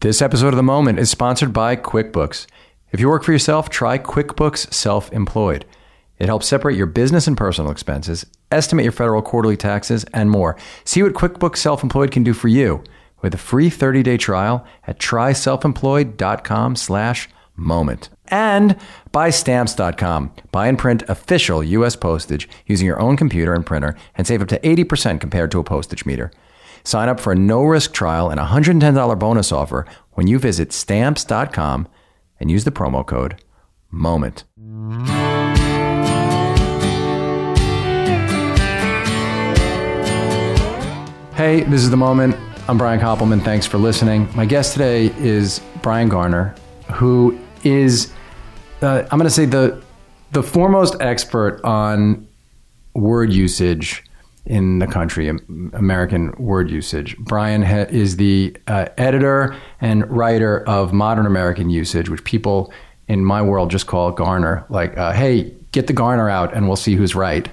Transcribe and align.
This 0.00 0.22
episode 0.22 0.54
of 0.54 0.56
The 0.56 0.62
Moment 0.62 1.00
is 1.00 1.10
sponsored 1.10 1.52
by 1.52 1.74
QuickBooks. 1.74 2.46
If 2.92 3.00
you 3.00 3.08
work 3.08 3.24
for 3.24 3.32
yourself, 3.32 3.68
try 3.68 3.98
QuickBooks 3.98 4.72
Self 4.72 5.12
Employed. 5.12 5.64
It 6.20 6.26
helps 6.26 6.46
separate 6.46 6.76
your 6.76 6.86
business 6.86 7.26
and 7.26 7.36
personal 7.36 7.72
expenses, 7.72 8.24
estimate 8.52 8.84
your 8.84 8.92
federal 8.92 9.22
quarterly 9.22 9.56
taxes, 9.56 10.04
and 10.14 10.30
more. 10.30 10.56
See 10.84 11.02
what 11.02 11.14
QuickBooks 11.14 11.56
Self 11.56 11.82
Employed 11.82 12.12
can 12.12 12.22
do 12.22 12.32
for 12.32 12.46
you 12.46 12.84
with 13.22 13.34
a 13.34 13.38
free 13.38 13.68
30-day 13.68 14.18
trial 14.18 14.64
at 14.86 15.00
tryselfemployed.com 15.00 16.76
slash 16.76 17.28
moment. 17.56 18.08
And 18.28 18.76
buy 19.10 19.30
stamps.com. 19.30 20.32
Buy 20.52 20.68
and 20.68 20.78
print 20.78 21.02
official 21.08 21.64
U.S. 21.64 21.96
postage 21.96 22.48
using 22.66 22.86
your 22.86 23.00
own 23.00 23.16
computer 23.16 23.52
and 23.52 23.66
printer 23.66 23.96
and 24.14 24.28
save 24.28 24.42
up 24.42 24.48
to 24.50 24.60
80% 24.60 25.18
compared 25.18 25.50
to 25.50 25.58
a 25.58 25.64
postage 25.64 26.06
meter. 26.06 26.30
Sign 26.84 27.08
up 27.08 27.20
for 27.20 27.32
a 27.32 27.36
no-risk 27.36 27.92
trial 27.92 28.30
and 28.30 28.40
a 28.40 28.46
$110 28.46 29.18
bonus 29.18 29.52
offer 29.52 29.86
when 30.12 30.26
you 30.26 30.38
visit 30.38 30.72
stamps.com 30.72 31.88
and 32.40 32.50
use 32.50 32.64
the 32.64 32.70
promo 32.70 33.06
code 33.06 33.42
MOMENT. 33.90 34.44
Hey, 41.34 41.62
this 41.62 41.82
is 41.82 41.90
The 41.90 41.96
Moment. 41.96 42.34
I'm 42.68 42.76
Brian 42.76 43.00
Koppelman. 43.00 43.44
Thanks 43.44 43.64
for 43.64 43.78
listening. 43.78 44.28
My 44.34 44.44
guest 44.44 44.72
today 44.72 45.06
is 45.18 45.60
Bryan 45.82 46.08
Garner, 46.08 46.54
who 46.94 47.38
is, 47.62 48.12
uh, 48.82 49.04
I'm 49.10 49.18
going 49.18 49.28
to 49.28 49.30
say, 49.30 49.46
the, 49.46 49.80
the 50.32 50.42
foremost 50.42 50.96
expert 51.00 51.60
on 51.62 52.26
word 52.94 53.32
usage 53.32 54.04
in 54.48 54.78
the 54.78 54.86
country, 54.86 55.28
American 55.28 56.32
word 56.38 56.70
usage. 56.70 57.16
Bryan 57.18 57.62
is 57.62 58.16
the 58.16 58.56
uh, 58.66 58.86
editor 58.96 59.54
and 59.80 60.10
writer 60.10 60.66
of 60.66 60.92
Modern 60.94 61.26
American 61.26 61.68
Usage, 61.68 62.08
which 62.08 62.24
people 62.24 62.72
in 63.08 63.24
my 63.24 63.42
world 63.42 63.70
just 63.70 63.86
call 63.86 64.10
Garner. 64.10 64.64
Like, 64.70 64.96
uh, 64.96 65.12
hey, 65.12 65.52
get 65.72 65.86
the 65.86 65.92
Garner 65.92 66.30
out 66.30 66.54
and 66.54 66.66
we'll 66.66 66.76
see 66.76 66.94
who's 66.94 67.14
right. 67.14 67.48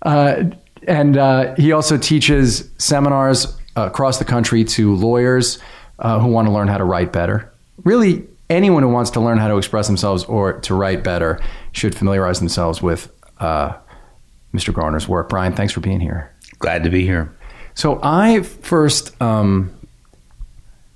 Uh, 0.00 0.44
and 0.88 1.18
uh, 1.18 1.54
he 1.56 1.72
also 1.72 1.98
teaches 1.98 2.70
seminars 2.78 3.58
uh, 3.76 3.82
across 3.82 4.18
the 4.18 4.24
country 4.24 4.64
to 4.64 4.94
lawyers 4.94 5.58
uh, 5.98 6.18
who 6.18 6.28
want 6.28 6.48
to 6.48 6.52
learn 6.52 6.68
how 6.68 6.78
to 6.78 6.84
write 6.84 7.12
better. 7.12 7.52
Really, 7.84 8.26
anyone 8.48 8.82
who 8.82 8.88
wants 8.88 9.10
to 9.10 9.20
learn 9.20 9.36
how 9.36 9.48
to 9.48 9.58
express 9.58 9.86
themselves 9.86 10.24
or 10.24 10.54
to 10.60 10.74
write 10.74 11.04
better 11.04 11.38
should 11.72 11.94
familiarize 11.94 12.38
themselves 12.38 12.80
with 12.80 13.12
Mr. 13.38 14.72
Garner's 14.72 15.06
work. 15.06 15.28
Bryan, 15.28 15.54
thanks 15.54 15.74
for 15.74 15.80
being 15.80 16.00
here. 16.00 16.29
Glad 16.60 16.84
to 16.84 16.90
be 16.90 17.04
here. 17.04 17.34
So 17.74 17.98
I 18.02 18.42
first, 18.42 19.20
um, 19.20 19.74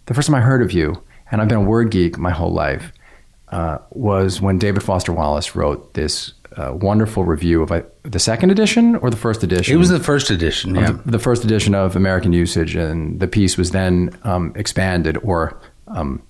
the 0.06 0.14
first 0.14 0.28
time 0.28 0.34
I 0.34 0.40
heard 0.40 0.62
of 0.62 0.72
you, 0.72 1.02
and 1.30 1.42
I've 1.42 1.48
been 1.48 1.58
a 1.58 1.62
word 1.62 1.90
geek 1.90 2.18
my 2.18 2.30
whole 2.30 2.52
life, 2.52 2.92
uh, 3.48 3.78
was 3.90 4.40
when 4.40 4.58
David 4.58 4.82
Foster 4.82 5.12
Wallace 5.12 5.56
wrote 5.56 5.94
this 5.94 6.32
uh, 6.56 6.72
wonderful 6.74 7.24
review 7.24 7.62
of 7.62 7.72
uh, 7.72 7.82
the 8.02 8.18
second 8.18 8.50
edition 8.50 8.96
or 8.96 9.10
the 9.10 9.16
first 9.16 9.42
edition. 9.42 9.74
It 9.74 9.78
was 9.78 9.88
the 9.88 9.98
first 9.98 10.30
edition, 10.30 10.74
yeah. 10.74 10.92
The, 10.92 11.12
the, 11.12 11.18
first 11.18 11.44
edition 11.44 11.74
of 11.74 11.96
American 11.96 12.32
Usage, 12.32 12.76
and 12.76 13.18
the 13.18 13.26
piece 13.26 13.56
was 13.56 13.70
then 13.70 14.16
um, 14.22 14.52
expanded, 14.56 15.18
or 15.22 15.58
um, 15.88 16.22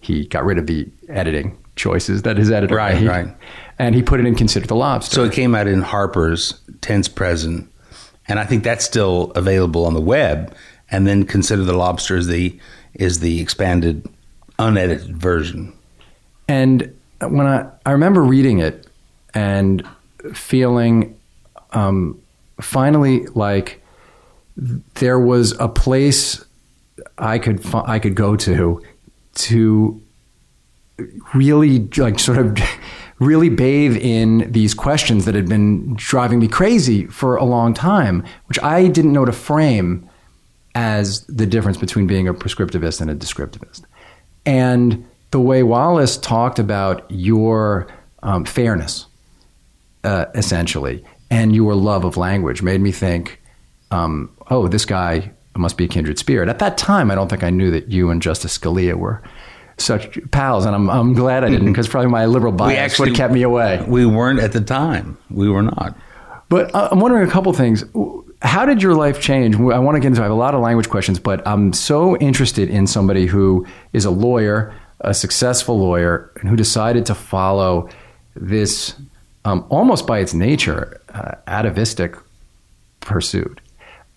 he 0.00 0.26
got 0.26 0.44
rid 0.44 0.58
of 0.58 0.66
the 0.66 0.88
editing 1.08 1.58
choices 1.76 2.22
that 2.22 2.38
his 2.38 2.50
editor 2.50 2.76
right, 2.76 3.00
made, 3.00 3.08
right, 3.08 3.36
and 3.78 3.94
he 3.94 4.02
put 4.02 4.20
it 4.20 4.26
in 4.26 4.34
Consider 4.34 4.66
the 4.66 4.76
Lobster. 4.76 5.14
So 5.14 5.24
it 5.24 5.32
came 5.32 5.54
out 5.54 5.66
in 5.66 5.82
Harper's 5.82 6.60
Tense 6.80 7.08
Present, 7.08 7.70
and 8.28 8.38
I 8.38 8.44
think 8.44 8.64
that's 8.64 8.84
still 8.84 9.32
available 9.34 9.84
on 9.84 9.94
the 9.94 10.00
web. 10.00 10.54
And 10.90 11.06
then 11.06 11.24
Consider 11.24 11.64
the 11.64 11.76
Lobster 11.76 12.16
is 12.16 12.28
the 12.28 12.58
is 12.94 13.20
the 13.20 13.40
expanded, 13.40 14.08
unedited 14.58 15.16
version. 15.16 15.72
And 16.48 16.94
when 17.20 17.46
I 17.46 17.68
I 17.84 17.92
remember 17.92 18.22
reading 18.22 18.58
it 18.58 18.86
and 19.34 19.86
feeling 20.32 21.18
um, 21.72 22.20
finally 22.60 23.26
like 23.28 23.82
there 24.94 25.18
was 25.18 25.52
a 25.58 25.68
place 25.68 26.44
I 27.18 27.38
could 27.38 27.62
I 27.74 27.98
could 27.98 28.14
go 28.14 28.36
to 28.36 28.82
to 29.34 30.02
really 31.34 31.80
like 31.96 32.18
sort 32.18 32.38
of 32.38 32.58
really 33.18 33.48
bathe 33.48 33.96
in 33.96 34.50
these 34.50 34.74
questions 34.74 35.24
that 35.24 35.34
had 35.34 35.48
been 35.48 35.94
driving 35.96 36.38
me 36.38 36.48
crazy 36.48 37.06
for 37.06 37.36
a 37.36 37.44
long 37.44 37.72
time, 37.72 38.24
which 38.46 38.62
I 38.62 38.88
didn't 38.88 39.12
know 39.12 39.24
to 39.24 39.32
frame 39.32 40.08
as 40.74 41.24
the 41.26 41.46
difference 41.46 41.78
between 41.78 42.06
being 42.06 42.28
a 42.28 42.34
prescriptivist 42.34 43.00
and 43.00 43.10
a 43.10 43.14
descriptivist. 43.14 43.82
And 44.44 45.06
the 45.30 45.40
way 45.40 45.62
Wallace 45.62 46.18
talked 46.18 46.58
about 46.58 47.10
your 47.10 47.88
um, 48.22 48.44
fairness, 48.44 49.06
uh, 50.04 50.26
essentially, 50.34 51.02
and 51.30 51.54
your 51.54 51.74
love 51.74 52.04
of 52.04 52.16
language 52.16 52.62
made 52.62 52.80
me 52.80 52.92
think, 52.92 53.40
um, 53.90 54.30
oh, 54.50 54.68
this 54.68 54.84
guy 54.84 55.32
must 55.56 55.78
be 55.78 55.86
a 55.86 55.88
kindred 55.88 56.18
spirit. 56.18 56.48
At 56.48 56.58
that 56.58 56.76
time, 56.76 57.10
I 57.10 57.14
don't 57.14 57.28
think 57.28 57.42
I 57.42 57.50
knew 57.50 57.70
that 57.70 57.90
you 57.90 58.10
and 58.10 58.20
Justice 58.20 58.56
Scalia 58.56 58.94
were 58.94 59.22
such 59.78 60.18
pals, 60.30 60.64
and 60.64 60.74
I'm, 60.74 60.88
I'm 60.88 61.12
glad 61.12 61.44
I 61.44 61.50
didn't 61.50 61.66
because 61.66 61.88
probably 61.88 62.10
my 62.10 62.26
liberal 62.26 62.52
bias 62.52 62.78
actually, 62.78 63.10
would 63.10 63.18
have 63.18 63.28
kept 63.28 63.34
me 63.34 63.42
away. 63.42 63.84
We 63.86 64.06
weren't 64.06 64.40
at 64.40 64.52
the 64.52 64.60
time. 64.60 65.18
We 65.30 65.48
were 65.48 65.62
not. 65.62 65.96
But 66.48 66.74
uh, 66.74 66.88
I'm 66.92 67.00
wondering 67.00 67.28
a 67.28 67.30
couple 67.30 67.52
things. 67.52 67.84
How 68.42 68.64
did 68.64 68.82
your 68.82 68.94
life 68.94 69.20
change? 69.20 69.56
I 69.56 69.78
want 69.78 69.96
to 69.96 70.00
get 70.00 70.08
into. 70.08 70.20
I 70.20 70.24
have 70.24 70.32
a 70.32 70.34
lot 70.34 70.54
of 70.54 70.60
language 70.60 70.88
questions, 70.88 71.18
but 71.18 71.46
I'm 71.46 71.72
so 71.72 72.16
interested 72.18 72.70
in 72.70 72.86
somebody 72.86 73.26
who 73.26 73.66
is 73.92 74.04
a 74.04 74.10
lawyer, 74.10 74.74
a 75.00 75.12
successful 75.12 75.78
lawyer, 75.78 76.30
and 76.40 76.48
who 76.48 76.56
decided 76.56 77.06
to 77.06 77.14
follow 77.14 77.88
this 78.34 78.94
um, 79.44 79.64
almost 79.68 80.06
by 80.06 80.18
its 80.18 80.34
nature 80.34 81.00
uh, 81.10 81.36
atavistic 81.46 82.16
pursuit, 83.00 83.60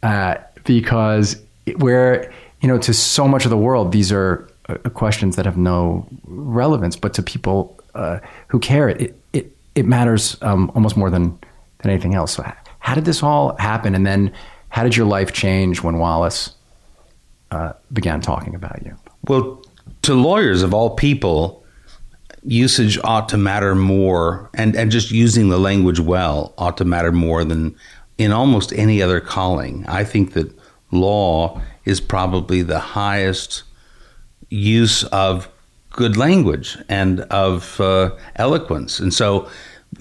uh, 0.04 0.36
because 0.64 1.42
where 1.78 2.32
you 2.62 2.68
know 2.68 2.78
to 2.80 2.94
so 2.94 3.28
much 3.28 3.46
of 3.46 3.52
the 3.52 3.58
world 3.58 3.92
these 3.92 4.12
are 4.12 4.49
uh, 4.70 4.90
questions 4.90 5.36
that 5.36 5.46
have 5.46 5.58
no 5.58 6.08
relevance, 6.26 6.96
but 6.96 7.14
to 7.16 7.24
people 7.24 7.80
uh, 7.96 8.20
who 8.48 8.60
care, 8.60 8.90
it 8.90 9.20
it 9.34 9.56
it 9.76 9.86
matters 9.86 10.38
um, 10.42 10.72
almost 10.76 10.96
more 10.96 11.10
than 11.10 11.38
than 11.80 11.92
anything 11.92 12.16
else. 12.16 12.34
So, 12.34 12.50
how 12.80 12.96
did 12.96 13.06
this 13.06 13.24
all 13.24 13.56
happen? 13.58 13.96
And 13.96 14.06
then, 14.06 14.32
how 14.70 14.84
did 14.84 14.96
your 14.96 15.06
life 15.06 15.34
change 15.34 15.82
when 15.82 15.98
Wallace 15.98 16.52
uh, 17.52 17.74
began 17.92 18.22
talking 18.22 18.56
about 18.56 18.86
you? 18.86 18.96
Well, 19.28 19.64
to 20.04 20.14
lawyers 20.14 20.62
of 20.62 20.74
all 20.74 20.92
people, 20.92 21.64
usage 22.44 23.00
ought 23.04 23.30
to 23.30 23.38
matter 23.38 23.76
more, 23.76 24.50
and 24.54 24.76
and 24.76 24.92
just 24.92 25.12
using 25.12 25.50
the 25.50 25.60
language 25.60 26.00
well 26.00 26.54
ought 26.58 26.78
to 26.78 26.86
matter 26.86 27.12
more 27.12 27.44
than 27.44 27.76
in 28.18 28.32
almost 28.32 28.74
any 28.74 29.02
other 29.02 29.20
calling. 29.20 29.86
I 29.88 30.04
think 30.04 30.34
that 30.34 30.54
law 30.92 31.62
is 31.86 32.02
probably 32.02 32.62
the 32.62 32.80
highest 32.80 33.64
use 34.50 35.04
of 35.06 35.50
good 35.92 36.18
language 36.18 36.78
and 36.88 37.22
of 37.22 37.80
uh, 37.82 38.16
eloquence. 38.36 39.00
And 39.00 39.14
so, 39.14 39.48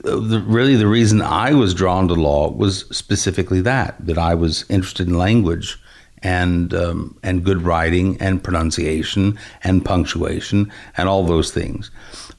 uh, 0.04 0.16
the, 0.20 0.40
really, 0.40 0.76
the 0.76 0.86
reason 0.86 1.22
I 1.22 1.54
was 1.54 1.72
drawn 1.72 2.08
to 2.08 2.14
law 2.14 2.50
was 2.50 2.84
specifically 2.90 3.62
that 3.62 3.94
that 4.06 4.18
I 4.18 4.34
was 4.34 4.64
interested 4.68 5.08
in 5.08 5.16
language 5.16 5.78
and 6.22 6.74
um, 6.74 7.18
and 7.22 7.44
good 7.44 7.62
writing 7.62 8.16
and 8.20 8.42
pronunciation 8.42 9.38
and 9.64 9.84
punctuation 9.84 10.70
and 10.96 11.08
all 11.08 11.24
those 11.24 11.50
things. 11.52 11.90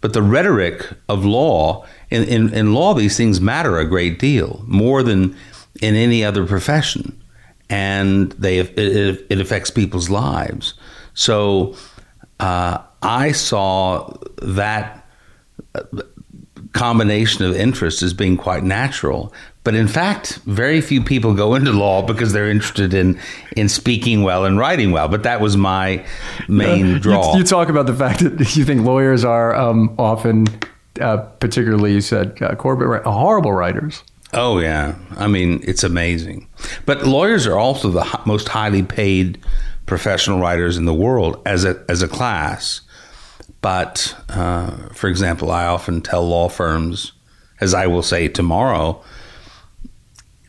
But 0.02 0.14
the 0.14 0.22
rhetoric 0.22 0.88
of 1.10 1.26
law 1.26 1.86
in, 2.10 2.24
in, 2.24 2.54
in 2.54 2.74
law, 2.74 2.94
these 2.94 3.18
things 3.18 3.42
matter 3.42 3.78
a 3.78 3.86
great 3.86 4.20
deal 4.20 4.64
more 4.66 5.04
than 5.04 5.36
in 5.82 5.96
any 5.96 6.24
other 6.24 6.46
profession, 6.46 7.22
and 7.70 8.32
they 8.34 8.60
it, 8.60 9.26
it 9.30 9.42
affects 9.42 9.72
people's 9.72 10.10
lives. 10.10 10.74
So 11.14 11.76
uh, 12.40 12.80
I 13.02 13.32
saw 13.32 14.14
that 14.42 15.06
combination 16.74 17.46
of 17.46 17.56
interests 17.56 18.04
as 18.04 18.14
being 18.14 18.38
quite 18.38 18.64
natural. 18.64 19.34
But 19.64 19.76
in 19.76 19.88
fact, 19.88 20.40
very 20.46 20.82
few 20.82 21.04
people 21.04 21.34
go 21.34 21.54
into 21.54 21.72
law 21.72 22.02
because 22.02 22.34
they're 22.34 22.50
interested 22.50 22.94
in 22.94 23.20
in 23.56 23.70
speaking 23.70 24.24
well 24.24 24.46
and 24.46 24.58
writing 24.58 24.92
well. 24.92 25.08
But 25.08 25.24
that 25.24 25.42
was 25.42 25.58
my 25.58 26.06
main 26.48 27.00
draw. 27.00 27.34
You, 27.34 27.40
you 27.40 27.44
talk 27.44 27.70
about 27.70 27.86
the 27.86 27.94
fact 27.94 28.22
that 28.22 28.40
you 28.56 28.66
think 28.66 28.86
lawyers 28.86 29.26
are 29.26 29.54
um, 29.56 29.94
often, 30.00 30.48
uh, 31.02 31.18
particularly 31.18 31.94
you 31.94 32.02
said, 32.02 32.42
uh, 32.42 32.56
corporate 32.56 33.04
horrible 33.04 33.52
writers. 33.52 34.04
Oh 34.34 34.60
yeah, 34.60 34.96
I 35.18 35.28
mean 35.28 35.62
it's 35.64 35.84
amazing. 35.84 36.48
But 36.86 37.06
lawyers 37.06 37.46
are 37.46 37.58
also 37.58 37.90
the 37.90 38.22
most 38.26 38.48
highly 38.48 38.84
paid 38.84 39.40
professional 39.90 40.40
writers 40.40 40.78
in 40.78 40.86
the 40.86 40.94
world 40.94 41.42
as 41.46 41.66
a 41.66 41.84
as 41.90 42.02
a 42.02 42.08
class. 42.08 42.82
But 43.60 44.16
uh, 44.30 44.72
for 44.94 45.10
example, 45.10 45.52
I 45.52 45.66
often 45.66 46.02
tell 46.02 46.26
law 46.26 46.48
firms, 46.48 47.12
as 47.60 47.74
I 47.74 47.88
will 47.88 48.04
say 48.04 48.30
tomorrow, 48.30 49.04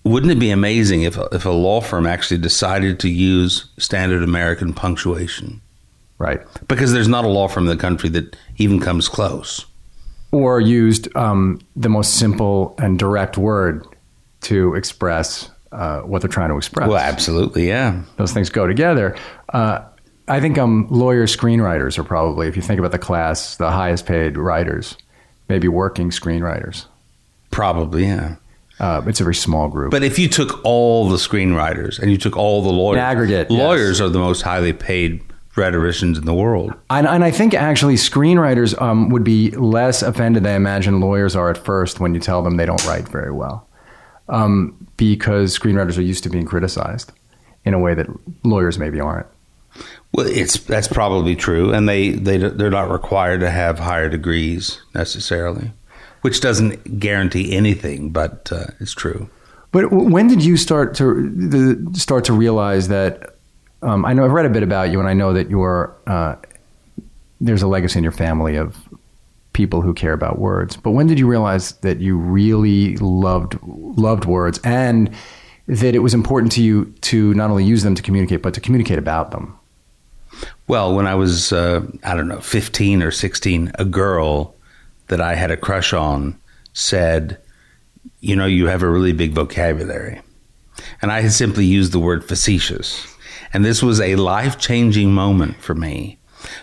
wouldn't 0.05 0.31
it 0.31 0.39
be 0.39 0.51
amazing 0.51 1.03
if 1.03 1.19
if 1.33 1.45
a 1.47 1.51
law 1.51 1.81
firm 1.81 2.07
actually 2.07 2.39
decided 2.39 3.01
to 3.01 3.09
use 3.09 3.65
standard 3.79 4.23
American 4.23 4.73
punctuation? 4.73 5.61
Right. 6.19 6.43
because 6.69 6.93
there's 6.93 7.09
not 7.09 7.25
a 7.25 7.29
law 7.29 7.49
firm 7.49 7.65
in 7.67 7.75
the 7.75 7.81
country 7.81 8.11
that 8.11 8.37
even 8.59 8.79
comes 8.79 9.09
close. 9.09 9.65
Or 10.33 10.61
used 10.61 11.09
um, 11.17 11.63
the 11.75 11.89
most 11.89 12.19
simple 12.19 12.75
and 12.77 12.99
direct 12.99 13.39
word 13.39 13.87
to 14.43 14.75
express 14.75 15.51
uh, 15.73 16.01
what 16.01 16.23
they're 16.23 16.29
trying 16.29 16.51
to 16.51 16.57
express. 16.57 16.89
Well, 16.89 16.99
absolutely, 16.99 17.69
yeah. 17.69 18.03
Those 18.17 18.33
things 18.33 18.51
go 18.51 18.67
together. 18.67 19.17
Uh, 19.53 19.83
I 20.29 20.41
think 20.41 20.59
um, 20.59 20.87
lawyer 20.91 21.27
screenwriters 21.27 21.99
are 21.99 22.05
probably, 22.05 22.47
if 22.47 22.57
you 22.57 22.63
think 22.63 22.79
about 22.79 22.93
the 22.93 22.99
class, 22.99 23.57
the 23.57 23.71
highest 23.71 24.07
paid 24.07 24.37
writers, 24.37 24.97
maybe 25.49 25.69
working 25.69 26.11
screenwriters. 26.11 26.87
Probably, 27.51 28.05
yeah. 28.05 28.37
Uh, 28.79 29.03
it's 29.07 29.21
a 29.21 29.25
very 29.25 29.35
small 29.35 29.69
group. 29.69 29.91
But 29.91 30.03
if 30.03 30.19
you 30.19 30.29
took 30.29 30.65
all 30.65 31.09
the 31.09 31.17
screenwriters 31.17 31.99
and 31.99 32.11
you 32.11 32.17
took 32.17 32.37
all 32.37 32.63
the 32.63 32.71
lawyers, 32.71 32.99
In 32.99 33.05
aggregate, 33.05 33.51
yes. 33.51 33.59
lawyers 33.59 34.01
are 34.01 34.09
the 34.09 34.19
most 34.19 34.43
highly 34.43 34.73
paid 34.73 35.21
rhetoricians 35.57 36.17
in 36.17 36.25
the 36.25 36.33
world. 36.33 36.73
And, 36.89 37.07
and 37.07 37.23
I 37.25 37.31
think 37.31 37.53
actually 37.53 37.97
screenwriters 37.97 38.81
um, 38.81 39.11
would 39.11 39.25
be 39.25 39.51
less 39.51 40.01
offended 40.03 40.45
than 40.45 40.53
I 40.53 40.57
imagine 40.57 41.01
lawyers 41.01 41.37
are 41.37 41.51
at 41.51 41.59
first 41.59 42.01
when 42.01 42.15
you 42.15 42.21
tell 42.21 42.43
them 42.43 42.57
they 42.57 42.67
don't 42.67 42.85
write 42.87 43.09
very 43.09 43.33
well. 43.33 43.69
Um, 44.31 44.77
because 44.97 45.59
screenwriters 45.59 45.99
are 45.99 46.03
used 46.03 46.23
to 46.25 46.31
being 46.31 46.45
criticized 46.45 47.11
in 47.65 47.75
a 47.75 47.79
way 47.79 47.95
that 47.95 48.07
lawyers 48.45 48.79
maybe 48.79 49.01
aren't. 49.01 49.27
Well, 50.13 50.27
it's 50.27 50.59
that's 50.59 50.89
probably 50.89 51.37
true, 51.37 51.73
and 51.73 51.89
they 51.89 52.11
they 52.11 52.37
they're 52.37 52.71
not 52.71 52.91
required 52.91 53.41
to 53.41 53.51
have 53.51 53.79
higher 53.79 54.09
degrees 54.09 54.81
necessarily, 54.95 55.71
which 56.23 56.41
doesn't 56.41 56.99
guarantee 56.99 57.55
anything, 57.57 58.11
but 58.11 58.51
uh, 58.53 58.67
it's 58.81 58.93
true. 58.93 59.31
But 59.73 59.93
when 59.93 60.27
did 60.27 60.45
you 60.45 60.57
start 60.57 60.97
to 60.97 61.31
the, 61.31 61.99
start 61.99 62.25
to 62.25 62.33
realize 62.33 62.89
that? 62.89 63.37
Um, 63.83 64.05
I 64.05 64.13
know 64.13 64.25
I've 64.25 64.33
read 64.33 64.47
a 64.47 64.51
bit 64.51 64.65
about 64.65 64.91
you, 64.91 64.99
and 64.99 65.09
I 65.09 65.15
know 65.15 65.33
that 65.33 65.49
you're 65.49 65.95
uh, 66.09 66.35
there's 67.41 67.63
a 67.63 67.69
legacy 67.69 67.99
in 67.99 68.03
your 68.03 68.13
family 68.13 68.57
of 68.57 68.77
people 69.61 69.83
who 69.83 69.93
care 69.93 70.15
about 70.15 70.39
words. 70.39 70.75
But 70.77 70.93
when 70.93 71.07
did 71.07 71.19
you 71.19 71.27
realize 71.27 71.73
that 71.81 72.01
you 72.01 72.17
really 72.17 72.97
loved 72.97 73.59
loved 73.63 74.25
words, 74.25 74.59
and 74.65 75.11
that 75.67 75.95
it 75.95 75.99
was 75.99 76.15
important 76.15 76.51
to 76.53 76.63
you 76.63 76.87
to 77.03 77.35
not 77.35 77.51
only 77.51 77.65
use 77.65 77.83
them 77.83 77.95
to 77.95 78.03
communicate, 78.03 78.41
but 78.43 78.55
to 78.55 78.61
communicate 78.61 78.99
about 78.99 79.33
them? 79.33 79.59
Well, 80.67 80.95
when 80.97 81.07
I 81.07 81.15
was 81.15 81.53
uh, 81.53 81.81
I 82.03 82.17
don't 82.17 82.29
know 82.29 82.41
fifteen 82.41 83.03
or 83.03 83.11
sixteen, 83.11 83.71
a 83.75 83.85
girl 83.85 84.55
that 85.09 85.21
I 85.21 85.35
had 85.35 85.51
a 85.51 85.59
crush 85.59 85.93
on 85.93 86.41
said, 86.73 87.37
"You 88.21 88.37
know, 88.37 88.47
you 88.47 88.67
have 88.69 88.83
a 88.83 88.89
really 88.89 89.13
big 89.13 89.33
vocabulary," 89.35 90.23
and 91.03 91.13
I 91.13 91.21
had 91.21 91.33
simply 91.33 91.67
used 91.67 91.93
the 91.93 92.05
word 92.09 92.25
facetious. 92.25 93.07
And 93.53 93.65
this 93.65 93.83
was 93.83 94.01
a 94.01 94.17
life 94.17 94.57
changing 94.59 95.13
moment 95.13 95.57
for 95.57 95.75
me 95.75 96.19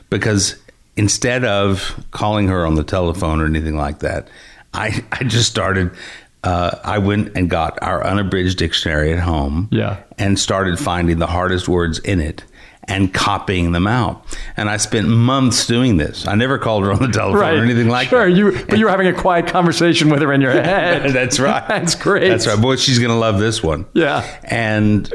because 0.09 0.55
instead 0.97 1.45
of 1.45 2.03
calling 2.11 2.47
her 2.49 2.65
on 2.65 2.75
the 2.75 2.83
telephone 2.83 3.39
or 3.39 3.45
anything 3.45 3.77
like 3.77 3.99
that, 3.99 4.27
I, 4.73 5.03
I 5.11 5.23
just 5.23 5.49
started. 5.49 5.91
Uh, 6.44 6.77
I 6.83 6.99
went 6.99 7.35
and 7.35 7.49
got 7.49 7.81
our 7.81 8.05
unabridged 8.05 8.57
dictionary 8.57 9.11
at 9.11 9.19
home 9.19 9.67
Yeah. 9.71 9.97
and 10.17 10.38
started 10.39 10.77
finding 10.79 11.19
the 11.19 11.27
hardest 11.27 11.67
words 11.67 11.99
in 11.99 12.21
it 12.21 12.44
and 12.83 13.13
copying 13.13 13.73
them 13.73 13.85
out. 13.88 14.23
And 14.55 14.69
I 14.69 14.77
spent 14.77 15.07
months 15.09 15.65
doing 15.67 15.97
this. 15.97 16.25
I 16.27 16.35
never 16.35 16.57
called 16.57 16.85
her 16.85 16.94
on 16.94 17.00
the 17.01 17.07
telephone 17.09 17.41
or 17.59 17.63
anything 17.63 17.89
like 17.89 18.09
sure, 18.09 18.29
that. 18.29 18.38
you 18.38 18.51
but 18.65 18.77
you 18.77 18.85
were 18.85 18.91
having 18.91 19.07
a 19.07 19.13
quiet 19.13 19.47
conversation 19.47 20.09
with 20.09 20.21
her 20.21 20.31
in 20.31 20.39
your 20.39 20.51
head. 20.63 21.11
That's 21.11 21.38
right. 21.39 21.65
That's 21.67 21.95
great. 21.95 22.29
That's 22.29 22.47
right. 22.47 22.61
Boy, 22.61 22.77
she's 22.77 23.00
going 23.00 23.11
to 23.11 23.17
love 23.17 23.39
this 23.39 23.61
one. 23.61 23.85
Yeah. 23.93 24.23
And 24.45 25.11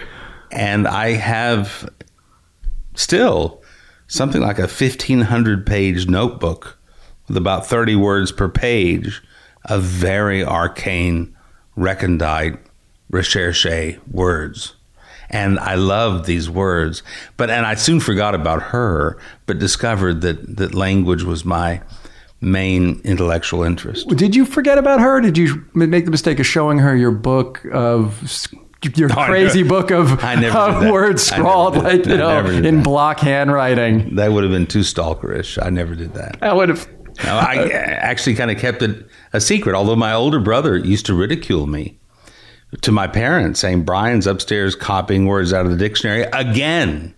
and 0.50 0.86
I 0.86 1.12
have 1.12 1.88
still 2.94 3.61
something 4.12 4.42
like 4.42 4.58
a 4.58 4.62
1500 4.62 5.64
page 5.64 6.06
notebook 6.06 6.78
with 7.28 7.36
about 7.36 7.66
30 7.66 7.96
words 7.96 8.30
per 8.30 8.46
page 8.46 9.22
of 9.64 9.82
very 9.82 10.44
arcane 10.44 11.34
recondite 11.76 12.58
recherche 13.08 13.98
words. 14.10 14.74
And 15.30 15.58
I 15.58 15.76
loved 15.76 16.26
these 16.26 16.50
words, 16.50 17.02
but 17.38 17.48
and 17.48 17.64
I 17.64 17.74
soon 17.74 18.00
forgot 18.00 18.34
about 18.34 18.62
her, 18.64 19.18
but 19.46 19.58
discovered 19.58 20.20
that 20.20 20.58
that 20.58 20.74
language 20.74 21.22
was 21.22 21.46
my 21.46 21.80
main 22.42 23.00
intellectual 23.04 23.62
interest. 23.62 24.08
Did 24.08 24.36
you 24.36 24.44
forget 24.44 24.76
about 24.76 25.00
her? 25.00 25.22
Did 25.22 25.38
you 25.38 25.64
make 25.72 26.04
the 26.04 26.10
mistake 26.10 26.38
of 26.38 26.44
showing 26.44 26.80
her 26.80 26.94
your 26.94 27.12
book 27.12 27.64
of 27.72 28.30
your 28.96 29.08
crazy 29.08 29.62
book 29.62 29.90
of, 29.90 30.22
I 30.22 30.34
never 30.34 30.56
of 30.56 30.74
did 30.74 30.82
that. 30.84 30.92
words 30.92 31.22
scrawled 31.22 31.76
like 31.76 32.06
you 32.06 32.16
know 32.16 32.44
in 32.46 32.76
that. 32.76 32.84
block 32.84 33.20
handwriting? 33.20 34.16
That 34.16 34.32
would 34.32 34.42
have 34.44 34.52
been 34.52 34.66
too 34.66 34.80
stalkerish. 34.80 35.64
I 35.64 35.70
never 35.70 35.94
did 35.94 36.14
that. 36.14 36.38
I 36.42 36.52
would 36.52 36.68
have. 36.68 36.88
No, 37.24 37.36
I 37.36 37.68
actually 37.68 38.34
kind 38.34 38.50
of 38.50 38.58
kept 38.58 38.82
it 38.82 39.06
a 39.32 39.40
secret, 39.40 39.74
although 39.74 39.96
my 39.96 40.12
older 40.14 40.40
brother 40.40 40.76
used 40.76 41.06
to 41.06 41.14
ridicule 41.14 41.66
me 41.66 41.98
to 42.80 42.90
my 42.90 43.06
parents, 43.06 43.60
saying, 43.60 43.84
Bryan's 43.84 44.26
upstairs 44.26 44.74
copying 44.74 45.26
words 45.26 45.52
out 45.52 45.66
of 45.66 45.70
the 45.70 45.76
dictionary 45.76 46.22
again. 46.32 47.14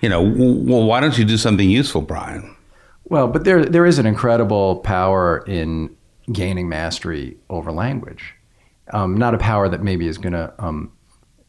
You 0.00 0.08
know, 0.08 0.22
well, 0.22 0.84
why 0.84 0.98
don't 0.98 1.16
you 1.16 1.24
do 1.24 1.36
something 1.36 1.70
useful, 1.70 2.02
Bryan? 2.02 2.56
Well, 3.04 3.28
but 3.28 3.44
there 3.44 3.64
there 3.64 3.86
is 3.86 3.98
an 4.00 4.06
incredible 4.06 4.76
power 4.76 5.44
in 5.46 5.94
gaining 6.32 6.68
mastery 6.68 7.36
over 7.48 7.70
language. 7.70 8.34
Um, 8.92 9.16
not 9.16 9.34
a 9.34 9.38
power 9.38 9.68
that 9.68 9.82
maybe 9.82 10.08
is 10.08 10.18
going 10.18 10.32
to 10.32 10.52
um, 10.58 10.92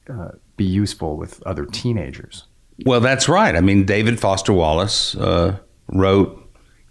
uh, 0.10 0.30
be 0.56 0.66
useful 0.66 1.18
with 1.18 1.42
other 1.46 1.66
teenagers. 1.66 2.46
Well, 2.86 3.00
that's 3.00 3.28
right. 3.30 3.56
I 3.56 3.62
mean, 3.62 3.86
David 3.86 4.20
Foster 4.20 4.54
Wallace 4.54 5.16
uh, 5.16 5.58
wrote 5.88 6.40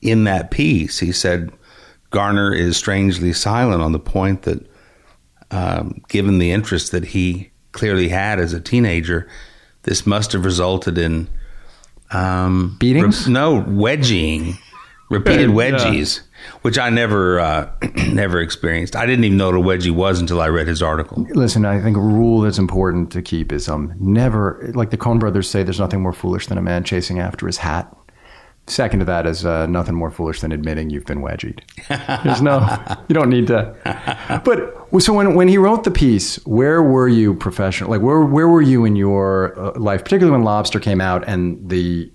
in 0.01 0.25
that 0.25 0.51
piece, 0.51 0.99
he 0.99 1.13
said, 1.13 1.53
Garner 2.11 2.53
is 2.53 2.77
strangely 2.77 3.33
silent 3.33 3.83
on 3.83 3.93
the 3.93 3.99
point 3.99 4.43
that, 4.43 4.67
um, 5.51 6.03
given 6.09 6.39
the 6.39 6.51
interest 6.51 6.93
that 6.93 7.07
he 7.07 7.51
clearly 7.73 8.09
had 8.09 8.39
as 8.39 8.53
a 8.53 8.61
teenager, 8.61 9.29
this 9.85 10.07
must 10.07 10.33
have 10.33 10.45
resulted 10.45 10.99
in 10.99 11.29
um, 12.11 12.77
Beatings? 12.79 13.27
re- 13.27 13.33
no 13.33 13.65
wedging, 13.67 14.59
repeated 15.11 15.51
Yeah. 16.15 16.23
Which 16.63 16.79
I 16.79 16.91
never 16.91 17.41
uh, 17.41 17.71
never 18.09 18.41
experienced. 18.41 18.97
I 18.97 19.07
didn't 19.07 19.25
even 19.25 19.39
know 19.39 19.51
what 19.51 19.55
a 19.55 19.61
wedgie 19.61 19.91
was 19.91 20.21
until 20.21 20.41
I 20.41 20.49
read 20.49 20.67
his 20.67 20.83
article. 20.83 21.27
Listen, 21.31 21.65
I 21.65 21.81
think 21.81 21.97
a 21.97 22.01
rule 22.01 22.41
that's 22.41 22.59
important 22.59 23.11
to 23.13 23.23
keep 23.23 23.53
is 23.53 23.69
um, 23.69 23.95
never, 23.99 24.71
like 24.75 24.91
the 24.91 24.99
Coen 24.99 25.19
brothers 25.19 25.49
say, 25.49 25.63
there's 25.63 25.81
nothing 25.81 26.01
more 26.01 26.13
foolish 26.13 26.47
than 26.47 26.59
a 26.59 26.63
man 26.63 26.85
chasing 26.85 27.19
after 27.19 27.47
his 27.47 27.59
hat. 27.59 27.95
Second 28.69 29.01
to 29.01 29.05
that 29.07 29.27
is 29.27 29.45
uh, 29.45 29.67
nothing 29.67 29.97
more 29.97 30.11
foolish 30.11 30.41
than 30.41 30.53
admitting 30.53 30.89
you've 30.89 31.05
been 31.05 31.21
wedgied. 31.21 31.61
There's 32.23 32.41
no, 32.41 32.61
you 33.09 33.15
don't 33.15 33.29
need 33.29 33.49
to. 33.49 33.75
But 34.45 35.03
so 35.03 35.13
when, 35.13 35.35
when 35.35 35.49
he 35.49 35.59
wrote 35.59 35.83
the 35.83 35.91
piece, 35.91 36.37
where 36.47 36.81
were 36.81 37.09
you 37.09 37.35
professional? 37.35 37.91
Like 37.91 38.03
where 38.03 38.21
where 38.21 38.47
were 38.47 38.63
you 38.63 38.85
in 38.85 38.95
your 38.95 39.59
uh, 39.59 39.77
life, 39.81 40.05
particularly 40.05 40.37
when 40.37 40.45
Lobster 40.45 40.79
came 40.79 41.01
out 41.01 41.27
and 41.27 41.69
the 41.69 42.13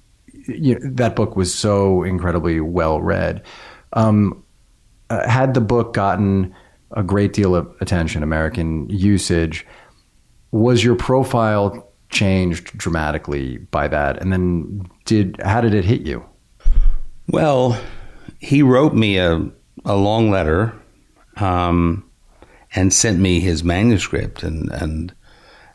you 0.48 0.76
know, 0.76 0.80
that 0.94 1.16
book 1.16 1.36
was 1.36 1.54
so 1.54 2.04
incredibly 2.04 2.60
well 2.60 3.02
read. 3.02 3.44
Um, 3.94 4.44
uh, 5.10 5.28
had 5.28 5.54
the 5.54 5.62
book 5.62 5.94
gotten 5.94 6.54
a 6.92 7.04
great 7.04 7.34
deal 7.34 7.56
of 7.56 7.74
attention, 7.82 8.24
American 8.24 8.90
usage, 8.90 9.66
was 10.52 10.84
your 10.84 10.96
profile 10.96 11.92
changed 12.10 12.78
dramatically 12.78 13.58
by 13.58 13.88
that? 13.88 14.22
And 14.22 14.32
then 14.32 14.88
did 15.06 15.40
how 15.44 15.62
did 15.62 15.74
it 15.74 15.86
hit 15.86 16.02
you? 16.02 16.26
Well, 17.28 17.80
he 18.40 18.64
wrote 18.64 18.94
me 18.94 19.18
a, 19.18 19.50
a 19.86 19.96
long 19.96 20.30
letter 20.32 20.74
um, 21.38 22.10
and 22.74 22.94
sent 22.94 23.20
me 23.20 23.40
his 23.40 23.64
manuscript, 23.64 24.44
and 24.44 24.70
and 24.72 25.14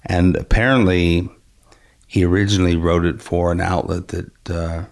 and 0.05 0.37
apparently 0.37 1.29
he 2.07 2.25
originally 2.25 2.77
wrote 2.77 3.05
it 3.05 3.23
for 3.23 3.53
an 3.53 3.61
outlet 3.61 4.09
that 4.09 4.51
uh, 4.51 4.85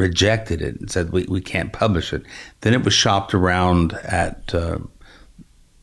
rejected 0.00 0.62
it 0.62 0.80
and 0.80 0.90
said 0.90 1.10
we, 1.10 1.24
we 1.28 1.40
can't 1.40 1.72
publish 1.72 2.12
it. 2.12 2.22
Then 2.62 2.72
it 2.72 2.84
was 2.84 2.94
shopped 2.94 3.34
around 3.34 3.92
at 4.04 4.54
uh, 4.54 4.78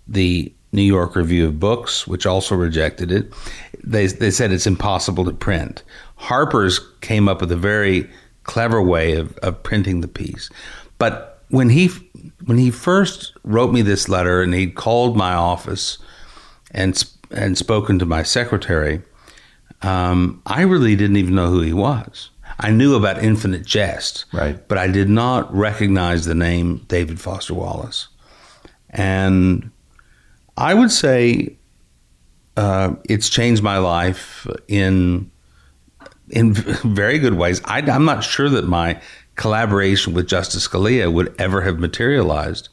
the 0.07 0.51
New 0.73 0.81
York 0.81 1.15
Review 1.15 1.47
of 1.47 1.59
Books, 1.59 2.07
which 2.07 2.25
also 2.25 2.55
rejected 2.55 3.11
it. 3.11 3.31
They 3.83 4.07
they 4.07 4.31
said 4.31 4.51
it's 4.51 4.67
impossible 4.67 5.23
to 5.25 5.31
print. 5.31 5.83
Harper's 6.15 6.79
came 7.01 7.29
up 7.29 7.41
with 7.41 7.51
a 7.51 7.57
very 7.57 8.09
clever 8.43 8.81
way 8.81 9.13
of, 9.13 9.37
of 9.37 9.61
printing 9.63 10.01
the 10.01 10.07
piece, 10.07 10.49
but 10.97 11.43
when 11.49 11.69
he 11.69 11.89
when 12.45 12.57
he 12.57 12.71
first 12.71 13.33
wrote 13.43 13.71
me 13.71 13.81
this 13.81 14.09
letter 14.09 14.41
and 14.41 14.53
he'd 14.53 14.75
called 14.75 15.15
my 15.15 15.33
office 15.33 15.97
and 16.71 17.03
and 17.31 17.57
spoken 17.57 17.99
to 17.99 18.05
my 18.05 18.23
secretary, 18.23 19.01
um, 19.81 20.41
I 20.45 20.61
really 20.63 20.95
didn't 20.95 21.17
even 21.17 21.35
know 21.35 21.49
who 21.49 21.61
he 21.61 21.73
was. 21.73 22.29
I 22.59 22.71
knew 22.71 22.95
about 22.95 23.23
Infinite 23.23 23.65
Jest, 23.65 24.25
Right. 24.33 24.67
but 24.67 24.77
I 24.77 24.87
did 24.87 25.09
not 25.09 25.53
recognize 25.55 26.25
the 26.25 26.35
name 26.35 26.85
David 26.87 27.19
Foster 27.19 27.53
Wallace. 27.53 28.07
And 28.89 29.69
I 30.57 30.73
would 30.73 30.91
say 30.91 31.55
uh, 32.55 32.95
it's 33.07 33.29
changed 33.29 33.61
my 33.61 33.77
life 33.77 34.47
in 34.67 35.29
in 36.29 36.53
very 36.83 37.19
good 37.19 37.35
ways. 37.35 37.61
I, 37.65 37.79
I'm 37.81 38.05
not 38.05 38.23
sure 38.23 38.49
that 38.49 38.65
my 38.67 38.99
collaboration 39.35 40.13
with 40.13 40.27
Justice 40.27 40.67
Scalia 40.67 41.13
would 41.13 41.33
ever 41.39 41.61
have 41.61 41.79
materialized 41.79 42.69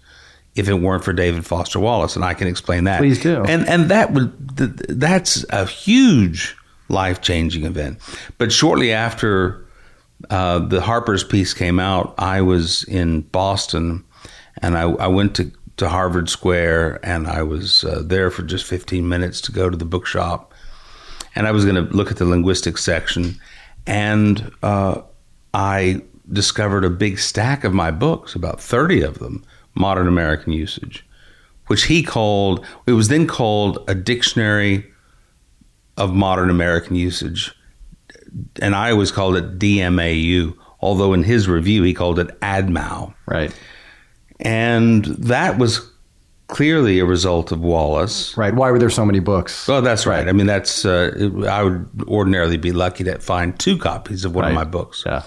if 0.56 0.68
it 0.68 0.74
weren't 0.74 1.04
for 1.04 1.12
David 1.12 1.44
Foster 1.44 1.78
Wallace, 1.80 2.16
and 2.16 2.24
I 2.24 2.32
can 2.32 2.46
explain 2.48 2.84
that. 2.84 2.98
Please 2.98 3.20
do. 3.20 3.42
And 3.44 3.68
and 3.68 3.90
that 3.90 4.12
would 4.12 4.32
that's 4.56 5.44
a 5.50 5.66
huge 5.66 6.56
life 6.88 7.20
changing 7.20 7.64
event. 7.64 7.98
But 8.38 8.50
shortly 8.52 8.92
after 8.92 9.63
uh, 10.30 10.60
the 10.60 10.80
Harper's 10.80 11.24
piece 11.24 11.54
came 11.54 11.78
out, 11.78 12.14
I 12.18 12.40
was 12.40 12.84
in 12.84 13.22
Boston, 13.22 14.04
and 14.62 14.76
I, 14.76 14.82
I 14.82 15.06
went 15.08 15.36
to 15.36 15.50
to 15.76 15.88
Harvard 15.88 16.28
Square, 16.28 17.00
and 17.04 17.26
I 17.26 17.42
was 17.42 17.82
uh, 17.82 18.00
there 18.04 18.30
for 18.30 18.42
just 18.42 18.64
15 18.64 19.08
minutes 19.08 19.40
to 19.42 19.52
go 19.52 19.68
to 19.68 19.76
the 19.76 19.84
bookshop, 19.84 20.54
and 21.34 21.46
I 21.48 21.50
was 21.50 21.64
going 21.64 21.74
to 21.74 21.92
look 21.92 22.12
at 22.12 22.16
the 22.18 22.24
linguistics 22.24 22.84
section, 22.84 23.40
and 23.86 24.52
uh, 24.62 25.02
I 25.52 26.02
discovered 26.32 26.84
a 26.84 26.90
big 26.90 27.18
stack 27.18 27.64
of 27.64 27.74
my 27.74 27.90
books, 27.90 28.34
about 28.34 28.60
30 28.60 29.02
of 29.02 29.18
them, 29.18 29.44
modern 29.74 30.06
American 30.06 30.52
usage, 30.52 31.04
which 31.66 31.84
he 31.84 32.02
called, 32.02 32.64
it 32.86 32.92
was 32.92 33.08
then 33.08 33.26
called 33.26 33.82
a 33.88 33.94
dictionary 33.94 34.86
of 35.96 36.14
modern 36.14 36.50
American 36.50 36.96
usage. 36.96 37.52
And 38.60 38.74
I 38.74 38.90
always 38.90 39.10
called 39.12 39.36
it 39.36 39.58
DMAU, 39.58 40.54
although 40.80 41.12
in 41.12 41.22
his 41.22 41.48
review 41.48 41.82
he 41.82 41.94
called 41.94 42.18
it 42.18 42.28
ADMAU. 42.40 43.14
Right. 43.26 43.52
And 44.40 45.04
that 45.04 45.58
was 45.58 45.90
clearly 46.48 46.98
a 46.98 47.04
result 47.04 47.52
of 47.52 47.60
Wallace. 47.60 48.36
Right. 48.36 48.54
Why 48.54 48.70
were 48.70 48.78
there 48.78 48.90
so 48.90 49.04
many 49.06 49.20
books? 49.20 49.68
Oh, 49.68 49.80
that's 49.80 50.06
right. 50.06 50.28
I 50.28 50.32
mean, 50.32 50.46
that's 50.46 50.84
uh, 50.84 51.30
I 51.48 51.62
would 51.62 51.88
ordinarily 52.06 52.56
be 52.56 52.72
lucky 52.72 53.04
to 53.04 53.18
find 53.18 53.58
two 53.58 53.78
copies 53.78 54.24
of 54.24 54.34
one 54.34 54.42
Right. 54.44 54.50
of 54.50 54.54
my 54.54 54.64
books. 54.64 55.02
Yeah. 55.06 55.22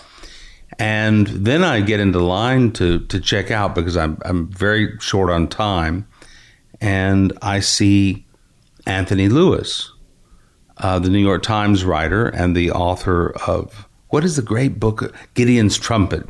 And 0.79 1.25
then 1.27 1.63
I 1.63 1.81
get 1.81 1.99
into 1.99 2.19
line 2.19 2.71
to 2.73 2.99
to 3.07 3.19
check 3.19 3.49
out 3.49 3.73
because 3.73 3.97
I'm 3.97 4.17
I'm 4.25 4.47
very 4.51 4.95
short 4.99 5.31
on 5.31 5.47
time, 5.47 6.05
and 6.79 7.33
I 7.41 7.61
see 7.61 8.27
Anthony 8.85 9.27
Lewis, 9.27 9.91
uh, 10.79 10.99
the 10.99 11.09
New 11.09 11.19
York 11.19 11.43
Times 11.43 11.83
writer 11.83 12.27
and 12.27 12.55
the 12.55 12.71
author 12.71 13.31
of 13.47 13.87
what 14.09 14.23
is 14.23 14.35
the 14.35 14.41
great 14.41 14.79
book 14.79 15.13
Gideon's 15.33 15.77
Trumpet 15.77 16.27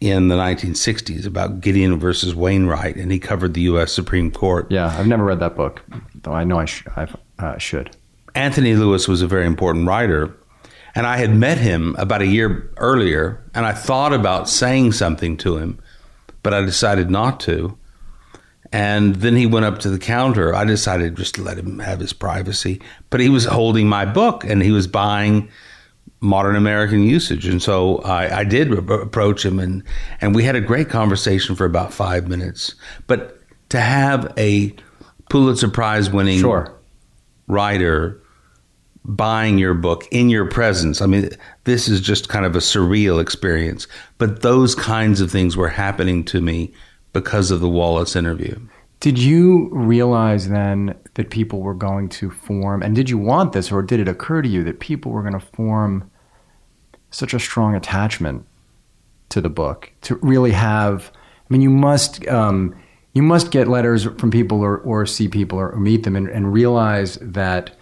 in 0.00 0.28
the 0.28 0.36
1960s 0.36 1.26
about 1.26 1.60
Gideon 1.60 1.98
versus 1.98 2.34
Wainwright, 2.34 2.96
and 2.96 3.10
he 3.10 3.18
covered 3.18 3.54
the 3.54 3.62
U.S. 3.62 3.92
Supreme 3.92 4.30
Court. 4.30 4.70
Yeah. 4.70 4.94
I've 4.98 5.06
never 5.06 5.24
read 5.24 5.40
that 5.40 5.56
book, 5.56 5.82
though 6.14 6.32
I 6.32 6.44
know 6.44 6.58
I 6.58 6.66
sh- 6.66 6.84
I've, 6.96 7.16
uh, 7.38 7.58
should. 7.58 7.96
Anthony 8.34 8.74
Lewis 8.74 9.08
was 9.08 9.22
a 9.22 9.26
very 9.26 9.46
important 9.46 9.86
writer, 9.86 10.36
and 10.94 11.06
I 11.06 11.16
had 11.16 11.34
met 11.34 11.58
him 11.58 11.96
about 11.98 12.20
a 12.20 12.26
year 12.26 12.70
earlier, 12.76 13.42
and 13.54 13.64
I 13.64 13.72
thought 13.72 14.12
about 14.12 14.48
saying 14.48 14.92
something 14.92 15.36
to 15.38 15.56
him, 15.56 15.78
but 16.42 16.52
I 16.52 16.60
decided 16.60 17.10
not 17.10 17.40
to. 17.40 17.76
And 18.72 19.16
then 19.16 19.36
he 19.36 19.46
went 19.46 19.64
up 19.64 19.78
to 19.80 19.90
the 19.90 19.98
counter. 19.98 20.54
I 20.54 20.64
decided 20.64 21.16
just 21.16 21.34
to 21.36 21.42
let 21.42 21.58
him 21.58 21.78
have 21.78 22.00
his 22.00 22.12
privacy, 22.12 22.80
but 23.10 23.20
he 23.20 23.28
was 23.28 23.44
holding 23.44 23.88
my 23.88 24.04
book 24.04 24.44
and 24.44 24.62
he 24.62 24.72
was 24.72 24.86
buying 24.86 25.48
modern 26.20 26.56
American 26.56 27.02
usage, 27.02 27.46
and 27.46 27.62
so 27.62 27.98
I, 27.98 28.38
I 28.38 28.44
did 28.44 28.70
re- 28.70 29.02
approach 29.02 29.44
him, 29.44 29.58
and 29.58 29.82
and 30.20 30.34
we 30.34 30.44
had 30.44 30.56
a 30.56 30.60
great 30.60 30.88
conversation 30.88 31.54
for 31.54 31.66
about 31.66 31.92
five 31.92 32.26
minutes. 32.26 32.74
But 33.06 33.38
to 33.68 33.80
have 33.80 34.32
a 34.38 34.74
Pulitzer 35.28 35.68
Prize 35.68 36.10
winning 36.10 36.40
Sure. 36.40 36.72
writer 37.48 38.20
buying 39.04 39.58
your 39.58 39.74
book 39.74 40.04
in 40.10 40.28
your 40.28 40.46
presence. 40.46 41.00
I 41.00 41.06
mean, 41.06 41.30
this 41.64 41.88
is 41.88 42.00
just 42.00 42.28
kind 42.28 42.44
of 42.44 42.56
a 42.56 42.60
surreal 42.60 43.20
experience. 43.20 43.86
But 44.18 44.42
those 44.42 44.74
kinds 44.74 45.20
of 45.20 45.30
things 45.30 45.56
were 45.56 45.68
happening 45.68 46.24
to 46.24 46.40
me 46.40 46.72
because 47.16 47.50
of 47.50 47.60
the 47.60 47.68
Wallace 47.68 48.14
interview. 48.14 48.60
Did 49.00 49.18
you 49.18 49.70
realize 49.72 50.50
then 50.50 50.94
that 51.14 51.30
people 51.30 51.62
were 51.62 51.72
going 51.72 52.10
to 52.10 52.30
form, 52.30 52.82
and 52.82 52.94
did 52.94 53.08
you 53.08 53.16
want 53.16 53.54
this, 53.54 53.72
or 53.72 53.80
did 53.80 54.00
it 54.00 54.06
occur 54.06 54.42
to 54.42 54.48
you 54.48 54.62
that 54.64 54.80
people 54.80 55.12
were 55.12 55.22
going 55.22 55.32
to 55.32 55.40
form 55.40 56.10
such 57.10 57.32
a 57.32 57.38
strong 57.38 57.74
attachment 57.74 58.44
to 59.30 59.40
the 59.40 59.48
book 59.48 59.90
to 60.02 60.16
really 60.16 60.50
have? 60.50 61.10
I 61.14 61.46
mean, 61.48 61.62
you 61.62 61.70
must 61.70 62.28
um, 62.28 62.74
you 63.14 63.22
must 63.22 63.50
get 63.50 63.66
letters 63.66 64.04
from 64.18 64.30
people 64.30 64.60
or, 64.60 64.76
or 64.76 65.06
see 65.06 65.26
people 65.26 65.58
or, 65.58 65.74
meet 65.76 66.02
them 66.02 66.14
and, 66.14 66.28
and 66.28 66.52
realize 66.52 67.16
that 67.22 67.74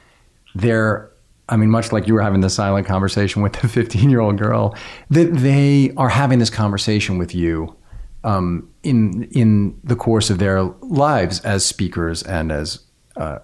they're. 0.55 1.11
I 1.49 1.57
mean, 1.57 1.71
much 1.71 1.91
like 1.91 2.07
you 2.07 2.14
were 2.14 2.23
having 2.23 2.41
the 2.41 2.49
silent 2.49 2.87
conversation 2.87 3.43
with 3.43 3.55
the 3.55 3.67
15 3.81 4.11
year 4.11 4.21
old 4.21 4.38
girl, 4.38 4.76
that 5.11 5.35
they 5.35 5.93
are 5.97 6.09
having 6.09 6.38
this 6.38 6.50
conversation 6.50 7.19
with 7.19 7.35
you 7.35 7.76
um, 8.25 8.69
in 8.83 9.25
in 9.31 9.78
the 9.85 9.97
course 9.97 10.31
of 10.31 10.38
their 10.38 10.62
lives 10.83 11.40
as 11.40 11.64
speakers 11.64 12.23
and 12.23 12.50
as 12.50 12.81
uh, 13.16 13.38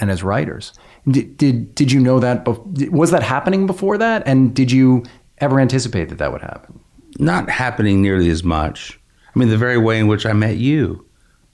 and 0.00 0.10
as 0.10 0.22
writers. 0.22 0.72
Did, 1.08 1.36
did 1.36 1.74
did 1.74 1.92
you 1.92 2.00
know 2.00 2.20
that? 2.20 2.44
bef- 2.44 2.90
Was 2.90 3.10
that 3.10 3.22
happening 3.22 3.66
before 3.66 3.98
that? 3.98 4.22
And 4.26 4.54
did 4.54 4.70
you 4.70 5.04
ever 5.38 5.60
anticipate 5.60 6.08
that 6.10 6.18
that 6.18 6.32
would 6.32 6.42
happen? 6.42 6.78
Not 7.18 7.48
happening 7.50 8.02
nearly 8.02 8.28
as 8.30 8.44
much. 8.44 8.98
I 9.34 9.38
mean, 9.38 9.48
the 9.48 9.58
very 9.58 9.78
way 9.78 9.98
in 9.98 10.06
which 10.06 10.24
I 10.26 10.32
met 10.32 10.56
you, 10.56 11.04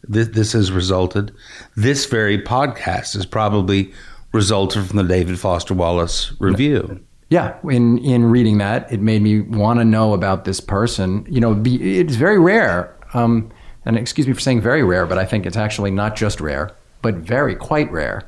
this, 0.05 0.29
this 0.29 0.53
has 0.53 0.71
resulted. 0.73 1.33
This 1.77 2.07
very 2.07 2.41
podcast 2.41 3.15
has 3.15 3.27
probably 3.27 3.93
resulted 4.33 4.87
from 4.87 4.97
the 4.97 5.05
David 5.05 5.39
Foster 5.39 5.75
Wallace 5.75 6.33
review. 6.41 7.01
Yeah, 7.33 7.57
in 7.65 7.97
in 7.97 8.27
reading 8.27 8.59
that, 8.59 8.93
it 8.93 9.01
made 9.01 9.23
me 9.23 9.41
want 9.41 9.81
to 9.81 9.87
know 9.87 10.13
about 10.13 10.45
this 10.45 10.61
person. 10.61 11.27
You 11.27 11.41
know, 11.41 11.55
be, 11.55 11.99
it's 11.99 12.15
very 12.15 12.39
rare. 12.39 12.95
Um, 13.15 13.51
and 13.87 13.97
excuse 13.97 14.27
me 14.27 14.35
for 14.35 14.41
saying 14.41 14.61
very 14.61 14.85
rare, 14.85 15.07
but 15.07 15.17
I 15.17 15.25
think 15.25 15.47
it's 15.47 15.57
actually 15.57 15.91
not 15.93 16.15
just 16.15 16.43
rare, 16.43 16.73
but 17.01 17.15
very 17.15 17.55
quite 17.55 17.91
rare 17.91 18.25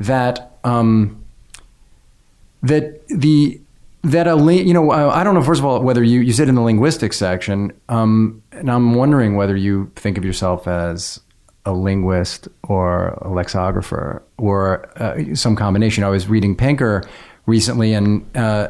that 0.00 0.58
um, 0.64 1.24
that 2.60 3.06
the 3.06 3.60
that 4.02 4.26
a 4.26 4.34
you 4.52 4.74
know 4.74 4.90
uh, 4.90 5.12
I 5.14 5.22
don't 5.22 5.34
know 5.34 5.42
first 5.42 5.60
of 5.60 5.64
all 5.64 5.80
whether 5.80 6.02
you 6.02 6.18
you 6.18 6.32
sit 6.32 6.48
in 6.48 6.56
the 6.56 6.60
linguistics 6.60 7.16
section, 7.16 7.72
um, 7.88 8.42
and 8.50 8.68
I'm 8.68 8.94
wondering 8.94 9.36
whether 9.36 9.54
you 9.54 9.92
think 9.94 10.18
of 10.18 10.24
yourself 10.24 10.66
as 10.66 11.20
a 11.64 11.72
linguist 11.72 12.48
or 12.64 13.08
a 13.22 13.28
lexicographer 13.28 14.24
or 14.36 14.88
uh, 15.00 15.34
some 15.36 15.54
combination. 15.54 16.02
I 16.02 16.08
was 16.08 16.26
reading 16.26 16.56
Pinker 16.56 17.04
recently, 17.48 17.94
and 17.94 18.24
uh, 18.36 18.68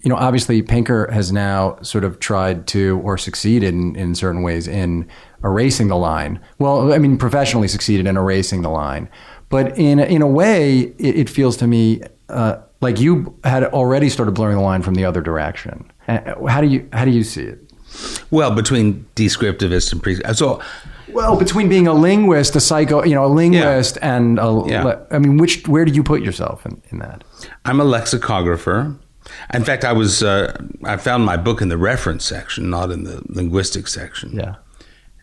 you 0.00 0.08
know, 0.08 0.16
obviously 0.16 0.62
Pinker 0.62 1.10
has 1.10 1.32
now 1.32 1.76
sort 1.82 2.04
of 2.04 2.20
tried 2.20 2.66
to 2.68 3.00
or 3.04 3.18
succeeded 3.18 3.74
in, 3.74 3.96
in 3.96 4.14
certain 4.14 4.42
ways 4.42 4.68
in 4.68 5.06
erasing 5.42 5.88
the 5.88 5.96
line. 5.96 6.40
Well, 6.58 6.92
I 6.92 6.98
mean, 6.98 7.18
professionally 7.18 7.68
succeeded 7.68 8.06
in 8.06 8.16
erasing 8.16 8.62
the 8.62 8.70
line, 8.70 9.08
but 9.48 9.76
in 9.76 9.98
in 9.98 10.22
a 10.22 10.26
way, 10.28 10.94
it, 10.98 11.16
it 11.16 11.30
feels 11.30 11.56
to 11.58 11.66
me 11.66 12.00
uh, 12.28 12.56
like 12.80 13.00
you 13.00 13.38
had 13.44 13.64
already 13.64 14.08
started 14.08 14.32
blurring 14.32 14.56
the 14.56 14.62
line 14.62 14.82
from 14.82 14.94
the 14.94 15.04
other 15.04 15.20
direction. 15.20 15.90
Uh, 16.06 16.46
How 16.48 16.60
do 16.60 16.68
you 16.68 16.88
how 16.92 17.04
do 17.04 17.10
you 17.10 17.24
see 17.24 17.42
it? 17.42 17.58
Well, 18.30 18.54
between 18.54 19.06
descriptivist 19.16 19.92
and 19.92 20.02
pre. 20.02 20.20
So 20.34 20.60
Well, 21.14 21.36
between 21.36 21.68
being 21.68 21.86
a 21.86 21.94
linguist, 21.94 22.56
a 22.56 22.60
psycho, 22.60 23.04
you 23.04 23.14
know, 23.14 23.24
a 23.24 23.28
linguist, 23.32 23.98
and 24.02 24.38
a, 24.38 24.62
Yeah. 24.66 24.98
I 25.10 25.18
mean, 25.18 25.36
which 25.38 25.66
where 25.68 25.84
do 25.84 25.92
you 25.92 26.02
put 26.02 26.22
yourself 26.22 26.66
in, 26.66 26.82
in 26.90 26.98
that? 26.98 27.24
I'm 27.64 27.80
a 27.80 27.84
lexicographer. 27.84 28.96
In 29.52 29.64
fact, 29.64 29.84
I 29.84 29.92
was 29.92 30.22
uh, 30.22 30.56
I 30.84 30.96
found 30.96 31.24
my 31.24 31.36
book 31.36 31.62
in 31.62 31.68
the 31.68 31.78
reference 31.78 32.24
section, 32.24 32.68
not 32.68 32.90
in 32.90 33.04
the 33.04 33.22
linguistics 33.28 33.92
section. 33.92 34.32
Yeah. 34.32 34.56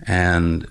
And 0.08 0.68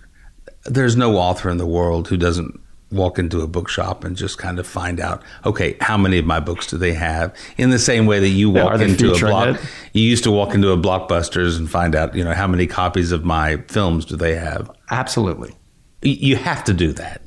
there's 0.64 0.96
no 0.96 1.16
author 1.16 1.48
in 1.50 1.58
the 1.58 1.66
world 1.66 2.08
who 2.08 2.16
doesn't 2.16 2.59
walk 2.90 3.18
into 3.18 3.40
a 3.40 3.46
bookshop 3.46 4.04
and 4.04 4.16
just 4.16 4.38
kind 4.38 4.58
of 4.58 4.66
find 4.66 5.00
out, 5.00 5.22
okay, 5.44 5.76
how 5.80 5.96
many 5.96 6.18
of 6.18 6.24
my 6.24 6.40
books 6.40 6.66
do 6.66 6.76
they 6.76 6.92
have? 6.92 7.34
In 7.56 7.70
the 7.70 7.78
same 7.78 8.06
way 8.06 8.20
that 8.20 8.28
you 8.28 8.50
walk 8.50 8.80
into 8.80 9.12
a 9.12 9.18
block, 9.18 9.56
it? 9.56 9.60
you 9.92 10.02
used 10.02 10.24
to 10.24 10.30
walk 10.30 10.54
into 10.54 10.70
a 10.70 10.76
blockbusters 10.76 11.56
and 11.56 11.70
find 11.70 11.94
out, 11.94 12.14
you 12.14 12.24
know, 12.24 12.34
how 12.34 12.46
many 12.46 12.66
copies 12.66 13.12
of 13.12 13.24
my 13.24 13.58
films 13.68 14.04
do 14.04 14.16
they 14.16 14.34
have? 14.34 14.70
Absolutely. 14.90 15.54
You 16.02 16.36
have 16.36 16.64
to 16.64 16.72
do 16.72 16.92
that. 16.92 17.22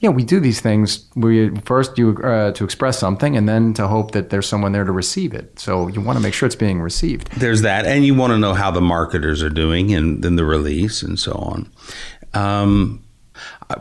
Yeah, 0.00 0.10
we 0.10 0.22
do 0.22 0.38
these 0.38 0.60
things. 0.60 1.08
We 1.16 1.50
first 1.62 1.98
you 1.98 2.16
uh, 2.18 2.52
to 2.52 2.64
express 2.64 2.98
something, 2.98 3.36
and 3.36 3.48
then 3.48 3.74
to 3.74 3.88
hope 3.88 4.12
that 4.12 4.30
there's 4.30 4.46
someone 4.46 4.70
there 4.70 4.84
to 4.84 4.92
receive 4.92 5.34
it. 5.34 5.58
So 5.58 5.88
you 5.88 6.00
want 6.00 6.16
to 6.18 6.22
make 6.22 6.34
sure 6.34 6.46
it's 6.46 6.54
being 6.54 6.80
received. 6.80 7.32
There's 7.32 7.62
that, 7.62 7.84
and 7.84 8.06
you 8.06 8.14
want 8.14 8.32
to 8.32 8.38
know 8.38 8.54
how 8.54 8.70
the 8.70 8.80
marketers 8.80 9.42
are 9.42 9.50
doing, 9.50 9.92
and 9.92 10.22
then 10.22 10.36
the 10.36 10.44
release, 10.44 11.02
and 11.02 11.18
so 11.18 11.32
on. 11.32 11.72
Um, 12.32 13.02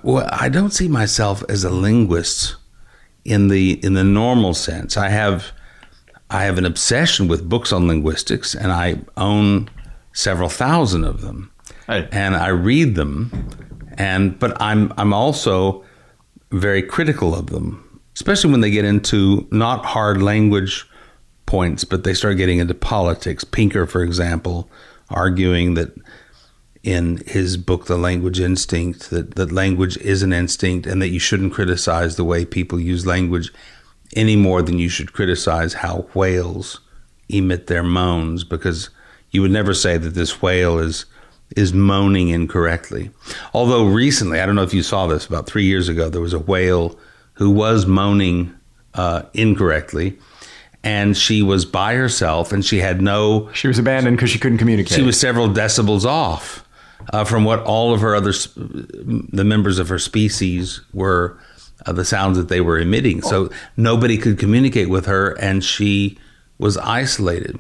well, 0.04 0.28
I 0.32 0.50
don't 0.50 0.72
see 0.72 0.88
myself 0.88 1.44
as 1.50 1.64
a 1.64 1.70
linguist 1.70 2.56
in 3.26 3.50
the 3.50 3.84
in 3.84 3.94
the 3.94 4.04
normal 4.04 4.54
sense. 4.54 4.98
I 4.98 5.10
have 5.10 5.52
I 6.30 6.44
have 6.44 6.58
an 6.58 6.66
obsession 6.66 7.28
with 7.28 7.48
books 7.48 7.72
on 7.72 7.88
linguistics, 7.88 8.56
and 8.56 8.72
I 8.72 9.00
own 9.16 9.70
several 10.14 10.50
thousand 10.50 11.04
of 11.04 11.22
them, 11.22 11.52
and 11.88 12.36
I 12.36 12.50
read 12.50 12.96
them, 12.96 13.50
and 13.98 14.38
but 14.40 14.60
I'm 14.62 14.94
I'm 14.98 15.14
also 15.14 15.84
very 16.52 16.82
critical 16.82 17.36
of 17.36 17.48
them, 17.48 18.02
especially 18.16 18.52
when 18.52 18.62
they 18.62 18.72
get 18.72 18.86
into 18.86 19.48
not 19.52 19.86
hard 19.86 20.22
language 20.22 20.86
points, 21.46 21.84
but 21.84 22.04
they 22.04 22.14
start 22.14 22.38
getting 22.38 22.60
into 22.60 22.74
politics. 22.74 23.44
Pinker, 23.44 23.86
for 23.86 24.04
example, 24.04 24.70
arguing 25.10 25.74
that 25.76 25.94
in 26.88 27.18
his 27.28 27.58
book, 27.58 27.88
The 27.88 27.98
Language 27.98 28.40
Instinct, 28.40 29.10
that, 29.10 29.36
that 29.36 29.52
language 29.52 29.98
is 29.98 30.24
an 30.24 30.32
instinct 30.32 30.88
and 30.88 31.02
that 31.02 31.10
you 31.10 31.20
shouldn't 31.20 31.52
criticize 31.52 32.16
the 32.16 32.24
way 32.24 32.46
people 32.46 32.80
use 32.80 33.06
language 33.06 33.52
any 34.16 34.38
more 34.38 34.62
than 34.62 34.80
you 34.80 34.88
should 34.88 35.12
criticize 35.12 35.74
how 35.74 36.08
whales 36.14 36.80
emit 37.28 37.68
their 37.68 37.84
moans 37.84 38.46
because 38.46 38.90
you 39.32 39.42
would 39.42 39.52
never 39.52 39.74
say 39.74 39.98
that 39.98 40.12
this 40.12 40.42
whale 40.42 40.80
is 40.80 41.06
is 41.58 41.74
moaning 41.74 42.30
incorrectly. 42.30 43.12
Although 43.54 43.86
recently, 43.86 44.40
I 44.40 44.46
don't 44.46 44.56
know 44.56 44.64
if 44.64 44.74
you 44.74 44.84
saw 44.84 45.08
this, 45.08 45.26
about 45.26 45.46
three 45.46 45.66
years 45.66 45.90
ago, 45.90 46.10
there 46.10 46.22
was 46.22 46.34
a 46.34 46.40
whale 46.40 46.98
who 47.34 47.50
was 47.50 47.86
moaning 47.86 48.54
uh, 48.94 49.24
incorrectly, 49.34 50.18
and 50.84 51.18
she 51.18 51.42
was 51.42 51.66
by 51.66 51.96
herself, 51.96 52.54
and 52.54 52.66
she 52.66 52.80
had 52.80 53.02
no. 53.02 53.52
She 53.52 53.68
was 53.68 53.78
abandoned 53.78 54.16
because 54.16 54.30
she 54.30 54.40
couldn't 54.40 54.58
communicate. 54.58 54.94
She 54.96 55.04
was 55.04 55.20
several 55.20 55.50
decibels 55.50 56.06
off 56.06 56.64
uh, 57.14 57.24
from 57.24 57.44
what 57.44 57.64
all 57.64 57.94
of 57.94 58.02
her 58.02 58.16
other, 58.16 58.32
the 58.32 59.44
members 59.44 59.80
of 59.80 59.90
her 59.90 60.00
species 60.00 60.82
were, 60.94 61.38
uh, 61.86 61.92
the 61.92 62.06
sounds 62.06 62.38
that 62.38 62.50
they 62.50 62.62
were 62.62 62.80
emitting. 62.80 63.22
So 63.22 63.50
nobody 63.76 64.18
could 64.18 64.38
communicate 64.40 64.90
with 64.90 65.06
her, 65.06 65.32
and 65.40 65.64
she 65.64 66.18
was 66.58 66.78
isolated. 66.78 67.58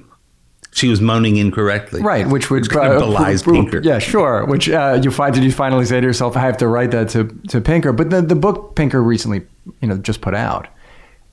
She 0.72 0.89
was 0.89 1.01
moaning 1.01 1.38
incorrectly, 1.38 2.01
right? 2.04 2.27
Which 2.27 2.51
would 2.51 2.63
which 2.63 2.70
kind 2.70 2.94
of 2.94 3.00
belies 3.00 3.42
Pinker. 3.42 3.82
Yeah, 3.84 3.98
sure. 3.98 4.46
Which 4.46 4.70
uh, 4.70 5.00
you 5.01 5.10
find 5.10 5.34
did 5.34 5.44
you 5.44 5.51
finally 5.51 5.86
say 5.86 6.00
to 6.00 6.06
yourself, 6.06 6.38
"I 6.38 6.42
have 6.42 6.58
to 6.58 6.68
write 6.68 6.92
that 6.92 7.10
to 7.10 7.24
to 7.50 7.62
Pinker." 7.62 7.94
But 7.94 8.12
the 8.12 8.22
the 8.22 8.36
book 8.36 8.75
Pinker 8.75 9.01
recently, 9.01 9.42
you 9.82 9.88
know, 9.88 9.98
just 9.98 10.22
put 10.22 10.36
out 10.36 10.68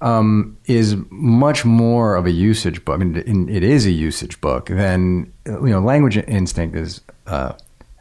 um, 0.00 0.56
is 0.66 0.96
much 1.10 1.64
more 1.64 2.14
of 2.14 2.26
a 2.26 2.30
usage 2.30 2.84
book. 2.84 2.94
I 2.94 3.04
mean, 3.04 3.48
it 3.48 3.62
is 3.62 3.86
a 3.86 3.90
usage 3.90 4.40
book 4.40 4.66
than 4.66 5.32
you 5.46 5.68
know. 5.68 5.80
Language 5.80 6.16
instinct 6.16 6.76
is 6.76 7.00
uh, 7.26 7.54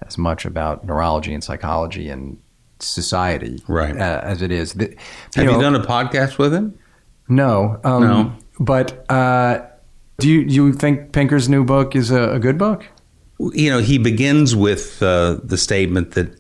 as 0.06 0.18
much 0.18 0.46
about 0.46 0.86
neurology 0.86 1.34
and 1.34 1.44
psychology 1.44 2.10
and 2.10 2.38
society, 2.80 3.62
right? 3.68 3.96
Uh, 3.96 4.22
as 4.24 4.42
it 4.42 4.52
is. 4.52 4.74
The, 4.74 4.90
you 4.90 4.98
Have 5.36 5.46
know, 5.46 5.56
you 5.56 5.62
done 5.62 5.76
a 5.76 5.86
podcast 5.86 6.38
with 6.38 6.54
him? 6.54 6.78
No, 7.28 7.80
um, 7.84 8.04
no. 8.04 8.34
But 8.60 9.10
uh, 9.10 9.66
do 10.20 10.30
you 10.30 10.42
you 10.42 10.74
think 10.74 11.12
Pinker's 11.12 11.50
new 11.50 11.64
book 11.64 11.96
is 11.96 12.12
a, 12.12 12.34
a 12.34 12.40
good 12.40 12.58
book? 12.58 12.86
You 13.40 13.70
know, 13.72 13.80
he 13.80 13.98
begins 13.98 14.56
with 14.56 15.02
uh, 15.02 15.40
the 15.44 15.58
statement 15.58 16.12
that 16.12 16.40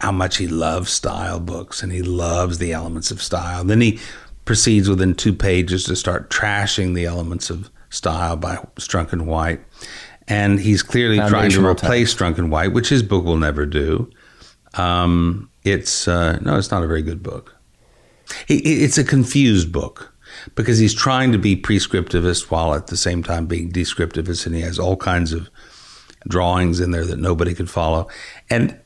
how 0.00 0.12
much 0.12 0.36
he 0.36 0.48
loves 0.48 0.90
style 0.90 1.40
books 1.40 1.82
and 1.82 1.92
he 1.92 2.02
loves 2.02 2.58
the 2.58 2.72
elements 2.72 3.10
of 3.10 3.22
style. 3.22 3.64
Then 3.64 3.80
he 3.80 3.98
proceeds 4.44 4.88
within 4.88 5.14
two 5.14 5.32
pages 5.32 5.84
to 5.84 5.96
start 5.96 6.30
trashing 6.30 6.94
the 6.94 7.06
elements 7.06 7.50
of 7.50 7.70
style 7.90 8.36
by 8.36 8.56
Strunk 8.76 9.12
and 9.12 9.26
White. 9.26 9.60
And 10.32 10.58
he's 10.58 10.82
clearly 10.82 11.18
trying 11.28 11.50
to 11.50 11.66
replace 11.66 12.14
Strunk 12.14 12.38
and 12.38 12.50
White, 12.50 12.72
which 12.72 12.88
his 12.88 13.02
book 13.02 13.24
will 13.24 13.36
never 13.36 13.66
do. 13.66 14.10
Um, 14.74 15.50
it's 15.62 16.08
uh, 16.08 16.38
no, 16.40 16.56
it's 16.56 16.70
not 16.70 16.82
a 16.82 16.86
very 16.86 17.02
good 17.02 17.22
book. 17.22 17.54
it's 18.48 18.96
a 18.96 19.04
confused 19.04 19.72
book 19.72 20.14
because 20.54 20.78
he's 20.78 20.94
trying 20.94 21.32
to 21.32 21.38
be 21.38 21.54
prescriptivist 21.54 22.50
while 22.50 22.74
at 22.74 22.86
the 22.86 22.96
same 22.96 23.22
time 23.22 23.46
being 23.46 23.70
descriptivist, 23.70 24.46
and 24.46 24.54
he 24.54 24.62
has 24.62 24.78
all 24.78 24.96
kinds 24.96 25.32
of 25.32 25.50
drawings 26.28 26.80
in 26.80 26.92
there 26.92 27.04
that 27.04 27.18
nobody 27.18 27.54
could 27.54 27.68
follow. 27.68 28.08
And 28.48 28.78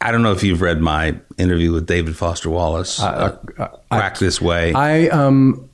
I 0.00 0.12
don't 0.12 0.22
know 0.22 0.32
if 0.32 0.42
you've 0.42 0.60
read 0.60 0.80
my 0.80 1.18
interview 1.38 1.72
with 1.72 1.86
David 1.86 2.16
Foster 2.16 2.50
Wallace, 2.50 3.00
uh, 3.00 3.38
uh, 3.58 3.68
Quack 3.90 4.18
This 4.18 4.40
Way. 4.40 4.74
I 4.74 5.08
um, 5.08 5.70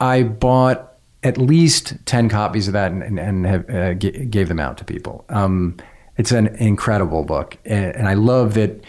I 0.00 0.24
bought 0.24 0.91
at 1.22 1.38
least 1.38 1.94
10 2.06 2.28
copies 2.28 2.66
of 2.66 2.72
that 2.72 2.90
and, 2.90 3.18
and 3.18 3.46
have, 3.46 3.70
uh, 3.70 3.94
g- 3.94 4.24
gave 4.26 4.48
them 4.48 4.58
out 4.58 4.76
to 4.78 4.84
people. 4.84 5.24
Um, 5.28 5.76
it's 6.16 6.32
an 6.32 6.48
incredible 6.56 7.24
book. 7.24 7.56
And, 7.64 7.96
and, 7.96 8.08
I 8.08 8.14
love 8.14 8.54
that 8.54 8.84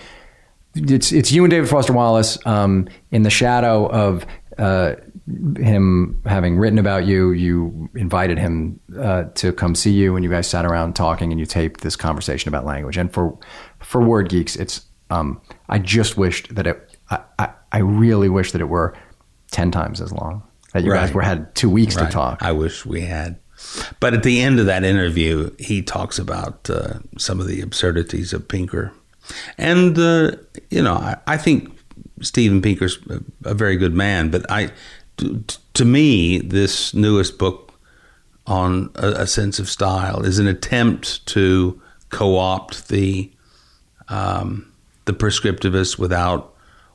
it's, 0.75 1.11
it's 1.11 1.31
you 1.31 1.43
and 1.43 1.51
David 1.51 1.69
Foster 1.69 1.93
Wallace 1.93 2.37
um, 2.45 2.87
in 3.11 3.23
the 3.23 3.29
shadow 3.29 3.85
of 3.87 4.25
uh, 4.57 4.95
him 5.57 6.21
having 6.25 6.57
written 6.57 6.79
about 6.79 7.05
you. 7.05 7.31
You 7.31 7.89
invited 7.95 8.37
him 8.37 8.79
uh, 8.99 9.25
to 9.35 9.53
come 9.53 9.75
see 9.75 9.91
you, 9.91 10.15
and 10.15 10.23
you 10.23 10.29
guys 10.29 10.47
sat 10.47 10.65
around 10.65 10.95
talking, 10.95 11.31
and 11.31 11.39
you 11.39 11.45
taped 11.45 11.81
this 11.81 11.95
conversation 11.95 12.49
about 12.49 12.65
language. 12.65 12.97
And 12.97 13.11
for 13.11 13.37
for 13.79 14.01
Word 14.01 14.29
Geeks, 14.29 14.55
it's 14.55 14.85
um, 15.09 15.41
I 15.69 15.79
just 15.79 16.17
wished 16.17 16.53
that 16.53 16.67
it. 16.67 16.97
I, 17.09 17.21
I, 17.39 17.49
I 17.71 17.77
really 17.79 18.29
wish 18.29 18.51
that 18.51 18.61
it 18.61 18.65
were 18.65 18.95
ten 19.49 19.71
times 19.71 20.01
as 20.01 20.11
long 20.11 20.43
that 20.73 20.83
you 20.83 20.91
right. 20.91 21.05
guys 21.05 21.13
were 21.13 21.21
had 21.21 21.53
two 21.55 21.69
weeks 21.69 21.95
right. 21.95 22.05
to 22.05 22.11
talk. 22.11 22.41
I 22.41 22.51
wish 22.51 22.85
we 22.85 23.01
had. 23.01 23.39
But 23.99 24.13
at 24.13 24.23
the 24.23 24.41
end 24.41 24.59
of 24.59 24.65
that 24.65 24.83
interview, 24.83 25.55
he 25.57 25.81
talks 25.81 26.19
about 26.19 26.69
uh, 26.69 26.99
some 27.17 27.39
of 27.39 27.47
the 27.47 27.61
absurdities 27.61 28.33
of 28.33 28.47
Pinker, 28.47 28.91
and 29.57 29.97
uh, 29.97 30.31
you 30.69 30.81
know, 30.81 30.95
I, 30.95 31.17
I, 31.25 31.37
think 31.37 31.77
Steven 32.21 32.61
Pinker's 32.61 32.97
a, 33.09 33.21
a, 33.49 33.53
very 33.53 33.77
good 33.77 33.93
man. 33.93 34.29
But 34.29 34.45
I, 34.51 34.71
to, 35.17 35.43
to 35.75 35.85
me, 35.85 36.39
this 36.39 36.93
newest 36.93 37.37
book 37.37 37.79
on 38.45 38.91
a, 38.95 39.09
a, 39.09 39.27
sense 39.27 39.59
of 39.59 39.69
style 39.69 40.23
is 40.25 40.39
an 40.39 40.47
attempt 40.47 41.25
to 41.27 41.81
co-opt 42.09 42.89
the 42.89 43.31
um, 44.09 44.73
the 45.05 45.13
prescriptivist 45.13 45.97
without 45.97 46.52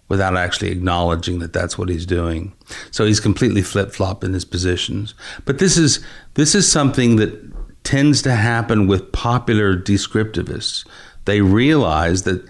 without 0.08 0.36
actually 0.36 0.70
acknowledging 0.70 1.38
that 1.38 1.52
that's 1.52 1.76
what 1.76 1.88
he's 1.88 2.06
doing. 2.06 2.54
So 2.90 3.04
he's 3.04 3.20
completely 3.20 3.62
flip 3.62 3.92
flop 3.92 4.24
in 4.24 4.32
his 4.32 4.44
positions. 4.44 5.14
But 5.44 5.58
this 5.58 5.76
is 5.76 6.04
this 6.34 6.54
is 6.54 6.70
something 6.70 7.16
that 7.16 7.84
tends 7.84 8.22
to 8.22 8.32
happen 8.32 8.86
with 8.86 9.12
popular 9.12 9.76
descriptivists. 9.76 10.86
They 11.24 11.40
realize 11.40 12.22
that 12.22 12.46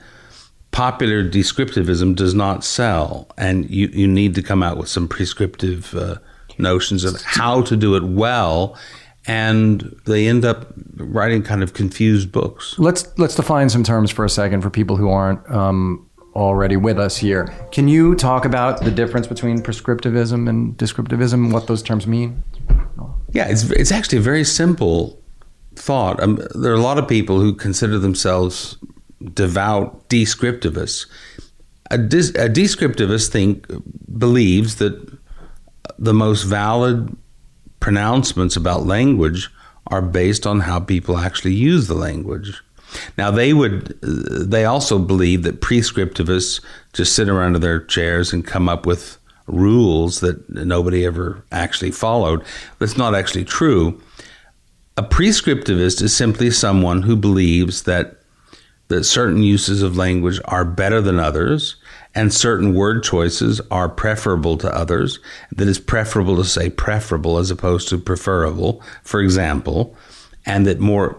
popular 0.71 1.29
descriptivism 1.29 2.15
does 2.15 2.35
not 2.35 2.65
sell, 2.65 3.29
and 3.37 3.69
you, 3.71 3.89
you 3.89 4.07
need 4.07 4.35
to 4.37 4.43
come 4.43 4.63
out 4.63 4.77
with 4.77 4.89
some 4.89 5.09
prescriptive 5.09 5.95
uh, 5.95 6.17
notions 6.59 7.05
of 7.05 7.21
how 7.23 7.63
to 7.63 7.77
do 7.77 7.97
it 7.97 8.05
well. 8.05 8.77
And 9.27 9.95
they 10.07 10.27
end 10.27 10.45
up 10.45 10.73
writing 10.97 11.43
kind 11.43 11.63
of 11.63 11.75
confused 11.75 12.33
books. 12.33 12.79
Let's 12.79 13.07
let's 13.19 13.35
define 13.35 13.69
some 13.69 13.85
terms 13.85 14.11
for 14.11 14.25
a 14.25 14.31
second 14.31 14.63
for 14.63 14.71
people 14.71 14.97
who 14.97 15.11
aren't 15.11 15.49
um, 15.51 16.08
already 16.39 16.77
with 16.77 16.99
us 16.99 17.17
here. 17.17 17.47
Can 17.73 17.89
you 17.89 18.15
talk 18.15 18.45
about 18.45 18.83
the 18.83 18.91
difference 18.91 19.27
between 19.27 19.63
prescriptivism 19.63 20.49
and 20.49 20.77
descriptivism, 20.79 21.35
and 21.35 21.53
what 21.53 21.67
those 21.67 21.83
terms 21.83 22.07
mean? 22.07 22.43
Yeah, 23.33 23.49
it's, 23.49 23.71
it's 23.71 23.93
actually 23.93 24.19
a 24.19 24.23
very 24.23 24.45
simple 24.45 25.23
thought. 25.75 26.23
Um, 26.23 26.41
there 26.55 26.73
are 26.73 26.77
a 26.77 26.81
lot 26.81 26.99
of 26.99 27.07
people 27.07 27.41
who 27.41 27.55
consider 27.55 27.99
themselves 27.99 28.79
devout 29.35 30.09
descriptivists. 30.09 31.07
A, 31.91 31.99
dis, 31.99 32.31
a 32.31 32.49
descriptivist 32.49 33.29
think 33.29 33.67
believes 34.19 34.77
that 34.77 35.19
the 35.99 36.15
most 36.15 36.45
valid 36.45 37.17
pronouncements 37.81 38.57
about 38.57 38.87
language 38.87 39.51
are 39.89 40.03
based 40.03 40.47
on 40.47 40.61
how 40.61 40.81
people 40.81 41.19
actually 41.19 41.55
use 41.55 41.89
the 41.89 41.95
language. 41.95 42.63
Now 43.17 43.31
they 43.31 43.53
would, 43.53 44.01
they 44.01 44.65
also 44.65 44.99
believe 44.99 45.43
that 45.43 45.61
prescriptivists 45.61 46.61
just 46.93 47.15
sit 47.15 47.29
around 47.29 47.55
in 47.57 47.61
their 47.61 47.81
chairs 47.81 48.33
and 48.33 48.47
come 48.47 48.69
up 48.69 48.87
with 48.87 49.19
rules 49.47 50.21
that 50.21 50.49
nobody 50.51 51.05
ever 51.05 51.43
actually 51.51 51.91
followed. 51.91 52.43
That's 52.79 52.97
not 52.97 53.15
actually 53.15 53.45
true. 53.45 54.01
A 54.97 55.03
prescriptivist 55.03 56.03
is 56.03 56.17
simply 56.17 56.51
someone 56.51 57.03
who 57.03 57.17
believes 57.17 57.83
that 57.85 58.15
that 58.89 59.05
certain 59.05 59.43
uses 59.43 59.83
of 59.83 59.97
language 59.97 60.41
are 60.47 60.65
better 60.65 61.01
than 61.01 61.19
others 61.19 61.77
and 62.15 62.33
certain 62.33 62.75
word 62.75 63.05
choices 63.05 63.61
are 63.71 63.89
preferable 63.89 64.57
to 64.57 64.75
others 64.75 65.19
that 65.53 65.69
it's 65.69 65.79
preferable 65.79 66.37
to 66.37 66.45
say 66.45 66.71
preferable 66.71 67.37
as 67.37 67.51
opposed 67.51 67.89
to 67.89 67.99
preferable 67.99 68.83
for 69.03 69.21
example 69.21 69.95
and 70.47 70.67
that 70.67 70.81
more 70.81 71.19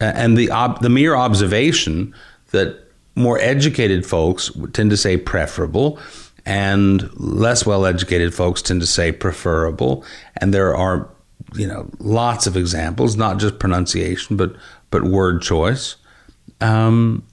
and 0.00 0.36
the 0.36 0.50
ob- 0.50 0.80
the 0.80 0.88
mere 0.88 1.14
observation 1.14 2.14
that 2.50 2.88
more 3.14 3.38
educated 3.38 4.06
folks 4.06 4.50
tend 4.72 4.90
to 4.90 4.96
say 4.96 5.16
preferable 5.16 5.98
and 6.46 7.08
less 7.20 7.66
well 7.66 7.84
educated 7.84 8.34
folks 8.34 8.62
tend 8.62 8.80
to 8.80 8.86
say 8.86 9.12
preferable. 9.12 10.04
And 10.38 10.54
there 10.54 10.74
are 10.74 11.08
you 11.54 11.66
know 11.66 11.90
lots 11.98 12.46
of 12.46 12.56
examples 12.56 13.16
not 13.16 13.38
just 13.38 13.58
pronunciation 13.58 14.36
but 14.36 14.54
but 14.90 15.02
word 15.04 15.42
choice. 15.42 15.96
Um, 16.60 17.26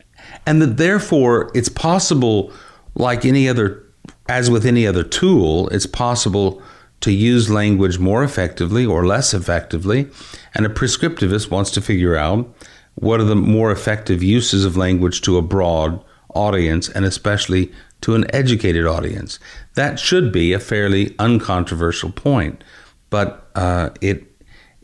and 0.45 0.61
that 0.61 0.77
therefore 0.77 1.51
it's 1.53 1.69
possible 1.69 2.51
like 2.95 3.25
any 3.25 3.47
other 3.47 3.83
as 4.29 4.49
with 4.49 4.65
any 4.65 4.85
other 4.85 5.03
tool 5.03 5.69
it's 5.69 5.85
possible 5.85 6.61
to 7.01 7.11
use 7.11 7.49
language 7.49 7.99
more 7.99 8.23
effectively 8.23 8.85
or 8.85 9.05
less 9.05 9.33
effectively 9.33 10.09
and 10.53 10.65
a 10.65 10.69
prescriptivist 10.69 11.51
wants 11.51 11.71
to 11.71 11.81
figure 11.81 12.15
out 12.15 12.47
what 12.95 13.19
are 13.19 13.25
the 13.25 13.35
more 13.35 13.71
effective 13.71 14.23
uses 14.23 14.65
of 14.65 14.75
language 14.75 15.21
to 15.21 15.37
a 15.37 15.41
broad 15.41 16.03
audience 16.33 16.89
and 16.89 17.05
especially 17.05 17.71
to 18.01 18.15
an 18.15 18.25
educated 18.33 18.85
audience. 18.85 19.39
That 19.75 19.99
should 19.99 20.31
be 20.31 20.53
a 20.53 20.59
fairly 20.59 21.15
uncontroversial 21.19 22.11
point, 22.11 22.63
but 23.09 23.49
uh, 23.55 23.89
it 24.01 24.23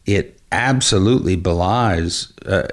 it 0.05 0.39
absolutely 0.51 1.35
belies 1.35 2.31
uh, 2.45 2.67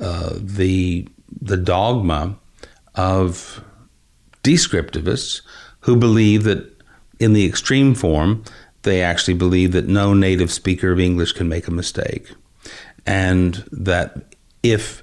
uh, 0.00 0.34
the 0.36 1.08
the 1.40 1.56
dogma 1.56 2.36
of 2.94 3.64
descriptivists 4.42 5.40
who 5.80 5.96
believe 5.96 6.44
that 6.44 6.70
in 7.20 7.32
the 7.32 7.46
extreme 7.46 7.94
form 7.94 8.44
they 8.84 9.02
actually 9.02 9.34
believe 9.34 9.72
that 9.72 9.86
no 9.88 10.14
native 10.14 10.50
speaker 10.52 10.92
of 10.92 11.00
English 11.00 11.32
can 11.32 11.48
make 11.48 11.66
a 11.68 11.70
mistake 11.72 12.32
and 13.06 13.64
that 13.72 14.34
if 14.62 15.02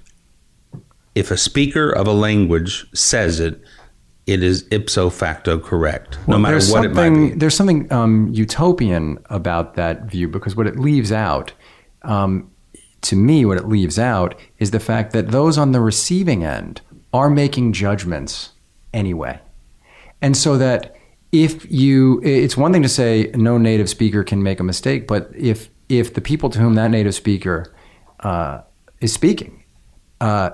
if 1.14 1.30
a 1.30 1.38
speaker 1.38 1.92
of 1.92 2.08
a 2.08 2.14
language 2.14 2.88
says 2.96 3.40
it 3.40 3.62
it 4.28 4.42
is 4.44 4.66
ipso 4.72 5.10
facto 5.10 5.60
correct, 5.60 6.18
no 6.20 6.34
Well, 6.34 6.40
matter 6.40 6.54
there's 6.54 6.72
what 6.72 6.86
it 6.86 6.94
might 6.94 7.06
something- 7.08 7.30
be. 7.32 7.36
There's 7.36 7.56
something 7.56 7.92
um, 7.92 8.30
utopian 8.32 9.18
about 9.30 9.76
that 9.76 10.06
view 10.06 10.28
because 10.28 10.56
what 10.56 10.68
it 10.68 10.80
leaves 10.80 11.12
out, 11.12 11.52
um, 12.04 12.50
to 13.02 13.16
me, 13.16 13.46
what 13.46 13.58
it 13.58 13.68
leaves 13.68 13.98
out 14.00 14.36
is 14.60 14.72
the 14.72 14.80
fact 14.80 15.12
that 15.14 15.30
those 15.32 15.58
on 15.58 15.72
the 15.72 15.82
receiving 15.82 16.46
end 16.46 16.82
are 17.12 17.30
making 17.32 17.74
judgments 17.74 18.52
anyway. 18.94 19.40
And 20.22 20.38
so 20.38 20.58
that 20.60 20.96
if 21.32 21.70
you, 21.72 22.22
it's 22.24 22.58
one 22.58 22.74
thing 22.74 22.84
to 22.84 22.90
say 22.90 23.32
no 23.36 23.58
native 23.58 23.90
speaker 23.90 24.24
can 24.24 24.44
make 24.44 24.60
a 24.60 24.64
mistake, 24.64 25.08
but 25.08 25.32
if 25.36 25.70
if 25.88 26.14
the 26.14 26.22
people 26.22 26.50
to 26.50 26.58
whom 26.58 26.76
that 26.76 26.90
native 26.90 27.14
speaker 27.14 27.74
uh, 28.22 28.62
is 29.02 29.14
speaking, 29.14 29.64
uh, 30.22 30.52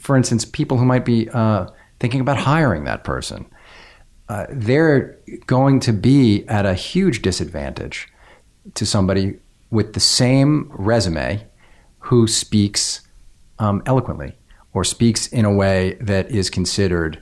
for 0.00 0.16
instance, 0.16 0.44
people 0.44 0.78
who 0.78 0.84
might 0.86 1.04
be 1.04 1.28
uh, 1.30 1.66
thinking 2.00 2.20
about 2.20 2.38
hiring 2.38 2.84
that 2.84 3.04
person, 3.04 3.44
uh, 4.28 4.46
they're 4.50 5.18
going 5.46 5.78
to 5.80 5.92
be 5.92 6.46
at 6.48 6.64
a 6.64 6.74
huge 6.74 7.20
disadvantage 7.20 8.08
to 8.74 8.86
somebody 8.86 9.38
with 9.70 9.92
the 9.92 10.00
same 10.00 10.70
resume 10.72 11.44
who 11.98 12.26
speaks 12.26 13.02
um, 13.58 13.82
eloquently 13.86 14.32
or 14.72 14.84
speaks 14.84 15.26
in 15.28 15.44
a 15.44 15.52
way 15.52 15.96
that 16.00 16.30
is 16.30 16.50
considered 16.50 17.20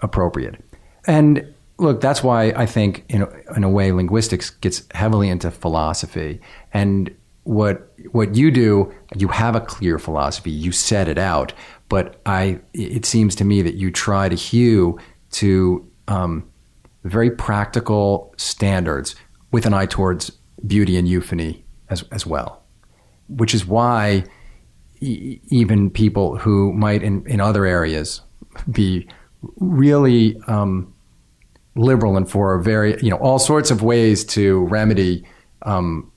appropriate. 0.00 0.62
And 1.06 1.54
look, 1.82 2.00
that's 2.00 2.22
why 2.22 2.52
I 2.56 2.66
think, 2.66 3.04
in 3.08 3.22
a, 3.22 3.28
in 3.56 3.64
a 3.64 3.68
way, 3.68 3.92
linguistics 3.92 4.50
gets 4.50 4.84
heavily 4.94 5.28
into 5.28 5.50
philosophy. 5.50 6.40
And 6.72 7.14
what 7.44 7.92
what 8.12 8.36
you 8.36 8.50
do, 8.50 8.92
you 9.16 9.28
have 9.28 9.56
a 9.56 9.60
clear 9.60 9.98
philosophy. 9.98 10.50
You 10.50 10.72
set 10.72 11.08
it 11.08 11.18
out, 11.18 11.52
but 11.88 12.20
I 12.24 12.60
it 12.72 13.04
seems 13.04 13.34
to 13.36 13.44
me 13.44 13.62
that 13.62 13.74
you 13.74 13.90
try 13.90 14.28
to 14.28 14.36
hew 14.36 14.98
to 15.32 15.86
um, 16.08 16.48
very 17.04 17.30
practical 17.30 18.32
standards 18.36 19.16
with 19.50 19.66
an 19.66 19.74
eye 19.74 19.86
towards 19.86 20.30
beauty 20.66 20.96
and 20.96 21.08
euphony 21.08 21.64
as 21.90 22.04
as 22.12 22.24
well, 22.24 22.62
which 23.28 23.54
is 23.54 23.66
why 23.66 24.24
e- 25.00 25.40
even 25.48 25.90
people 25.90 26.36
who 26.36 26.72
might 26.72 27.02
in, 27.02 27.26
in 27.26 27.40
other 27.40 27.66
areas 27.66 28.20
be 28.70 29.08
really 29.56 30.36
um, 30.46 30.92
liberal 31.74 32.16
and 32.16 32.30
for 32.30 32.58
very 32.60 33.00
you 33.02 33.10
know 33.10 33.16
all 33.16 33.38
sorts 33.38 33.70
of 33.70 33.82
ways 33.82 34.24
to 34.24 34.64
remedy 34.66 35.24
um, 35.62 36.10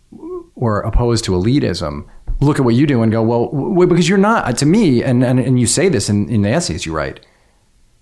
or 0.55 0.81
opposed 0.81 1.23
to 1.25 1.31
elitism 1.31 2.05
look 2.41 2.59
at 2.59 2.65
what 2.65 2.75
you 2.75 2.85
do 2.85 3.01
and 3.01 3.11
go 3.11 3.21
well 3.21 3.45
w- 3.47 3.87
because 3.87 4.09
you're 4.09 4.17
not 4.17 4.57
to 4.57 4.65
me 4.65 5.01
and, 5.01 5.23
and, 5.23 5.39
and 5.39 5.59
you 5.59 5.65
say 5.65 5.87
this 5.87 6.09
in, 6.09 6.29
in 6.29 6.41
the 6.41 6.49
essays 6.49 6.85
you 6.85 6.93
write 6.93 7.25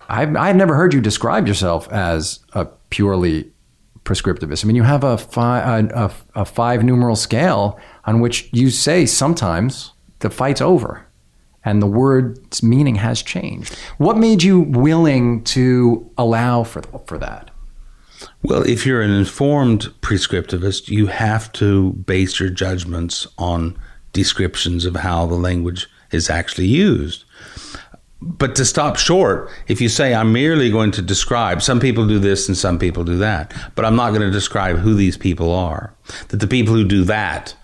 I've, 0.08 0.36
I've 0.36 0.56
never 0.56 0.74
heard 0.74 0.92
you 0.92 1.00
describe 1.00 1.46
yourself 1.46 1.90
as 1.90 2.40
a 2.52 2.66
purely 2.90 3.50
prescriptivist. 4.04 4.64
I 4.64 4.66
mean, 4.66 4.76
you 4.76 4.82
have 4.82 5.02
a, 5.02 5.16
fi- 5.16 5.78
a, 5.78 5.86
a, 5.94 6.12
a 6.34 6.44
five 6.44 6.84
numeral 6.84 7.16
scale 7.16 7.80
on 8.04 8.20
which 8.20 8.50
you 8.52 8.70
say 8.70 9.06
sometimes 9.06 9.92
the 10.18 10.30
fight's 10.30 10.60
over 10.60 11.06
and 11.64 11.80
the 11.80 11.86
word's 11.86 12.62
meaning 12.62 12.96
has 12.96 13.22
changed. 13.22 13.74
What 13.98 14.16
made 14.18 14.42
you 14.42 14.60
willing 14.60 15.42
to 15.44 16.10
allow 16.18 16.64
for, 16.64 16.82
for 17.06 17.18
that? 17.18 17.50
Well, 18.42 18.62
if 18.62 18.86
you're 18.86 19.02
an 19.02 19.10
informed 19.10 19.92
prescriptivist, 20.00 20.88
you 20.88 21.06
have 21.06 21.50
to 21.54 21.92
base 21.92 22.38
your 22.38 22.50
judgments 22.50 23.26
on 23.38 23.78
descriptions 24.12 24.84
of 24.84 24.96
how 24.96 25.26
the 25.26 25.34
language 25.34 25.88
is 26.10 26.30
actually 26.30 26.66
used. 26.66 27.24
But 28.20 28.56
to 28.56 28.64
stop 28.64 28.96
short, 28.96 29.50
if 29.68 29.80
you 29.80 29.90
say, 29.90 30.14
I'm 30.14 30.32
merely 30.32 30.70
going 30.70 30.92
to 30.92 31.02
describe, 31.02 31.60
some 31.60 31.80
people 31.80 32.06
do 32.06 32.18
this 32.18 32.48
and 32.48 32.56
some 32.56 32.78
people 32.78 33.04
do 33.04 33.18
that, 33.18 33.52
but 33.74 33.84
I'm 33.84 33.96
not 33.96 34.10
going 34.10 34.22
to 34.22 34.30
describe 34.30 34.78
who 34.78 34.94
these 34.94 35.18
people 35.18 35.52
are, 35.52 35.94
that 36.28 36.38
the 36.38 36.46
people 36.46 36.74
who 36.74 36.84
do 36.84 37.04
that 37.04 37.54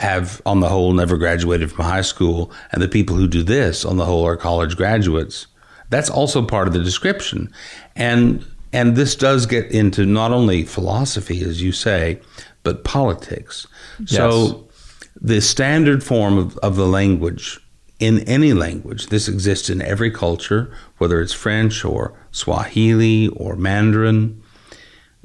have, 0.00 0.40
on 0.46 0.60
the 0.60 0.68
whole, 0.68 0.92
never 0.92 1.16
graduated 1.16 1.70
from 1.70 1.84
high 1.84 2.00
school, 2.00 2.50
and 2.72 2.82
the 2.82 2.88
people 2.88 3.16
who 3.16 3.28
do 3.28 3.42
this, 3.42 3.84
on 3.84 3.98
the 3.98 4.06
whole, 4.06 4.26
are 4.26 4.36
college 4.36 4.76
graduates. 4.76 5.46
That's 5.90 6.08
also 6.08 6.42
part 6.42 6.66
of 6.66 6.74
the 6.74 6.82
description. 6.82 7.52
And 7.96 8.44
and 8.72 8.96
this 8.96 9.16
does 9.16 9.46
get 9.46 9.66
into 9.72 10.06
not 10.06 10.30
only 10.30 10.64
philosophy, 10.64 11.42
as 11.42 11.60
you 11.60 11.72
say, 11.72 12.20
but 12.62 12.84
politics. 12.84 13.66
So 14.06 14.68
the 15.20 15.40
standard 15.40 16.04
form 16.04 16.38
of, 16.38 16.56
of 16.58 16.76
the 16.76 16.86
language 16.86 17.58
in 17.98 18.20
any 18.20 18.52
language, 18.52 19.08
this 19.08 19.28
exists 19.28 19.68
in 19.68 19.82
every 19.82 20.10
culture, 20.10 20.72
whether 20.98 21.20
it's 21.20 21.32
French 21.32 21.84
or 21.84 22.14
Swahili 22.30 23.28
or 23.28 23.56
Mandarin. 23.56 24.40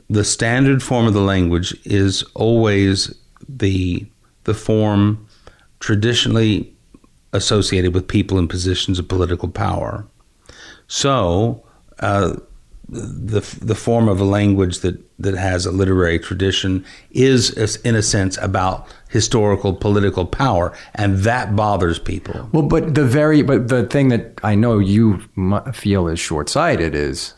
The 0.10 0.24
standard 0.24 0.84
form 0.84 1.06
of 1.06 1.14
the 1.14 1.22
language 1.22 1.78
is 1.86 2.24
always 2.34 3.14
the 3.48 4.06
the 4.46 4.54
form 4.54 5.28
traditionally 5.80 6.74
associated 7.34 7.94
with 7.94 8.08
people 8.08 8.40
in 8.40 8.48
positions 8.48 8.98
of 8.98 9.08
political 9.08 9.50
power. 9.50 10.08
So, 10.88 11.64
uh, 12.00 12.38
the 12.88 13.42
the 13.62 13.76
form 13.76 14.08
of 14.08 14.20
a 14.20 14.24
language 14.24 14.80
that 14.80 15.02
that 15.18 15.36
has 15.36 15.66
a 15.66 15.72
literary 15.72 16.20
tradition 16.20 16.86
is, 17.12 17.78
in 17.78 17.96
a 17.96 18.02
sense 18.02 18.38
about 18.38 18.88
historical 19.10 19.74
political 19.74 20.26
power, 20.26 20.76
and 20.94 21.20
that 21.20 21.56
bothers 21.56 21.98
people. 21.98 22.50
Well, 22.52 22.64
but 22.64 22.96
the 22.96 23.06
very 23.06 23.42
but 23.42 23.70
the 23.70 23.86
thing 23.86 24.10
that 24.10 24.40
I 24.44 24.56
know 24.56 24.78
you 24.80 25.22
feel 25.74 26.08
is 26.08 26.20
short 26.20 26.50
sighted 26.50 26.94
is 26.94 27.34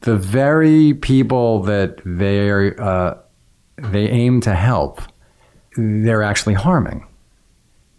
the 0.00 0.16
very 0.16 0.94
people 0.94 1.62
that 1.62 2.00
they 2.04 2.74
uh, 2.76 3.14
they 3.76 4.08
aim 4.08 4.40
to 4.42 4.54
help, 4.54 5.00
they're 5.76 6.22
actually 6.22 6.54
harming, 6.54 7.06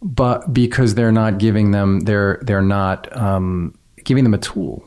but 0.01 0.53
because 0.53 0.95
they're 0.95 1.11
not 1.11 1.37
giving 1.37 1.71
them 1.71 2.01
they're 2.01 2.39
they're 2.43 2.61
not 2.61 3.15
um, 3.15 3.77
giving 4.03 4.23
them 4.23 4.33
a 4.33 4.39
tool. 4.39 4.83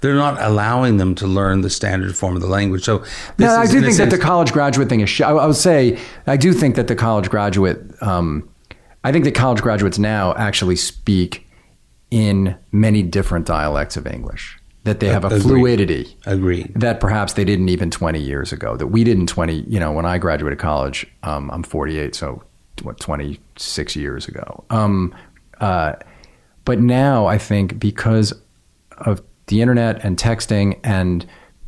They're 0.00 0.14
not 0.14 0.40
allowing 0.42 0.98
them 0.98 1.14
to 1.14 1.26
learn 1.26 1.62
the 1.62 1.70
standard 1.70 2.14
form 2.14 2.36
of 2.36 2.42
the 2.42 2.48
language. 2.48 2.84
So, 2.84 2.98
this 2.98 3.38
No, 3.38 3.56
I 3.56 3.66
do 3.66 3.80
think 3.80 3.96
that 3.96 4.10
the 4.10 4.18
college 4.18 4.52
graduate 4.52 4.90
thing 4.90 5.00
is. 5.00 5.08
Sh- 5.08 5.22
I, 5.22 5.30
I 5.30 5.46
would 5.46 5.56
say 5.56 5.98
I 6.26 6.36
do 6.36 6.52
think 6.52 6.76
that 6.76 6.88
the 6.88 6.96
college 6.96 7.30
graduate. 7.30 7.80
Um, 8.02 8.48
I 9.04 9.12
think 9.12 9.24
that 9.24 9.34
college 9.34 9.62
graduates 9.62 9.98
now 9.98 10.34
actually 10.34 10.76
speak 10.76 11.46
in 12.10 12.56
many 12.70 13.02
different 13.02 13.46
dialects 13.46 13.96
of 13.96 14.06
English. 14.06 14.58
That 14.84 14.98
they 14.98 15.08
have 15.08 15.22
a 15.24 15.28
Agreed. 15.28 15.42
fluidity 15.42 16.16
Agreed. 16.26 16.72
that 16.74 16.98
perhaps 16.98 17.34
they 17.34 17.44
didn't 17.44 17.68
even 17.68 17.88
20 17.90 18.18
years 18.20 18.52
ago. 18.52 18.76
That 18.76 18.88
we 18.88 19.04
didn't 19.04 19.26
20. 19.26 19.60
You 19.68 19.78
know, 19.78 19.92
when 19.92 20.04
I 20.04 20.18
graduated 20.18 20.58
college, 20.58 21.06
um, 21.22 21.50
I'm 21.52 21.62
48, 21.62 22.14
so 22.16 22.42
what 22.82 22.98
26 22.98 23.94
years 23.96 24.26
ago. 24.26 24.64
Um, 24.70 25.14
uh, 25.60 25.92
but 26.64 26.80
now 26.80 27.26
I 27.26 27.38
think 27.38 27.78
because 27.78 28.32
of 28.98 29.22
the 29.46 29.60
internet 29.60 30.04
and 30.04 30.16
texting 30.16 30.78
and 30.82 31.24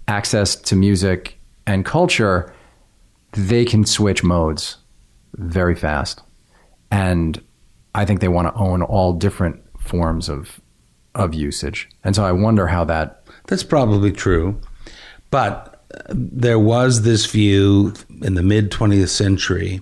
access 0.08 0.56
to 0.56 0.74
music 0.76 1.38
and 1.66 1.84
culture, 1.84 2.52
they 3.32 3.64
can 3.64 3.84
switch 3.84 4.24
modes 4.24 4.76
very 5.34 5.74
fast. 5.76 6.20
And 6.90 7.40
I 7.94 8.04
think 8.04 8.20
they 8.20 8.28
want 8.28 8.48
to 8.48 8.54
own 8.54 8.82
all 8.82 9.12
different 9.12 9.60
forms 9.78 10.28
of 10.28 10.60
of 11.14 11.34
usage. 11.34 11.88
And 12.02 12.14
so 12.14 12.24
I 12.24 12.32
wonder 12.32 12.66
how 12.66 12.84
that 12.84 13.24
That's 13.46 13.62
probably 13.62 14.12
true. 14.12 14.60
But 15.30 15.82
uh, 15.94 16.02
there 16.08 16.58
was 16.58 17.02
this 17.02 17.26
view 17.26 17.94
in 18.22 18.34
the 18.34 18.42
mid 18.42 18.70
20th 18.70 19.08
century 19.08 19.80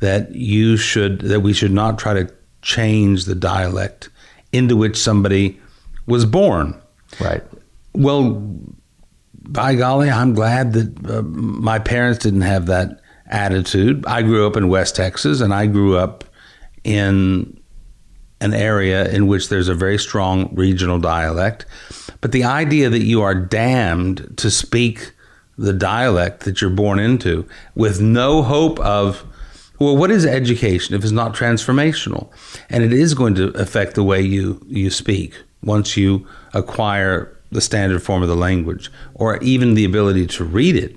that 0.00 0.34
you 0.34 0.76
should 0.76 1.20
that 1.20 1.40
we 1.40 1.52
should 1.52 1.72
not 1.72 1.98
try 1.98 2.14
to 2.14 2.32
change 2.62 3.24
the 3.24 3.34
dialect 3.34 4.10
into 4.52 4.76
which 4.76 4.96
somebody 4.96 5.60
was 6.06 6.24
born. 6.24 6.80
right. 7.20 7.42
Well, 7.94 8.58
by 9.46 9.74
golly, 9.74 10.10
I'm 10.10 10.34
glad 10.34 10.72
that 10.72 11.10
uh, 11.10 11.22
my 11.22 11.78
parents 11.78 12.18
didn't 12.24 12.40
have 12.40 12.66
that 12.66 13.00
attitude. 13.26 14.04
I 14.06 14.22
grew 14.22 14.46
up 14.46 14.56
in 14.56 14.68
West 14.68 14.96
Texas 14.96 15.40
and 15.40 15.52
I 15.54 15.66
grew 15.66 15.96
up 15.96 16.24
in 16.82 17.58
an 18.44 18.52
area 18.52 19.08
in 19.08 19.26
which 19.26 19.48
there's 19.48 19.68
a 19.68 19.74
very 19.74 19.98
strong 19.98 20.54
regional 20.54 20.98
dialect. 20.98 21.64
But 22.20 22.32
the 22.32 22.44
idea 22.44 22.90
that 22.90 23.02
you 23.02 23.22
are 23.22 23.34
damned 23.34 24.36
to 24.36 24.50
speak 24.50 25.12
the 25.56 25.72
dialect 25.72 26.44
that 26.44 26.60
you're 26.60 26.68
born 26.70 26.98
into 26.98 27.48
with 27.74 28.00
no 28.00 28.42
hope 28.42 28.78
of 28.80 29.24
Well, 29.78 29.96
what 29.96 30.10
is 30.10 30.24
education 30.24 30.94
if 30.94 31.02
it's 31.02 31.12
not 31.12 31.34
transformational? 31.34 32.30
And 32.68 32.84
it 32.84 32.92
is 32.92 33.14
going 33.14 33.34
to 33.36 33.48
affect 33.60 33.94
the 33.94 34.04
way 34.04 34.20
you, 34.20 34.64
you 34.68 34.90
speak 34.90 35.34
once 35.62 35.96
you 35.96 36.26
acquire 36.52 37.36
the 37.50 37.60
standard 37.60 38.02
form 38.02 38.22
of 38.22 38.28
the 38.28 38.36
language 38.36 38.90
or 39.14 39.38
even 39.38 39.74
the 39.74 39.84
ability 39.84 40.26
to 40.26 40.44
read 40.44 40.76
it 40.76 40.96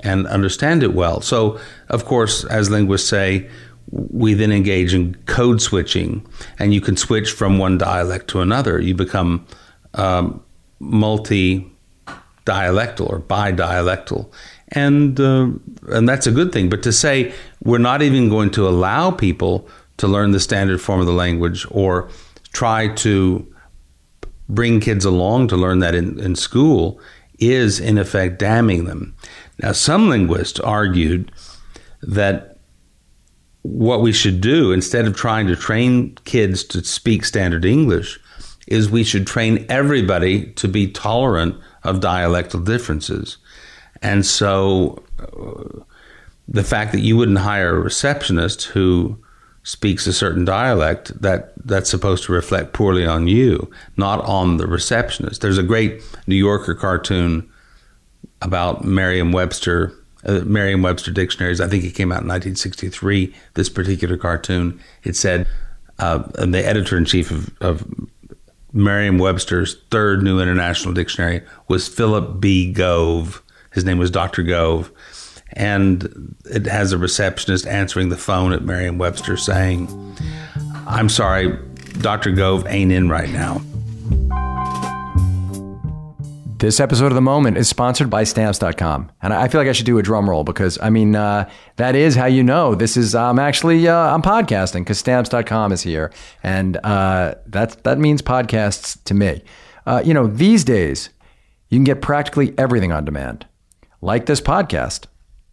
and 0.00 0.26
understand 0.26 0.82
it 0.82 0.92
well. 0.94 1.20
So, 1.20 1.58
of 1.88 2.04
course, 2.04 2.44
as 2.44 2.70
linguists 2.70 3.08
say, 3.08 3.48
we 3.90 4.34
then 4.34 4.52
engage 4.52 4.94
in 4.94 5.14
code 5.26 5.62
switching, 5.62 6.26
and 6.58 6.74
you 6.74 6.80
can 6.80 6.96
switch 6.96 7.30
from 7.30 7.58
one 7.58 7.78
dialect 7.78 8.28
to 8.28 8.40
another. 8.40 8.80
You 8.80 8.94
become 8.94 9.46
um, 9.94 10.42
multi 10.80 11.70
dialectal 12.44 13.08
or 13.10 13.18
bi-dialectal, 13.18 14.30
and 14.68 15.18
uh, 15.20 15.48
and 15.88 16.08
that's 16.08 16.26
a 16.26 16.32
good 16.32 16.52
thing. 16.52 16.68
But 16.68 16.82
to 16.82 16.92
say 16.92 17.32
we're 17.62 17.78
not 17.78 18.02
even 18.02 18.28
going 18.28 18.50
to 18.52 18.68
allow 18.68 19.10
people 19.10 19.68
to 19.98 20.06
learn 20.06 20.32
the 20.32 20.40
standard 20.40 20.80
form 20.80 21.00
of 21.00 21.06
the 21.06 21.12
language 21.12 21.66
or 21.70 22.08
try 22.52 22.88
to 22.88 23.46
bring 24.48 24.80
kids 24.80 25.04
along 25.04 25.48
to 25.48 25.56
learn 25.56 25.80
that 25.80 25.94
in, 25.94 26.18
in 26.20 26.36
school 26.36 27.00
is 27.38 27.80
in 27.80 27.98
effect 27.98 28.38
damning 28.38 28.84
them. 28.84 29.14
Now, 29.62 29.72
some 29.72 30.08
linguists 30.08 30.60
argued 30.60 31.32
that 32.02 32.55
what 33.66 34.00
we 34.00 34.12
should 34.12 34.40
do 34.40 34.72
instead 34.72 35.06
of 35.06 35.16
trying 35.16 35.46
to 35.48 35.56
train 35.56 36.16
kids 36.24 36.62
to 36.64 36.84
speak 36.84 37.24
standard 37.24 37.64
English 37.64 38.18
is 38.66 38.90
we 38.90 39.04
should 39.04 39.26
train 39.26 39.66
everybody 39.68 40.46
to 40.52 40.68
be 40.68 40.90
tolerant 40.90 41.54
of 41.84 42.00
dialectal 42.00 42.64
differences. 42.64 43.38
And 44.02 44.26
so 44.26 45.02
uh, 45.18 45.82
the 46.48 46.64
fact 46.64 46.92
that 46.92 47.00
you 47.00 47.16
wouldn't 47.16 47.38
hire 47.38 47.76
a 47.76 47.80
receptionist 47.80 48.64
who 48.64 49.18
speaks 49.62 50.06
a 50.06 50.12
certain 50.12 50.44
dialect 50.44 51.20
that 51.20 51.52
that's 51.64 51.90
supposed 51.90 52.24
to 52.24 52.32
reflect 52.32 52.72
poorly 52.72 53.04
on 53.04 53.26
you, 53.26 53.68
not 53.96 54.24
on 54.24 54.58
the 54.58 54.66
receptionist. 54.66 55.40
There's 55.40 55.58
a 55.58 55.62
great 55.64 56.02
New 56.28 56.36
Yorker 56.36 56.74
cartoon 56.74 57.50
about 58.42 58.84
Merriam-Webster, 58.84 59.92
uh, 60.26 60.40
Merriam-Webster 60.44 61.12
dictionaries. 61.12 61.60
I 61.60 61.68
think 61.68 61.84
it 61.84 61.94
came 61.94 62.12
out 62.12 62.22
in 62.22 62.28
1963. 62.28 63.34
This 63.54 63.68
particular 63.68 64.16
cartoon, 64.16 64.80
it 65.02 65.16
said, 65.16 65.46
uh, 65.98 66.24
and 66.38 66.52
the 66.52 66.66
editor 66.66 66.98
in 66.98 67.04
chief 67.04 67.30
of, 67.30 67.50
of 67.60 68.08
Merriam-Webster's 68.72 69.76
third 69.90 70.22
New 70.22 70.40
International 70.40 70.92
Dictionary 70.92 71.42
was 71.68 71.88
Philip 71.88 72.40
B. 72.40 72.72
Gove. 72.72 73.42
His 73.72 73.84
name 73.84 73.98
was 73.98 74.10
Dr. 74.10 74.42
Gove 74.42 74.92
and 75.52 76.36
it 76.44 76.66
has 76.66 76.92
a 76.92 76.98
receptionist 76.98 77.66
answering 77.66 78.10
the 78.10 78.16
phone 78.16 78.52
at 78.52 78.62
Merriam 78.62 78.98
Webster 78.98 79.36
saying, 79.36 79.88
I'm 80.86 81.08
sorry, 81.08 81.58
Dr. 82.00 82.32
Gove 82.32 82.66
ain't 82.66 82.92
in 82.92 83.08
right 83.08 83.30
now. 83.30 83.62
This 86.58 86.80
episode 86.80 87.08
of 87.08 87.14
The 87.14 87.20
Moment 87.20 87.58
is 87.58 87.68
sponsored 87.68 88.08
by 88.08 88.24
Stamps.com. 88.24 89.12
And 89.20 89.34
I 89.34 89.46
feel 89.46 89.60
like 89.60 89.68
I 89.68 89.72
should 89.72 89.84
do 89.84 89.98
a 89.98 90.02
drum 90.02 90.30
roll 90.30 90.42
because, 90.42 90.78
I 90.80 90.88
mean, 90.88 91.14
uh, 91.14 91.50
that 91.76 91.94
is 91.94 92.14
how 92.14 92.24
you 92.24 92.42
know 92.42 92.74
this 92.74 92.96
is, 92.96 93.14
I'm 93.14 93.38
actually, 93.38 93.86
uh, 93.86 93.94
I'm 93.94 94.22
podcasting 94.22 94.80
because 94.80 94.98
Stamps.com 94.98 95.70
is 95.72 95.82
here. 95.82 96.10
And 96.42 96.78
uh, 96.78 97.34
that, 97.44 97.84
that 97.84 97.98
means 97.98 98.22
podcasts 98.22 98.96
to 99.04 99.12
me. 99.12 99.42
Uh, 99.84 100.00
you 100.02 100.14
know, 100.14 100.28
these 100.28 100.64
days, 100.64 101.10
you 101.68 101.76
can 101.76 101.84
get 101.84 102.00
practically 102.00 102.54
everything 102.56 102.90
on 102.90 103.04
demand, 103.04 103.44
like 104.00 104.24
this 104.24 104.40
podcast. 104.40 105.04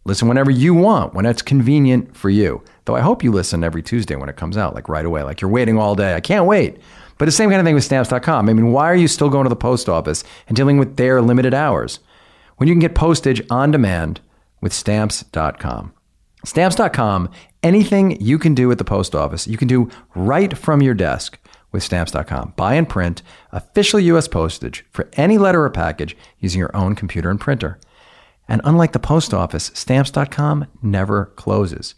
Listen 0.06 0.26
whenever 0.26 0.50
you 0.50 0.72
want, 0.72 1.12
when 1.12 1.26
it's 1.26 1.42
convenient 1.42 2.16
for 2.16 2.30
you. 2.30 2.62
Though 2.86 2.96
I 2.96 3.00
hope 3.00 3.22
you 3.22 3.30
listen 3.30 3.62
every 3.62 3.82
Tuesday 3.82 4.16
when 4.16 4.30
it 4.30 4.36
comes 4.36 4.56
out, 4.56 4.74
like 4.74 4.88
right 4.88 5.04
away, 5.04 5.22
like 5.22 5.42
you're 5.42 5.50
waiting 5.50 5.76
all 5.76 5.94
day. 5.94 6.14
I 6.14 6.20
can't 6.20 6.46
wait. 6.46 6.78
But 7.18 7.26
the 7.26 7.32
same 7.32 7.50
kind 7.50 7.60
of 7.60 7.66
thing 7.66 7.74
with 7.74 7.84
stamps.com. 7.84 8.48
I 8.48 8.52
mean, 8.52 8.72
why 8.72 8.90
are 8.90 8.96
you 8.96 9.08
still 9.08 9.28
going 9.28 9.44
to 9.44 9.48
the 9.48 9.56
post 9.56 9.88
office 9.88 10.24
and 10.48 10.56
dealing 10.56 10.78
with 10.78 10.96
their 10.96 11.22
limited 11.22 11.54
hours 11.54 12.00
when 12.56 12.68
you 12.68 12.74
can 12.74 12.80
get 12.80 12.94
postage 12.94 13.42
on 13.50 13.70
demand 13.70 14.20
with 14.60 14.72
stamps.com? 14.72 15.92
Stamps.com, 16.44 17.30
anything 17.62 18.20
you 18.20 18.38
can 18.38 18.54
do 18.54 18.70
at 18.70 18.78
the 18.78 18.84
post 18.84 19.14
office, 19.14 19.46
you 19.46 19.56
can 19.56 19.68
do 19.68 19.88
right 20.14 20.56
from 20.56 20.82
your 20.82 20.94
desk 20.94 21.38
with 21.72 21.82
stamps.com. 21.82 22.52
Buy 22.56 22.74
and 22.74 22.88
print 22.88 23.22
official 23.50 23.98
US 24.00 24.28
postage 24.28 24.84
for 24.90 25.08
any 25.14 25.38
letter 25.38 25.64
or 25.64 25.70
package 25.70 26.16
using 26.38 26.58
your 26.58 26.74
own 26.76 26.94
computer 26.94 27.30
and 27.30 27.40
printer. 27.40 27.78
And 28.46 28.60
unlike 28.64 28.92
the 28.92 28.98
post 28.98 29.32
office, 29.32 29.70
stamps.com 29.74 30.66
never 30.82 31.26
closes. 31.36 31.94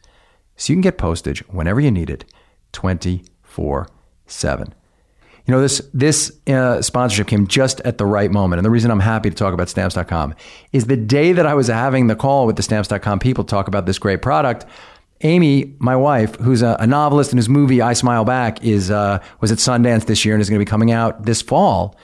So 0.57 0.73
you 0.73 0.77
can 0.77 0.83
get 0.83 0.97
postage 0.97 1.41
whenever 1.49 1.81
you 1.81 1.91
need 1.91 2.09
it 2.09 2.25
24 2.73 3.89
7. 4.27 4.75
You 5.47 5.53
know, 5.53 5.61
this, 5.61 5.81
this 5.95 6.33
uh, 6.49 6.83
sponsorship 6.83 7.29
came 7.29 7.47
just 7.47 7.81
at 7.81 7.99
the 7.99 8.07
right 8.07 8.31
moment. 8.31 8.59
And 8.59 8.67
the 8.67 8.71
reason 8.71 8.91
I'm 8.91 9.01
happy 9.01 9.31
to 9.31 9.37
talk 9.37 9.55
about 9.55 9.69
stamps.com 9.69 10.35
is 10.73 10.87
the 10.87 10.97
day 10.97 11.33
that 11.33 11.47
I 11.47 11.55
was 11.55 11.69
having 11.69 12.09
the 12.09 12.17
call 12.17 12.47
with 12.47 12.57
the 12.57 12.63
stamps.com 12.63 13.21
people 13.21 13.45
talk 13.45 13.69
about 13.69 13.87
this 13.87 13.99
great 13.99 14.23
product. 14.23 14.67
Amy, 15.23 15.75
my 15.79 15.97
wife, 15.97 16.35
who's 16.37 16.63
a, 16.63 16.77
a 16.81 16.87
novelist 16.87 17.31
and 17.33 17.39
whose 17.39 17.49
movie 17.49 17.81
I 17.81 17.95
Smile 17.95 18.25
Back 18.25 18.63
is 18.63 18.91
uh, 18.91 19.23
was 19.41 19.51
at 19.51 19.59
Sundance 19.59 20.07
this 20.07 20.25
year 20.25 20.35
and 20.35 20.43
is 20.43 20.51
going 20.51 20.59
to 20.59 20.65
be 20.65 20.69
coming 20.69 20.91
out 20.91 21.25
this 21.25 21.41
fall 21.41 21.97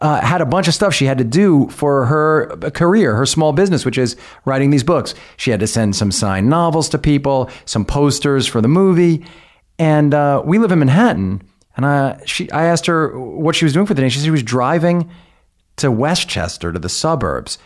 uh, 0.00 0.20
had 0.20 0.40
a 0.40 0.46
bunch 0.46 0.68
of 0.68 0.74
stuff 0.74 0.94
she 0.94 1.06
had 1.06 1.18
to 1.18 1.24
do 1.24 1.68
for 1.68 2.06
her 2.06 2.48
career, 2.70 3.16
her 3.16 3.26
small 3.26 3.52
business, 3.52 3.84
which 3.84 3.96
is 3.96 4.16
writing 4.44 4.70
these 4.70 4.84
books. 4.84 5.14
She 5.36 5.50
had 5.50 5.60
to 5.60 5.66
send 5.66 5.96
some 5.96 6.12
signed 6.12 6.48
novels 6.48 6.88
to 6.90 6.98
people, 6.98 7.50
some 7.64 7.84
posters 7.84 8.46
for 8.46 8.60
the 8.60 8.68
movie. 8.68 9.24
And 9.78 10.12
uh, 10.12 10.42
we 10.44 10.58
live 10.58 10.72
in 10.72 10.78
Manhattan. 10.78 11.45
And 11.76 11.84
I, 11.86 12.20
she, 12.24 12.50
I 12.50 12.64
asked 12.64 12.86
her 12.86 13.18
what 13.18 13.54
she 13.54 13.64
was 13.64 13.72
doing 13.72 13.86
for 13.86 13.94
the 13.94 14.02
day. 14.02 14.08
She 14.08 14.18
said 14.18 14.24
she 14.24 14.30
was 14.30 14.42
driving 14.42 15.10
to 15.76 15.90
Westchester, 15.90 16.72
to 16.72 16.78
the 16.78 16.88
suburbs, 16.88 17.58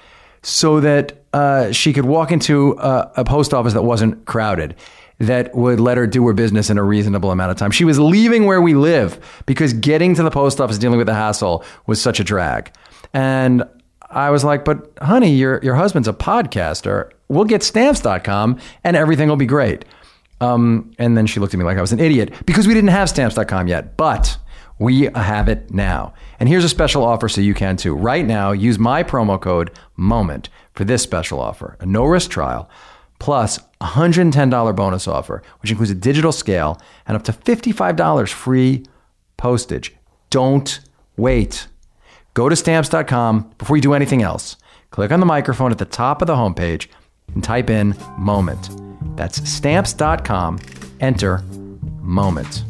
so 0.42 0.80
that 0.80 1.22
uh, 1.32 1.70
she 1.70 1.92
could 1.92 2.04
walk 2.04 2.32
into 2.32 2.72
a, 2.78 3.12
a 3.18 3.24
post 3.24 3.54
office 3.54 3.72
that 3.72 3.82
wasn't 3.82 4.24
crowded 4.24 4.74
that 5.20 5.54
would 5.54 5.78
let 5.78 5.98
her 5.98 6.06
do 6.06 6.26
her 6.26 6.32
business 6.32 6.70
in 6.70 6.78
a 6.78 6.82
reasonable 6.82 7.30
amount 7.30 7.50
of 7.50 7.56
time. 7.58 7.70
She 7.70 7.84
was 7.84 7.98
leaving 8.00 8.46
where 8.46 8.60
we 8.60 8.74
live 8.74 9.42
because 9.44 9.74
getting 9.74 10.14
to 10.14 10.22
the 10.22 10.30
post 10.30 10.60
office 10.60 10.78
dealing 10.78 10.96
with 10.96 11.06
the 11.06 11.14
hassle 11.14 11.62
was 11.86 12.00
such 12.00 12.20
a 12.20 12.24
drag. 12.24 12.72
And 13.12 13.62
I 14.10 14.30
was 14.30 14.44
like, 14.44 14.64
but 14.64 14.90
honey, 15.00 15.34
your, 15.34 15.60
your 15.62 15.74
husband's 15.74 16.08
a 16.08 16.14
podcaster. 16.14 17.10
We'll 17.28 17.44
get 17.44 17.62
stamps.com 17.62 18.58
and 18.82 18.96
everything 18.96 19.28
will 19.28 19.36
be 19.36 19.46
great. 19.46 19.84
Um, 20.40 20.92
and 20.98 21.16
then 21.16 21.26
she 21.26 21.40
looked 21.40 21.54
at 21.54 21.58
me 21.58 21.64
like 21.64 21.76
I 21.76 21.80
was 21.80 21.92
an 21.92 22.00
idiot 22.00 22.32
because 22.46 22.66
we 22.66 22.74
didn't 22.74 22.90
have 22.90 23.08
stamps.com 23.08 23.68
yet, 23.68 23.96
but 23.96 24.38
we 24.78 25.02
have 25.14 25.48
it 25.48 25.70
now. 25.72 26.14
And 26.38 26.48
here's 26.48 26.64
a 26.64 26.68
special 26.68 27.04
offer 27.04 27.28
so 27.28 27.40
you 27.40 27.54
can 27.54 27.76
too. 27.76 27.94
Right 27.94 28.26
now, 28.26 28.52
use 28.52 28.78
my 28.78 29.02
promo 29.02 29.40
code 29.40 29.70
MOMENT 29.96 30.48
for 30.72 30.84
this 30.84 31.02
special 31.02 31.40
offer 31.40 31.76
a 31.80 31.86
no 31.86 32.04
risk 32.04 32.30
trial 32.30 32.68
plus 33.18 33.58
$110 33.80 34.74
bonus 34.74 35.06
offer, 35.06 35.42
which 35.60 35.70
includes 35.70 35.90
a 35.90 35.94
digital 35.94 36.32
scale 36.32 36.80
and 37.06 37.16
up 37.16 37.22
to 37.24 37.32
$55 37.32 38.30
free 38.30 38.84
postage. 39.36 39.94
Don't 40.30 40.80
wait. 41.16 41.66
Go 42.34 42.48
to 42.48 42.56
stamps.com 42.56 43.52
before 43.58 43.76
you 43.76 43.82
do 43.82 43.94
anything 43.94 44.22
else. 44.22 44.56
Click 44.90 45.12
on 45.12 45.20
the 45.20 45.26
microphone 45.26 45.70
at 45.70 45.78
the 45.78 45.84
top 45.84 46.22
of 46.22 46.26
the 46.26 46.34
homepage 46.34 46.88
and 47.34 47.44
type 47.44 47.70
in 47.70 47.94
moment. 48.16 48.89
That's 49.20 49.46
stamps.com. 49.46 50.58
Enter 51.00 51.42
moment. 52.00 52.64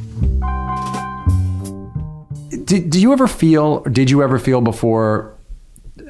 Did, 2.67 2.91
do 2.91 3.01
you 3.01 3.13
ever 3.13 3.29
feel, 3.29 3.83
did 3.85 4.11
you 4.11 4.21
ever 4.25 4.37
feel 4.41 4.61
before 4.61 5.33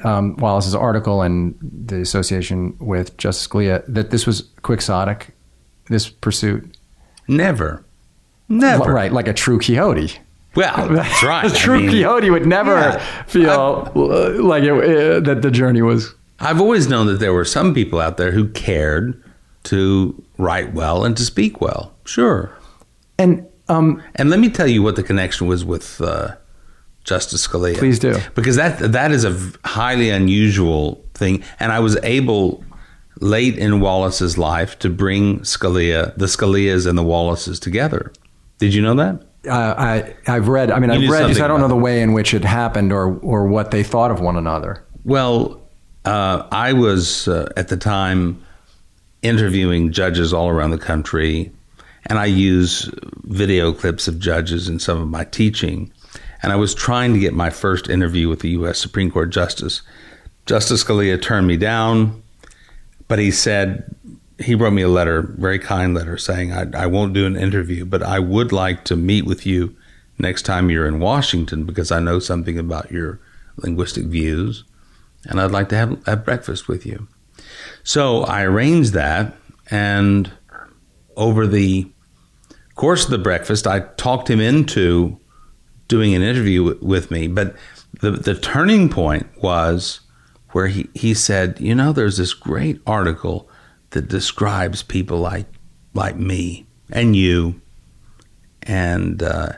um, 0.03 0.35
Wallace's 0.37 0.73
article 0.73 1.21
and 1.21 1.55
the 1.61 2.01
association 2.01 2.75
with 2.79 3.15
Justice 3.17 3.47
Scalia 3.47 3.85
that 3.87 4.09
this 4.09 4.25
was 4.25 4.49
quixotic, 4.63 5.35
this 5.89 6.09
pursuit? 6.09 6.75
Never. 7.27 7.85
Never. 8.49 8.91
Right, 8.91 9.11
like 9.11 9.27
a 9.27 9.33
true 9.33 9.59
Quixote. 9.59 10.17
Well, 10.55 10.89
that's 10.89 11.21
right. 11.21 11.45
a 11.51 11.55
true 11.55 11.75
I 11.75 11.81
mean, 11.81 11.89
Quixote 11.91 12.31
would 12.31 12.47
never 12.47 12.71
yeah, 12.71 13.23
feel 13.25 13.91
i 13.95 14.27
like 14.39 14.63
it, 14.63 14.71
uh, 14.71 15.19
that 15.19 15.43
the 15.43 15.51
journey 15.51 15.83
was. 15.83 16.15
I've 16.39 16.59
always 16.59 16.87
known 16.87 17.05
that 17.05 17.19
there 17.19 17.31
were 17.31 17.45
some 17.45 17.75
people 17.75 17.99
out 17.99 18.17
there 18.17 18.31
who 18.31 18.49
cared 18.49 19.23
to 19.63 20.23
write 20.41 20.73
well 20.73 21.05
and 21.05 21.15
to 21.17 21.23
speak 21.23 21.61
well. 21.61 21.93
Sure. 22.05 22.55
And 23.17 23.47
um, 23.69 24.01
and 24.15 24.29
let 24.29 24.39
me 24.39 24.49
tell 24.49 24.67
you 24.67 24.83
what 24.83 24.95
the 24.95 25.03
connection 25.03 25.47
was 25.47 25.63
with 25.63 26.01
uh, 26.01 26.35
Justice 27.03 27.47
Scalia. 27.47 27.77
Please 27.77 27.99
do. 27.99 28.17
Because 28.35 28.55
that 28.55 28.91
that 28.91 29.11
is 29.11 29.23
a 29.23 29.37
highly 29.67 30.09
unusual 30.09 31.05
thing 31.13 31.43
and 31.59 31.71
I 31.71 31.79
was 31.79 31.97
able 32.03 32.63
late 33.19 33.57
in 33.57 33.79
Wallace's 33.79 34.37
life 34.37 34.79
to 34.79 34.89
bring 34.89 35.39
Scalia, 35.41 36.15
the 36.17 36.25
Scalias 36.25 36.87
and 36.87 36.97
the 36.97 37.03
Wallaces 37.03 37.59
together. 37.59 38.11
Did 38.57 38.73
you 38.73 38.81
know 38.81 38.95
that? 38.95 39.23
Uh, 39.47 39.75
I 39.77 40.15
I've 40.27 40.47
read. 40.47 40.69
I 40.69 40.79
mean, 40.79 40.91
you 41.01 41.13
I've 41.13 41.29
read. 41.29 41.41
I 41.41 41.47
don't 41.47 41.59
know 41.59 41.67
the 41.67 41.75
way 41.75 42.01
in 42.01 42.13
which 42.13 42.33
it 42.33 42.43
happened 42.43 42.91
or 42.91 43.17
or 43.19 43.47
what 43.47 43.71
they 43.71 43.83
thought 43.83 44.11
of 44.11 44.19
one 44.19 44.37
another. 44.37 44.85
Well, 45.03 45.61
uh, 46.05 46.47
I 46.51 46.73
was 46.73 47.27
uh, 47.27 47.51
at 47.57 47.69
the 47.69 47.77
time 47.77 48.43
interviewing 49.21 49.91
judges 49.91 50.33
all 50.33 50.49
around 50.49 50.71
the 50.71 50.77
country 50.77 51.51
and 52.05 52.17
I 52.17 52.25
use 52.25 52.89
video 53.23 53.71
clips 53.71 54.07
of 54.07 54.19
judges 54.19 54.67
in 54.67 54.79
some 54.79 54.99
of 54.99 55.07
my 55.07 55.23
teaching. 55.25 55.91
And 56.43 56.51
I 56.51 56.55
was 56.55 56.73
trying 56.73 57.13
to 57.13 57.19
get 57.19 57.33
my 57.33 57.49
first 57.49 57.89
interview 57.89 58.27
with 58.27 58.39
the 58.39 58.49
U.S. 58.49 58.79
Supreme 58.79 59.11
Court 59.11 59.29
Justice. 59.29 59.81
Justice 60.45 60.83
Scalia 60.83 61.21
turned 61.21 61.47
me 61.47 61.57
down, 61.57 62.23
but 63.07 63.19
he 63.19 63.29
said, 63.29 63.95
he 64.39 64.55
wrote 64.55 64.73
me 64.73 64.81
a 64.81 64.89
letter, 64.89 65.21
very 65.21 65.59
kind 65.59 65.93
letter, 65.93 66.17
saying, 66.17 66.51
I, 66.51 66.65
I 66.75 66.87
won't 66.87 67.13
do 67.13 67.27
an 67.27 67.37
interview, 67.37 67.85
but 67.85 68.01
I 68.01 68.17
would 68.17 68.51
like 68.51 68.83
to 68.85 68.95
meet 68.95 69.25
with 69.25 69.45
you 69.45 69.75
next 70.17 70.41
time 70.43 70.71
you're 70.71 70.87
in 70.87 70.99
Washington 70.99 71.63
because 71.63 71.91
I 71.91 71.99
know 71.99 72.17
something 72.17 72.57
about 72.57 72.91
your 72.91 73.19
linguistic 73.57 74.05
views, 74.05 74.63
and 75.25 75.39
I'd 75.39 75.51
like 75.51 75.69
to 75.69 75.75
have, 75.75 76.05
have 76.07 76.25
breakfast 76.25 76.67
with 76.67 76.87
you. 76.87 77.07
So 77.83 78.23
I 78.23 78.43
arranged 78.43 78.93
that, 78.93 79.35
and 79.69 80.31
over 81.15 81.47
the 81.47 81.91
course 82.75 83.05
of 83.05 83.11
the 83.11 83.17
breakfast, 83.17 83.67
I 83.67 83.81
talked 83.97 84.29
him 84.29 84.39
into 84.39 85.19
doing 85.87 86.15
an 86.15 86.21
interview 86.21 86.77
with 86.81 87.11
me. 87.11 87.27
But 87.27 87.55
the, 87.99 88.11
the 88.11 88.35
turning 88.35 88.89
point 88.89 89.27
was 89.41 89.99
where 90.51 90.67
he, 90.67 90.89
he 90.93 91.13
said, 91.13 91.59
You 91.59 91.75
know, 91.75 91.91
there's 91.91 92.17
this 92.17 92.33
great 92.33 92.81
article 92.87 93.49
that 93.91 94.07
describes 94.07 94.83
people 94.83 95.19
like, 95.19 95.47
like 95.93 96.15
me 96.15 96.65
and 96.91 97.15
you. 97.15 97.61
And 98.63 99.21
uh, 99.21 99.53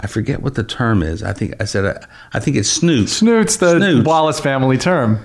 I 0.00 0.06
forget 0.06 0.42
what 0.42 0.54
the 0.54 0.64
term 0.64 1.02
is. 1.02 1.22
I 1.22 1.32
think 1.32 1.54
I 1.60 1.64
said, 1.64 1.84
I, 1.84 2.06
I 2.36 2.40
think 2.40 2.56
it's 2.56 2.68
snoots. 2.68 3.12
Snoots, 3.12 3.56
the 3.56 3.76
Snoots. 3.76 4.06
Wallace 4.06 4.40
family 4.40 4.78
term. 4.78 5.24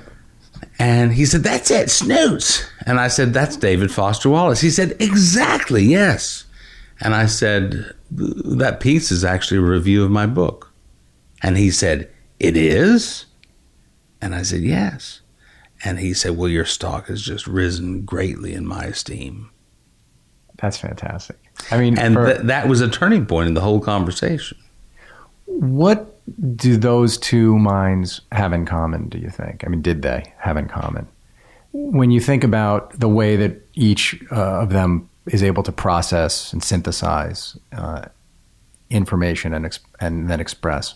And 0.82 1.14
he 1.14 1.26
said, 1.28 1.44
That's 1.44 1.70
it, 1.70 1.92
snoots. 1.92 2.66
And 2.88 3.00
I 3.00 3.08
said, 3.08 3.34
That's 3.34 3.56
David 3.56 3.92
Foster 3.92 4.30
Wallace. 4.30 4.62
He 4.62 4.72
said, 4.72 4.96
Exactly, 5.00 5.84
yes. 5.84 6.46
And 7.00 7.14
I 7.14 7.28
said, 7.28 7.94
That 8.10 8.80
piece 8.80 9.12
is 9.12 9.24
actually 9.24 9.58
a 9.60 9.62
review 9.70 10.04
of 10.04 10.10
my 10.10 10.26
book. 10.26 10.72
And 11.44 11.56
he 11.58 11.70
said, 11.70 12.10
It 12.40 12.58
is? 12.58 13.26
And 14.22 14.34
I 14.34 14.42
said, 14.42 14.62
Yes. 14.62 15.22
And 15.84 16.00
he 16.00 16.14
said, 16.16 16.36
Well, 16.36 16.50
your 16.50 16.66
stock 16.66 17.08
has 17.08 17.22
just 17.22 17.46
risen 17.46 18.02
greatly 18.02 18.54
in 18.54 18.66
my 18.66 18.86
esteem. 18.86 19.52
That's 20.58 20.78
fantastic. 20.78 21.38
I 21.70 21.78
mean, 21.78 21.98
And 22.00 22.16
for- 22.16 22.26
th- 22.34 22.42
that 22.48 22.68
was 22.68 22.82
a 22.82 22.90
turning 22.90 23.28
point 23.28 23.48
in 23.50 23.54
the 23.54 23.62
whole 23.62 23.80
conversation. 23.82 24.58
what 25.46 26.21
do 26.56 26.78
those 26.78 27.18
two 27.18 27.58
minds 27.58 28.22
have 28.32 28.54
in 28.54 28.66
common, 28.66 29.10
do 29.10 29.18
you 29.18 29.30
think? 29.30 29.64
I 29.66 29.70
mean, 29.70 29.82
did 29.82 30.02
they 30.02 30.34
have 30.38 30.58
in 30.58 30.68
common? 30.68 31.08
When 31.74 32.12
you 32.12 32.20
think 32.20 32.44
about 32.44 33.00
the 33.00 33.08
way 33.08 33.36
that 33.38 33.62
each 33.74 34.22
uh, 34.32 34.62
of 34.62 34.70
them 34.70 35.10
is 35.28 35.44
able 35.44 35.64
to 35.64 35.72
process 35.72 36.52
and 36.52 36.64
synthesize 36.64 37.58
uh, 37.72 38.06
information 38.90 39.54
and, 39.54 39.66
ex- 39.66 39.80
and 40.00 40.30
then 40.30 40.40
express, 40.40 40.96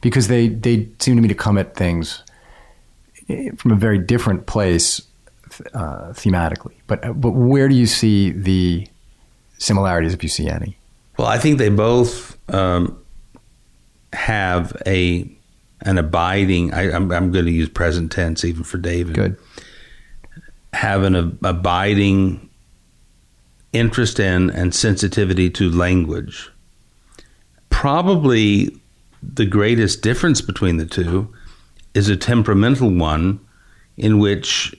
because 0.00 0.28
they, 0.28 0.48
they 0.48 0.88
seem 0.98 1.16
to 1.16 1.22
me 1.22 1.28
to 1.28 1.34
come 1.34 1.58
at 1.58 1.76
things 1.76 2.22
eh, 3.28 3.50
from 3.56 3.72
a 3.72 3.76
very 3.76 3.98
different 3.98 4.46
place 4.46 5.02
uh, 5.74 6.12
thematically. 6.12 6.74
But, 6.86 7.20
but 7.20 7.30
where 7.30 7.68
do 7.68 7.74
you 7.74 7.86
see 7.86 8.30
the 8.30 8.88
similarities, 9.58 10.14
if 10.14 10.22
you 10.22 10.28
see 10.28 10.48
any? 10.48 10.76
Well, 11.16 11.28
I 11.28 11.38
think 11.38 11.58
they 11.58 11.68
both 11.68 12.38
um, 12.52 12.98
have 14.14 14.76
a 14.86 15.30
an 15.82 15.98
abiding. 15.98 16.72
I, 16.72 16.92
I'm, 16.92 17.10
I'm 17.12 17.30
going 17.30 17.44
to 17.44 17.50
use 17.50 17.68
present 17.68 18.10
tense 18.10 18.44
even 18.44 18.64
for 18.64 18.78
David. 18.78 19.14
Good. 19.14 19.36
Have 20.72 21.02
an 21.02 21.14
ab- 21.14 21.38
abiding 21.44 22.48
interest 23.72 24.18
in 24.20 24.50
and 24.50 24.74
sensitivity 24.74 25.50
to 25.50 25.70
language. 25.70 26.50
Probably 27.68 28.74
the 29.22 29.46
greatest 29.46 30.00
difference 30.00 30.40
between 30.40 30.76
the 30.76 30.86
two 30.86 31.32
is 31.92 32.08
a 32.08 32.16
temperamental 32.16 32.90
one, 32.90 33.40
in 33.96 34.18
which 34.18 34.74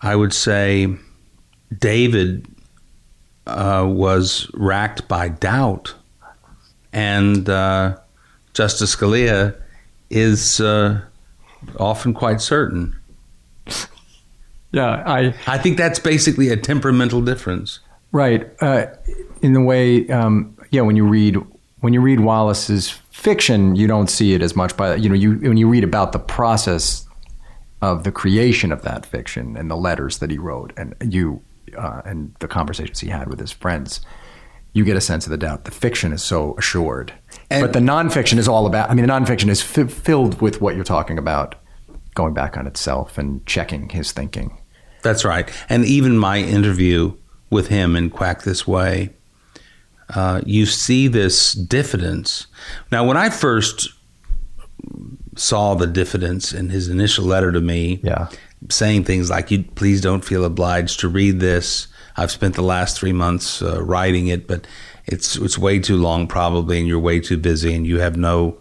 I 0.00 0.16
would 0.16 0.32
say 0.32 0.88
David 1.78 2.46
uh, 3.46 3.86
was 3.88 4.50
racked 4.54 5.08
by 5.08 5.28
doubt, 5.28 5.94
and 6.92 7.48
uh, 7.48 7.96
Justice 8.54 8.94
Scalia 8.94 9.56
is 10.10 10.60
uh, 10.60 11.00
often 11.78 12.14
quite 12.14 12.40
certain. 12.40 12.96
Yeah, 14.74 15.02
I 15.04 15.34
I 15.46 15.58
think 15.58 15.76
that's 15.76 15.98
basically 15.98 16.48
a 16.48 16.56
temperamental 16.56 17.20
difference. 17.20 17.80
Right. 18.10 18.50
Uh, 18.62 18.86
in 19.42 19.52
the 19.52 19.60
way, 19.60 20.08
um, 20.08 20.56
yeah, 20.70 20.80
when 20.80 20.96
you 20.96 21.06
read 21.06 21.36
when 21.80 21.92
you 21.92 22.00
read 22.00 22.20
Wallace's 22.20 22.88
fiction, 23.10 23.76
you 23.76 23.86
don't 23.86 24.08
see 24.08 24.34
it 24.34 24.40
as 24.40 24.56
much. 24.56 24.76
By 24.76 24.94
you 24.94 25.08
know, 25.08 25.14
you 25.14 25.34
when 25.34 25.58
you 25.58 25.68
read 25.68 25.84
about 25.84 26.12
the 26.12 26.18
process 26.18 27.06
of 27.82 28.04
the 28.04 28.12
creation 28.12 28.72
of 28.72 28.82
that 28.82 29.04
fiction 29.04 29.56
and 29.56 29.70
the 29.70 29.76
letters 29.76 30.18
that 30.18 30.30
he 30.30 30.38
wrote, 30.38 30.72
and 30.76 30.94
you 31.06 31.42
uh, 31.76 32.02
and 32.04 32.34
the 32.38 32.48
conversations 32.48 33.00
he 33.00 33.08
had 33.08 33.28
with 33.28 33.40
his 33.40 33.52
friends, 33.52 34.00
you 34.72 34.84
get 34.84 34.96
a 34.96 35.00
sense 35.00 35.26
of 35.26 35.30
the 35.30 35.36
doubt. 35.36 35.64
The 35.64 35.70
fiction 35.70 36.12
is 36.12 36.22
so 36.22 36.54
assured, 36.58 37.12
And- 37.50 37.62
but 37.62 37.72
the 37.72 37.80
nonfiction 37.80 38.38
is 38.38 38.48
all 38.48 38.66
about. 38.66 38.90
I 38.90 38.94
mean, 38.94 39.06
the 39.06 39.12
nonfiction 39.12 39.48
is 39.48 39.60
f- 39.60 39.90
filled 39.92 40.40
with 40.40 40.60
what 40.60 40.74
you're 40.74 40.84
talking 40.84 41.18
about, 41.18 41.54
going 42.14 42.32
back 42.34 42.56
on 42.56 42.66
itself 42.66 43.18
and 43.18 43.44
checking 43.46 43.90
his 43.90 44.12
thinking. 44.12 44.56
That's 45.02 45.24
right. 45.24 45.48
And 45.68 45.84
even 45.84 46.16
my 46.16 46.38
interview 46.38 47.12
with 47.50 47.68
him 47.68 47.96
in 47.96 48.08
Quack 48.08 48.42
This 48.44 48.66
Way, 48.66 49.10
uh, 50.14 50.40
you 50.46 50.64
see 50.66 51.08
this 51.08 51.52
diffidence. 51.52 52.46
Now, 52.90 53.04
when 53.04 53.16
I 53.16 53.28
first 53.30 53.90
saw 55.36 55.74
the 55.74 55.86
diffidence 55.86 56.52
in 56.52 56.68
his 56.70 56.88
initial 56.88 57.24
letter 57.24 57.52
to 57.52 57.60
me, 57.60 58.00
Yeah. 58.02 58.28
saying 58.70 59.04
things 59.04 59.30
like, 59.30 59.50
"You 59.50 59.64
please 59.74 60.00
don't 60.00 60.24
feel 60.24 60.44
obliged 60.44 61.00
to 61.00 61.08
read 61.08 61.40
this. 61.40 61.88
I've 62.16 62.30
spent 62.30 62.54
the 62.54 62.62
last 62.62 62.98
three 62.98 63.12
months 63.12 63.62
uh, 63.62 63.82
writing 63.82 64.26
it, 64.28 64.46
but 64.46 64.66
it's 65.06 65.36
it's 65.36 65.58
way 65.58 65.78
too 65.78 65.96
long, 65.96 66.26
probably, 66.26 66.78
and 66.78 66.86
you're 66.86 66.98
way 66.98 67.20
too 67.20 67.38
busy, 67.38 67.74
and 67.74 67.86
you 67.86 68.00
have 68.00 68.16
no. 68.16 68.60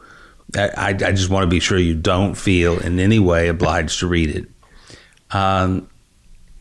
I, 0.56 0.90
I 0.90 0.94
just 1.14 1.30
want 1.30 1.44
to 1.44 1.48
be 1.50 1.62
sure 1.62 1.78
you 1.78 1.96
don't 1.96 2.36
feel 2.36 2.78
in 2.80 3.00
any 3.00 3.20
way 3.20 3.48
obliged 3.48 4.00
to 4.00 4.08
read 4.08 4.30
it. 4.30 4.46
Um, 5.32 5.88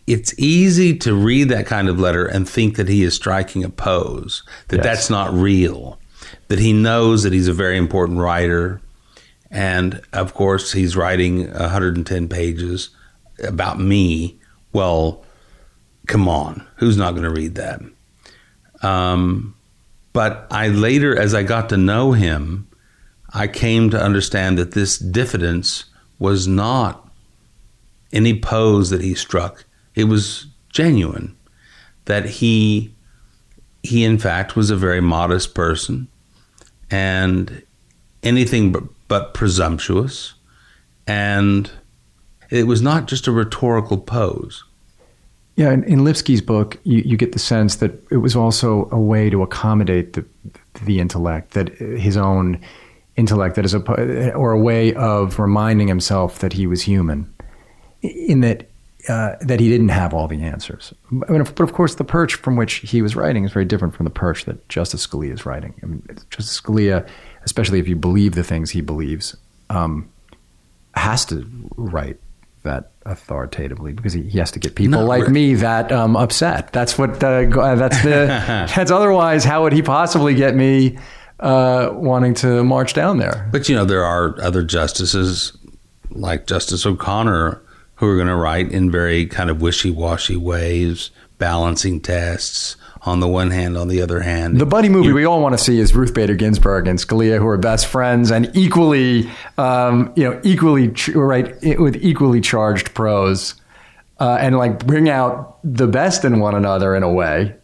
it's 0.07 0.33
easy 0.39 0.97
to 0.99 1.15
read 1.15 1.49
that 1.49 1.67
kind 1.67 1.89
of 1.89 1.99
letter 1.99 2.25
and 2.27 2.49
think 2.49 2.77
that 2.77 2.89
he 2.89 3.03
is 3.03 3.15
striking 3.15 3.65
a 3.65 3.69
pose, 3.69 4.43
that 4.69 4.77
Yes. 4.77 4.85
that's 4.85 5.11
not 5.11 5.33
real, 5.35 5.99
that 6.49 6.59
he 6.61 6.73
knows 6.73 7.25
that 7.25 7.33
he's 7.33 7.49
a 7.49 7.53
very 7.53 7.77
important 7.77 8.19
writer. 8.21 8.81
And 9.51 10.01
of 10.13 10.35
course, 10.35 10.73
he's 10.73 10.97
writing 10.97 11.51
110 11.53 12.29
pages 12.29 12.91
about 13.43 13.81
me. 13.81 14.39
Well, 14.73 15.25
come 16.11 16.29
on, 16.29 16.67
who's 16.77 16.97
not 16.97 17.13
going 17.13 17.23
to 17.23 17.31
read 17.31 17.55
that? 17.55 17.81
Um, 18.83 19.55
but 20.13 20.47
I 20.51 20.69
later, 20.69 21.17
as 21.17 21.35
I 21.35 21.45
got 21.45 21.69
to 21.69 21.77
know 21.77 22.13
him, 22.13 22.69
I 23.33 23.47
came 23.47 23.91
to 23.91 24.03
understand 24.03 24.59
that 24.59 24.73
this 24.73 24.99
diffidence 24.99 25.85
was 26.19 26.49
not 26.49 27.09
any 28.13 28.39
pose 28.39 28.91
that 28.91 29.03
he 29.03 29.15
struck. 29.15 29.65
It 29.95 30.05
was 30.05 30.49
genuine. 30.69 31.37
That 32.07 32.25
he, 32.25 32.93
he 33.85 34.05
in 34.05 34.19
fact 34.19 34.57
was 34.57 34.71
a 34.71 34.77
very 34.77 35.01
modest 35.01 35.55
person, 35.55 36.09
and 36.91 37.63
anything 38.25 38.73
but, 38.73 38.83
but 39.07 39.33
presumptuous, 39.33 40.35
and 41.07 41.71
it 42.51 42.67
was 42.67 42.83
not 42.83 43.07
just 43.07 43.29
a 43.29 43.33
rhetorical 43.33 43.99
pose. 43.99 44.65
Yeah, 45.57 45.73
in, 45.73 45.85
in 45.85 46.01
Lipsky's 46.01 46.41
book, 46.41 46.79
you, 46.85 47.03
you 47.05 47.17
get 47.17 47.33
the 47.33 47.39
sense 47.39 47.77
that 47.77 47.93
it 48.11 48.19
was 48.19 48.35
also 48.35 48.89
a 48.91 48.99
way 48.99 49.31
to 49.31 49.43
accommodate 49.43 50.15
the 50.15 50.25
the 50.87 51.01
intellect, 51.01 51.53
that 51.53 51.69
his 51.77 52.17
own 52.17 52.61
intellect, 53.17 53.57
that 53.57 53.65
is 53.65 53.75
a 53.75 54.33
or 54.33 54.53
a 54.53 54.59
way 54.59 54.95
of 54.95 55.39
reminding 55.39 55.89
himself 55.89 56.39
that 56.39 56.53
he 56.53 56.67
was 56.67 56.83
human, 56.83 57.33
in 58.03 58.41
that 58.41 58.71
uh, 59.09 59.35
that 59.41 59.61
he 59.61 59.69
didn't 59.69 59.89
have 59.89 60.15
all 60.15 60.29
the 60.29 60.43
answers. 60.43 60.95
I 61.11 61.33
mean, 61.33 61.43
but 61.43 61.61
of 61.61 61.73
course, 61.73 61.97
the 61.97 62.05
perch 62.05 62.35
from 62.37 62.57
which 62.57 62.77
he 62.77 63.03
was 63.03 63.17
writing 63.17 63.45
is 63.45 63.53
very 63.53 63.65
different 63.65 63.95
from 63.95 64.05
the 64.05 64.11
perch 64.11 64.45
that 64.45 64.69
Justice 64.69 65.07
Scalia 65.07 65.33
is 65.33 65.45
writing. 65.45 65.75
I 65.83 65.87
mean, 65.87 66.03
Justice 66.31 66.61
Scalia, 66.61 67.07
especially 67.45 67.79
if 67.79 67.89
you 67.89 67.97
believe 67.97 68.35
the 68.35 68.45
things 68.45 68.71
he 68.71 68.81
believes, 68.81 69.37
um, 69.69 70.11
has 70.95 71.25
to 71.27 71.47
write 71.77 72.19
that 72.63 72.91
authoritatively 73.07 73.93
because 73.93 74.13
he, 74.13 74.23
he 74.23 74.39
has 74.39 74.51
to 74.53 74.59
get 74.59 74.75
people 74.75 75.05
like 75.05 75.29
me 75.29 75.55
that 75.55 75.91
um, 75.91 76.17
upset. 76.17 76.73
That's 76.73 76.99
what 76.99 77.23
uh, 77.23 77.75
that's 77.75 78.03
the 78.03 78.27
that's 78.75 78.91
otherwise 78.91 79.45
how 79.45 79.63
would 79.63 79.73
he 79.73 79.83
possibly 79.83 80.35
get 80.35 80.55
me 80.55 80.99
uh, 81.41 81.91
wanting 81.93 82.35
to 82.35 82.63
march 82.65 82.95
down 82.95 83.19
there? 83.19 83.49
But 83.51 83.69
you 83.69 83.75
know, 83.75 83.85
there 83.85 84.05
are 84.05 84.41
other 84.41 84.63
justices 84.63 85.57
like 86.11 86.47
Justice 86.47 86.85
O'Connor 86.85 87.63
who 87.97 88.07
are 88.09 88.17
going 88.17 88.29
to 88.29 88.37
write 88.37 88.71
in 88.73 88.91
very 88.91 89.27
kind 89.27 89.51
of 89.51 89.61
wishy-washy 89.61 90.37
ways, 90.37 91.11
balancing 91.39 92.01
tests, 92.01 92.77
on 93.03 93.21
the 93.21 93.29
one 93.29 93.51
hand, 93.51 93.79
on 93.79 93.89
the 93.89 94.03
other 94.03 94.21
hand. 94.21 94.59
The 94.59 94.67
buddy 94.67 94.89
movie 94.89 95.13
we 95.13 95.25
all 95.25 95.41
want 95.41 95.57
to 95.57 95.63
see 95.63 95.79
is 95.81 95.95
Ruth 95.95 96.13
Bader 96.13 96.35
Ginsburg 96.35 96.87
and 96.87 96.99
Scalia, 96.99 97.39
who 97.39 97.47
are 97.49 97.57
best 97.57 97.87
friends 97.87 98.31
and 98.31 98.51
equally, 98.55 99.31
um, 99.57 100.13
you 100.17 100.25
know, 100.25 100.39
equally 100.45 100.93
right 101.15 101.55
with 101.79 101.97
equally 101.97 102.41
charged 102.43 102.93
pros, 102.93 103.55
uh, 104.21 104.37
and 104.39 104.59
like 104.59 104.87
bring 104.87 105.09
out 105.09 105.59
the 105.65 105.87
best 105.87 106.25
in 106.27 106.41
one 106.41 106.55
another 106.55 106.95
in 106.95 107.03
a 107.03 107.11
way, 107.11 107.55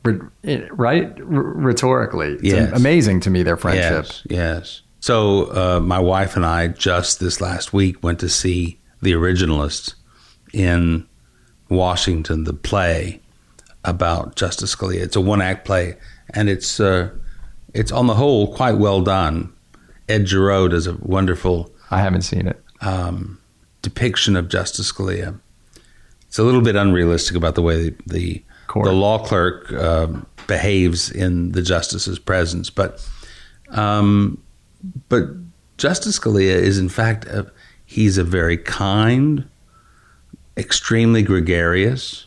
right? 0.71 1.13
Rhetorically, 1.19 2.33
it's 2.35 2.43
Yes. 2.45 2.73
amazing 2.73 3.21
to 3.21 3.31
me 3.31 3.43
their 3.43 3.57
friendship. 3.59 4.07
Yes, 4.07 4.23
yes. 4.31 4.83
So 5.01 5.45
uh, 5.53 5.81
my 5.81 5.99
wife 5.99 6.35
and 6.37 6.47
I 6.47 6.69
just 6.69 7.21
this 7.21 7.41
last 7.43 7.73
week 7.75 8.03
went 8.03 8.19
to 8.21 8.29
see 8.31 8.79
The 9.03 9.13
Originalists 9.13 9.95
in 10.55 11.07
Washington, 11.69 12.45
the 12.45 12.53
play 12.55 13.21
about 13.87 14.37
Justice 14.37 14.75
Scalia. 14.75 15.01
It's 15.01 15.17
a 15.17 15.21
one 15.21 15.41
act 15.41 15.65
play, 15.65 15.97
and 16.31 16.49
it's 16.49 16.81
uh, 16.81 17.11
it's 17.73 17.93
on 17.93 18.07
the 18.07 18.15
whole 18.15 18.55
quite 18.55 18.77
well 18.79 19.01
done. 19.03 19.53
Ed 20.09 20.27
Gero 20.27 20.69
does 20.69 20.87
a 20.87 20.97
wonderful 21.01 21.73
I 21.91 22.01
haven't 22.01 22.23
seen 22.23 22.47
it. 22.47 22.63
um, 22.81 23.39
depiction 23.83 24.37
of 24.37 24.49
Justice 24.49 24.93
Scalia. 24.93 25.39
It's 26.27 26.39
a 26.39 26.43
little 26.43 26.61
bit 26.63 26.77
unrealistic 26.77 27.37
about 27.37 27.55
the 27.55 27.63
way 27.63 27.91
the 27.91 27.95
the, 28.07 28.45
the 28.75 28.93
law 28.93 29.19
clerk 29.25 29.73
um 29.73 30.27
behaves 30.47 31.11
in 31.11 31.53
the 31.53 31.63
justice's 31.63 32.19
presence, 32.19 32.71
but 32.71 33.05
um, 33.71 34.41
but 35.09 35.25
Justice 35.77 36.19
Scalia 36.19 36.55
is 36.55 36.79
in 36.79 36.89
fact 36.89 37.25
a, 37.27 37.51
he's 37.85 38.17
a 38.19 38.25
very 38.25 38.57
kind, 38.57 39.49
extremely 40.57 41.23
gregarious, 41.23 42.26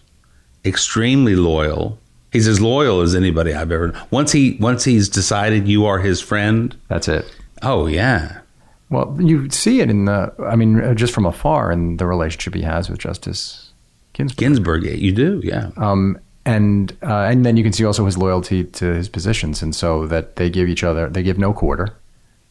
extremely 0.66 1.36
loyal. 1.36 1.99
He's 2.32 2.47
as 2.47 2.62
loyal 2.62 3.01
as 3.01 3.16
anybody 3.16 3.53
I've 3.53 3.72
ever. 3.72 3.93
Once 4.12 4.32
he 4.32 4.57
once 4.60 4.84
he's 4.84 5.10
decided 5.10 5.68
you 5.68 5.86
are 5.86 5.99
his 5.99 6.22
friend. 6.22 6.76
That's 6.88 7.07
it. 7.07 7.26
Oh 7.62 7.88
yeah, 7.88 8.41
Well, 8.89 9.18
you 9.20 9.49
see 9.49 9.82
it 9.82 9.89
in 9.89 10.05
the, 10.05 10.34
I 10.39 10.55
mean, 10.55 10.80
uh, 10.82 10.93
just 10.93 11.14
from 11.14 11.26
afar 11.26 11.72
in 11.72 11.97
the 11.97 12.05
relationship 12.05 12.53
he 12.53 12.62
has 12.62 12.89
with 12.89 12.99
Justice 12.99 13.72
Ginsburg. 14.14 14.38
Ginsburg. 14.38 14.84
You 14.86 15.12
do, 15.12 15.41
yeah. 15.43 15.72
Um, 15.78 16.20
and 16.45 16.95
uh, 17.03 17.24
and 17.30 17.45
then 17.45 17.57
you 17.57 17.64
can 17.64 17.74
see 17.74 17.84
also 17.86 18.05
his 18.05 18.18
loyalty 18.18 18.64
to 18.64 18.86
his 18.86 19.10
positions, 19.10 19.62
and 19.62 19.76
so 19.76 20.07
that 20.07 20.38
they 20.38 20.49
give 20.49 20.70
each 20.70 20.84
other, 20.84 21.10
they 21.10 21.24
give 21.24 21.38
no 21.38 21.53
quarter 21.53 21.89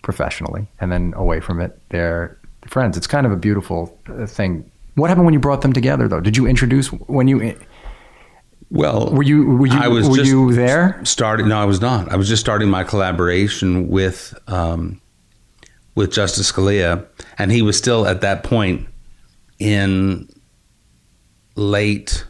professionally, 0.03 0.67
and 0.81 0.93
then 0.93 1.13
away 1.17 1.41
from 1.41 1.61
it, 1.61 1.79
they're 1.89 2.37
friends. 2.67 2.97
It's 2.97 3.07
kind 3.07 3.27
of 3.27 3.33
a 3.33 3.37
beautiful 3.37 3.99
uh, 4.09 4.27
thing. 4.27 4.71
What 4.95 5.09
happened 5.09 5.27
when 5.27 5.35
you 5.35 5.41
brought 5.41 5.63
them 5.63 5.73
together, 5.73 6.09
though? 6.09 6.21
Did 6.21 6.37
you 6.37 6.47
introduce 6.47 6.89
when 6.89 7.29
you 7.29 7.57
Well, 8.71 9.11
were 9.13 9.23
you 9.23 9.47
were 9.47 9.67
you 9.67 9.79
I 9.79 9.89
was 9.89 10.09
were 10.09 10.19
you 10.19 10.53
there? 10.53 11.01
Starting? 11.05 11.49
No, 11.49 11.59
I 11.59 11.65
was 11.65 11.81
not. 11.81 12.13
I 12.13 12.17
was 12.17 12.29
just 12.29 12.41
starting 12.41 12.69
my 12.69 12.85
collaboration 12.85 13.89
with 13.89 14.39
um, 14.47 15.01
with 15.95 16.13
Justice 16.13 16.53
Scalia, 16.53 17.07
and 17.39 17.51
he 17.51 17.63
was 17.63 17.79
still 17.79 18.07
at 18.07 18.21
that 18.21 18.45
point 18.45 18.87
in 19.59 20.29
late. 21.55 22.27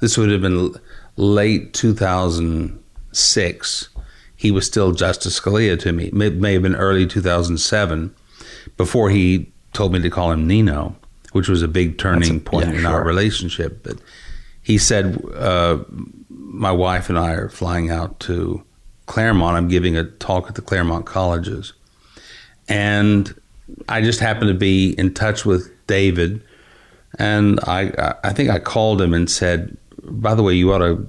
This 0.00 0.18
would 0.18 0.30
have 0.30 0.42
been 0.42 0.74
late 1.16 1.72
two 1.72 1.94
thousand 1.94 2.82
six. 3.12 3.88
He 4.36 4.50
was 4.50 4.66
still 4.66 4.92
Justice 4.92 5.40
Scalia 5.40 5.78
to 5.80 5.92
me. 5.92 6.10
May, 6.12 6.30
may 6.30 6.52
have 6.52 6.62
been 6.62 6.76
early 6.76 7.06
two 7.06 7.22
thousand 7.22 7.58
seven, 7.58 8.14
before 8.76 9.08
he 9.08 9.50
told 9.72 9.92
me 9.92 10.00
to 10.02 10.10
call 10.10 10.32
him 10.32 10.46
Nino, 10.46 10.94
which 11.32 11.48
was 11.48 11.62
a 11.62 11.68
big 11.68 11.96
turning 11.96 12.36
a- 12.36 12.40
point 12.40 12.68
yeah, 12.68 12.80
in 12.80 12.86
our 12.86 13.02
relationship. 13.02 13.82
But 13.82 13.96
he 14.68 14.76
said, 14.76 15.18
uh, 15.34 15.78
"My 16.28 16.70
wife 16.70 17.08
and 17.08 17.18
I 17.18 17.32
are 17.32 17.48
flying 17.48 17.90
out 17.90 18.20
to 18.20 18.62
Claremont. 19.06 19.56
I'm 19.56 19.68
giving 19.68 19.96
a 19.96 20.04
talk 20.04 20.46
at 20.46 20.56
the 20.56 20.60
Claremont 20.60 21.06
colleges, 21.06 21.72
and 22.68 23.34
I 23.88 24.02
just 24.02 24.20
happened 24.20 24.48
to 24.48 24.54
be 24.54 24.90
in 24.98 25.14
touch 25.14 25.46
with 25.46 25.70
David, 25.86 26.42
and 27.18 27.58
I 27.60 28.14
I 28.22 28.32
think 28.34 28.50
I 28.50 28.58
called 28.58 29.00
him 29.00 29.14
and 29.14 29.30
said, 29.30 29.74
by 30.04 30.34
the 30.34 30.42
way, 30.42 30.52
you 30.52 30.70
ought 30.72 30.78
to 30.90 31.08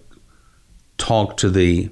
talk 0.97 1.35
to 1.37 1.49
the. 1.49 1.89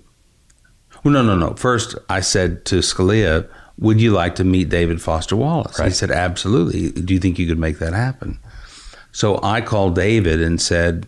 Well, 1.03 1.13
no, 1.13 1.21
no, 1.21 1.35
no. 1.37 1.53
First, 1.55 1.95
I 2.09 2.21
said 2.21 2.63
to 2.65 2.75
Scalia, 2.79 3.45
"Would 3.77 3.99
you 3.99 4.11
like 4.11 4.35
to 4.35 4.45
meet 4.45 4.69
David 4.69 5.01
Foster 5.01 5.35
Wallace?" 5.35 5.75
He 5.75 5.83
Right. 5.83 5.93
said, 5.93 6.11
"Absolutely. 6.11 6.91
Do 6.91 7.13
you 7.13 7.19
think 7.19 7.37
you 7.37 7.45
could 7.45 7.59
make 7.59 7.79
that 7.79 7.91
happen?" 7.93 8.39
So 9.11 9.37
I 9.43 9.59
called 9.59 9.95
David 9.95 10.41
and 10.41 10.61
said, 10.61 11.07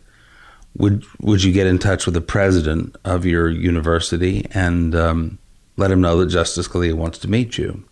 "Would 0.78 1.05
would 1.20 1.43
you 1.43 1.51
get 1.51 1.67
in 1.67 1.80
touch 1.80 2.05
with 2.05 2.13
the 2.13 2.22
president 2.22 2.95
of 3.03 3.26
your 3.26 3.49
university 3.49 4.45
and 4.53 4.95
um, 4.95 5.38
let 5.78 5.91
him 5.91 6.01
know 6.01 6.17
that 6.17 6.28
Justice 6.28 6.67
Scalia 6.67 6.93
wants 6.93 7.17
to 7.20 7.28
meet 7.28 7.57
you, 7.57 7.84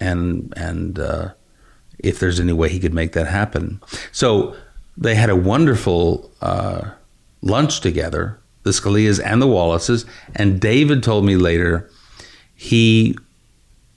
and 0.00 0.52
and 0.56 0.98
uh, 0.98 1.30
if 1.98 2.18
there's 2.18 2.40
any 2.40 2.52
way 2.52 2.68
he 2.68 2.80
could 2.80 2.94
make 2.94 3.12
that 3.12 3.26
happen?" 3.26 3.80
So 4.12 4.54
they 4.96 5.14
had 5.14 5.30
a 5.30 5.36
wonderful 5.36 6.30
uh, 6.42 6.90
lunch 7.42 7.80
together, 7.80 8.38
the 8.64 8.70
Scalias 8.70 9.20
and 9.24 9.40
the 9.40 9.46
Wallaces, 9.46 10.04
and 10.34 10.60
David 10.60 11.02
told 11.02 11.24
me 11.24 11.36
later 11.36 11.88
he 12.54 13.16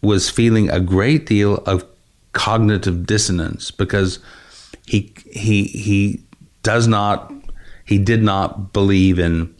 was 0.01 0.29
feeling 0.29 0.69
a 0.69 0.79
great 0.79 1.25
deal 1.25 1.55
of 1.65 1.85
cognitive 2.33 3.05
dissonance 3.05 3.71
because 3.71 4.19
he 4.85 5.13
he 5.25 5.63
he 5.65 6.23
does 6.61 6.87
not 6.87 7.31
he 7.85 7.97
did 7.97 8.23
not 8.23 8.73
believe 8.73 9.19
in 9.19 9.53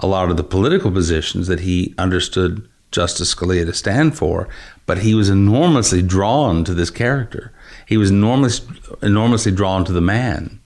a 0.00 0.06
lot 0.06 0.30
of 0.30 0.36
the 0.36 0.44
political 0.44 0.90
positions 0.90 1.46
that 1.48 1.60
he 1.60 1.94
understood 1.98 2.68
Justice 2.90 3.34
Scalia 3.34 3.66
to 3.66 3.74
stand 3.74 4.16
for, 4.16 4.48
but 4.86 4.98
he 4.98 5.14
was 5.14 5.28
enormously 5.28 6.02
drawn 6.02 6.64
to 6.64 6.74
this 6.74 6.90
character. 6.90 7.52
He 7.86 7.96
was 7.96 8.10
enormous, 8.10 8.66
enormously 9.02 9.52
drawn 9.52 9.84
to 9.84 9.92
the 9.92 10.00
man. 10.00 10.60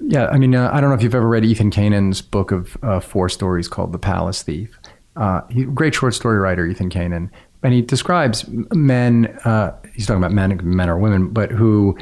Yeah, 0.00 0.26
I 0.26 0.38
mean, 0.38 0.54
uh, 0.54 0.70
I 0.72 0.80
don't 0.80 0.90
know 0.90 0.96
if 0.96 1.02
you've 1.02 1.14
ever 1.14 1.28
read 1.28 1.44
Ethan 1.44 1.70
Canin's 1.70 2.20
book 2.20 2.52
of 2.52 2.76
uh, 2.82 3.00
four 3.00 3.28
stories 3.28 3.68
called 3.68 3.92
The 3.92 3.98
Palace 3.98 4.42
Thief. 4.42 4.78
Uh, 5.16 5.40
he, 5.48 5.64
great 5.64 5.94
short 5.94 6.14
story 6.14 6.38
writer, 6.38 6.66
Ethan 6.66 6.90
Kanan, 6.90 7.30
and 7.62 7.72
he 7.72 7.80
describes 7.80 8.44
men. 8.72 9.26
Uh, 9.44 9.74
he's 9.94 10.06
talking 10.06 10.22
about 10.22 10.32
men, 10.32 10.60
men 10.62 10.90
or 10.90 10.98
women, 10.98 11.28
but 11.28 11.50
who 11.50 11.96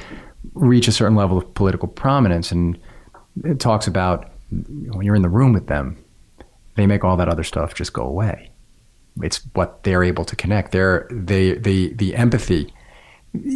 reach 0.54 0.88
a 0.88 0.92
certain 0.92 1.16
level 1.16 1.38
of 1.38 1.54
political 1.54 1.86
prominence, 1.86 2.50
and 2.50 2.78
it 3.44 3.60
talks 3.60 3.86
about 3.86 4.31
when 4.52 5.04
you're 5.06 5.14
in 5.16 5.22
the 5.22 5.28
room 5.28 5.52
with 5.52 5.66
them, 5.66 6.02
they 6.76 6.86
make 6.86 7.04
all 7.04 7.16
that 7.16 7.28
other 7.28 7.44
stuff 7.44 7.74
just 7.74 7.92
go 7.92 8.02
away. 8.02 8.50
It's 9.22 9.38
what 9.54 9.82
they're 9.82 10.04
able 10.04 10.24
to 10.24 10.36
connect. 10.36 10.72
They're 10.72 11.06
they 11.10 11.54
the 11.54 11.92
the 11.94 12.14
empathy 12.16 12.72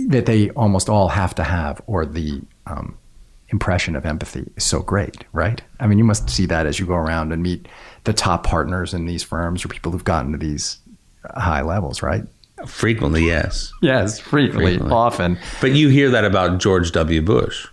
that 0.08 0.26
they 0.26 0.50
almost 0.50 0.88
all 0.88 1.08
have 1.08 1.34
to 1.36 1.44
have, 1.44 1.80
or 1.86 2.04
the 2.06 2.42
um, 2.66 2.96
impression 3.48 3.94
of 3.96 4.04
empathy 4.06 4.44
is 4.56 4.64
so 4.64 4.80
great, 4.80 5.24
right? 5.32 5.62
I 5.80 5.86
mean, 5.86 5.98
you 5.98 6.04
must 6.04 6.28
see 6.30 6.46
that 6.46 6.66
as 6.66 6.78
you 6.80 6.86
go 6.86 6.94
around 6.94 7.32
and 7.32 7.42
meet 7.42 7.68
the 8.04 8.12
top 8.12 8.42
partners 8.44 8.92
in 8.94 9.06
these 9.06 9.22
firms 9.22 9.64
or 9.64 9.68
people 9.68 9.92
who've 9.92 10.04
gotten 10.04 10.32
to 10.32 10.38
these 10.38 10.78
high 11.36 11.62
levels, 11.62 12.02
right? 12.02 12.24
Frequently, 12.66 13.26
yes. 13.26 13.70
Yes, 13.82 14.18
frequently, 14.18 14.72
Frequently. 14.72 14.94
often. 14.96 15.38
But 15.60 15.72
you 15.72 15.88
hear 15.90 16.10
that 16.10 16.24
about 16.24 16.58
George 16.58 16.90
W. 16.92 17.20
Bush, 17.20 17.66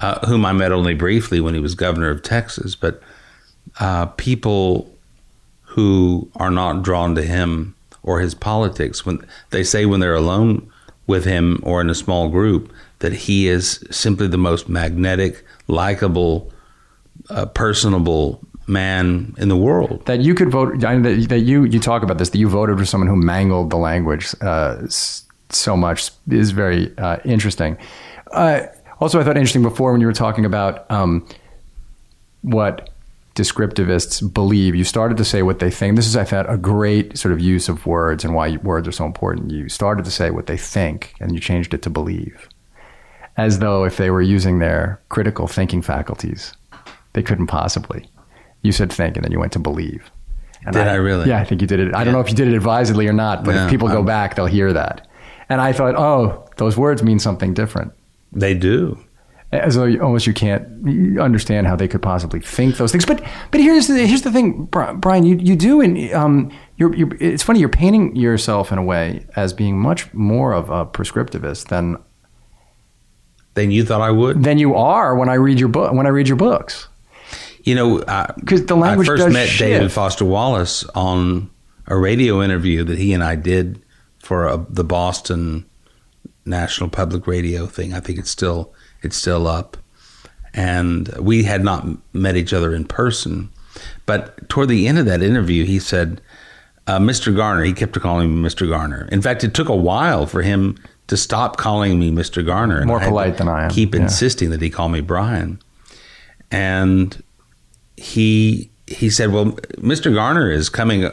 uh, 0.00 0.26
whom 0.26 0.44
I 0.44 0.52
met 0.52 0.72
only 0.72 0.94
briefly 0.94 1.40
when 1.40 1.54
he 1.54 1.60
was 1.60 1.74
governor 1.74 2.10
of 2.10 2.22
Texas. 2.22 2.74
But 2.74 3.02
uh, 3.80 4.06
people 4.06 4.92
who 5.62 6.30
are 6.36 6.50
not 6.50 6.82
drawn 6.82 7.14
to 7.14 7.22
him 7.22 7.74
or 8.02 8.20
his 8.20 8.34
politics, 8.34 9.04
when 9.04 9.24
they 9.50 9.62
say 9.62 9.86
when 9.86 10.00
they're 10.00 10.14
alone 10.14 10.70
with 11.06 11.24
him 11.24 11.60
or 11.62 11.80
in 11.80 11.90
a 11.90 11.94
small 11.94 12.28
group, 12.28 12.72
that 13.00 13.12
he 13.12 13.48
is 13.48 13.84
simply 13.90 14.26
the 14.26 14.38
most 14.38 14.68
magnetic, 14.68 15.44
likable, 15.68 16.52
uh, 17.30 17.46
personable 17.46 18.40
man 18.66 19.34
in 19.38 19.48
the 19.48 19.56
world. 19.56 20.04
That 20.06 20.20
you 20.20 20.34
could 20.34 20.50
vote. 20.50 20.80
That 20.80 21.42
you 21.44 21.64
you 21.64 21.80
talk 21.80 22.02
about 22.02 22.18
this. 22.18 22.30
That 22.30 22.38
you 22.38 22.48
voted 22.48 22.78
for 22.78 22.84
someone 22.84 23.08
who 23.08 23.16
mangled 23.16 23.70
the 23.70 23.76
language 23.76 24.34
uh, 24.40 24.86
so 24.88 25.76
much 25.76 26.10
is 26.30 26.50
very 26.50 26.96
uh, 26.98 27.18
interesting. 27.24 27.76
Uh, 28.32 28.66
also, 29.00 29.20
I 29.20 29.24
thought 29.24 29.36
interesting 29.36 29.62
before 29.62 29.92
when 29.92 30.00
you 30.00 30.06
were 30.06 30.12
talking 30.12 30.44
about 30.44 30.90
um, 30.90 31.26
what 32.42 32.90
descriptivists 33.34 34.32
believe. 34.32 34.74
You 34.74 34.84
started 34.84 35.16
to 35.18 35.24
say 35.24 35.42
what 35.42 35.60
they 35.60 35.70
think. 35.70 35.96
This 35.96 36.06
is, 36.06 36.16
I 36.16 36.24
thought, 36.24 36.50
a 36.52 36.56
great 36.56 37.16
sort 37.16 37.32
of 37.32 37.40
use 37.40 37.68
of 37.68 37.86
words 37.86 38.24
and 38.24 38.34
why 38.34 38.56
words 38.58 38.88
are 38.88 38.92
so 38.92 39.04
important. 39.04 39.50
You 39.50 39.68
started 39.68 40.04
to 40.04 40.10
say 40.10 40.30
what 40.30 40.46
they 40.46 40.56
think, 40.56 41.14
and 41.20 41.32
you 41.32 41.40
changed 41.40 41.72
it 41.72 41.82
to 41.82 41.90
believe, 41.90 42.48
as 43.36 43.60
though 43.60 43.84
if 43.84 43.96
they 43.96 44.10
were 44.10 44.22
using 44.22 44.58
their 44.58 45.00
critical 45.08 45.46
thinking 45.46 45.82
faculties, 45.82 46.52
they 47.12 47.22
couldn't 47.22 47.46
possibly. 47.46 48.08
You 48.62 48.72
said 48.72 48.92
think, 48.92 49.16
and 49.16 49.24
then 49.24 49.30
you 49.30 49.38
went 49.38 49.52
to 49.52 49.60
believe. 49.60 50.10
And 50.64 50.74
Did 50.74 50.88
I 50.88 50.94
really? 50.94 51.28
Yeah, 51.28 51.40
I 51.40 51.44
think 51.44 51.60
you 51.60 51.68
did 51.68 51.78
it. 51.78 51.94
I 51.94 52.02
don't 52.02 52.12
know 52.12 52.20
if 52.20 52.28
you 52.28 52.34
did 52.34 52.48
it 52.48 52.54
advisedly 52.54 53.06
or 53.06 53.12
not, 53.12 53.44
but 53.44 53.54
No, 53.54 53.64
if 53.64 53.70
people 53.70 53.86
go 53.86 54.02
back, 54.02 54.34
they'll 54.34 54.46
hear 54.46 54.72
that. 54.72 55.06
And 55.48 55.60
I 55.60 55.72
thought, 55.72 55.94
oh, 55.94 56.46
those 56.56 56.76
words 56.76 57.02
mean 57.04 57.20
something 57.20 57.54
different. 57.54 57.92
They 58.32 58.54
do. 58.54 58.98
as 59.52 59.76
though 59.76 59.84
you, 59.84 60.02
almost 60.02 60.26
you 60.26 60.34
can't 60.34 60.66
understand 61.18 61.66
how 61.66 61.74
they 61.74 61.88
could 61.88 62.02
possibly 62.02 62.40
think 62.40 62.76
those 62.76 62.92
things. 62.92 63.06
But 63.06 63.24
but 63.50 63.60
here's 63.60 63.86
the 63.86 64.06
here's 64.06 64.22
the 64.22 64.32
thing, 64.32 64.66
Brian. 64.66 65.24
You 65.24 65.36
you 65.36 65.56
do, 65.56 65.80
and 65.80 66.12
um, 66.12 66.50
you're, 66.76 66.94
you're, 66.94 67.14
it's 67.18 67.42
funny. 67.42 67.60
You're 67.60 67.68
painting 67.68 68.14
yourself 68.14 68.70
in 68.72 68.78
a 68.78 68.82
way 68.82 69.26
as 69.36 69.52
being 69.52 69.78
much 69.78 70.12
more 70.12 70.52
of 70.52 70.68
a 70.70 70.84
prescriptivist 70.84 71.68
than 71.68 71.96
than 73.54 73.70
you 73.70 73.84
thought 73.84 74.02
I 74.02 74.10
would. 74.10 74.42
Than 74.44 74.58
you 74.58 74.74
are 74.74 75.16
when 75.16 75.28
I 75.28 75.34
read 75.34 75.58
your 75.58 75.70
book. 75.70 75.92
When 75.92 76.06
I 76.06 76.10
read 76.10 76.28
your 76.28 76.36
books. 76.36 76.88
You 77.64 77.74
know, 77.74 77.98
because 78.36 78.66
the 78.66 78.76
language 78.76 79.08
I 79.08 79.16
first 79.16 79.32
met 79.32 79.48
shift. 79.48 79.58
David 79.58 79.92
Foster 79.92 80.24
Wallace 80.24 80.84
on 80.94 81.50
a 81.86 81.96
radio 81.96 82.42
interview 82.42 82.84
that 82.84 82.98
he 82.98 83.12
and 83.12 83.22
I 83.24 83.34
did 83.34 83.82
for 84.20 84.46
a, 84.46 84.66
the 84.70 84.84
Boston 84.84 85.67
National 86.48 86.88
Public 86.88 87.26
Radio 87.26 87.66
thing. 87.66 87.92
I 87.94 88.00
think 88.00 88.18
it's 88.18 88.30
still 88.30 88.72
it's 89.02 89.16
still 89.16 89.46
up, 89.46 89.76
and 90.54 91.08
we 91.18 91.44
had 91.44 91.62
not 91.62 91.86
met 92.12 92.36
each 92.36 92.52
other 92.52 92.74
in 92.74 92.84
person. 92.84 93.50
But 94.06 94.48
toward 94.48 94.68
the 94.68 94.88
end 94.88 94.98
of 94.98 95.06
that 95.06 95.22
interview, 95.22 95.64
he 95.64 95.78
said, 95.78 96.20
uh, 96.86 96.98
"Mr. 96.98 97.34
Garner." 97.34 97.64
He 97.64 97.72
kept 97.72 97.98
calling 98.00 98.42
me 98.42 98.48
Mr. 98.48 98.68
Garner. 98.68 99.08
In 99.12 99.22
fact, 99.22 99.44
it 99.44 99.54
took 99.54 99.68
a 99.68 99.76
while 99.76 100.26
for 100.26 100.42
him 100.42 100.76
to 101.06 101.16
stop 101.16 101.56
calling 101.56 101.98
me 101.98 102.10
Mr. 102.10 102.44
Garner. 102.44 102.84
More 102.84 103.00
polite 103.00 103.36
than 103.36 103.48
I 103.48 103.64
am. 103.64 103.70
Keep 103.70 103.94
yeah. 103.94 104.02
insisting 104.02 104.50
that 104.50 104.62
he 104.62 104.70
call 104.70 104.88
me 104.88 105.00
Brian, 105.00 105.60
and 106.50 107.22
he 107.96 108.70
he 108.86 109.10
said, 109.10 109.32
"Well, 109.32 109.52
Mr. 109.76 110.12
Garner 110.12 110.50
is 110.50 110.68
coming 110.68 111.10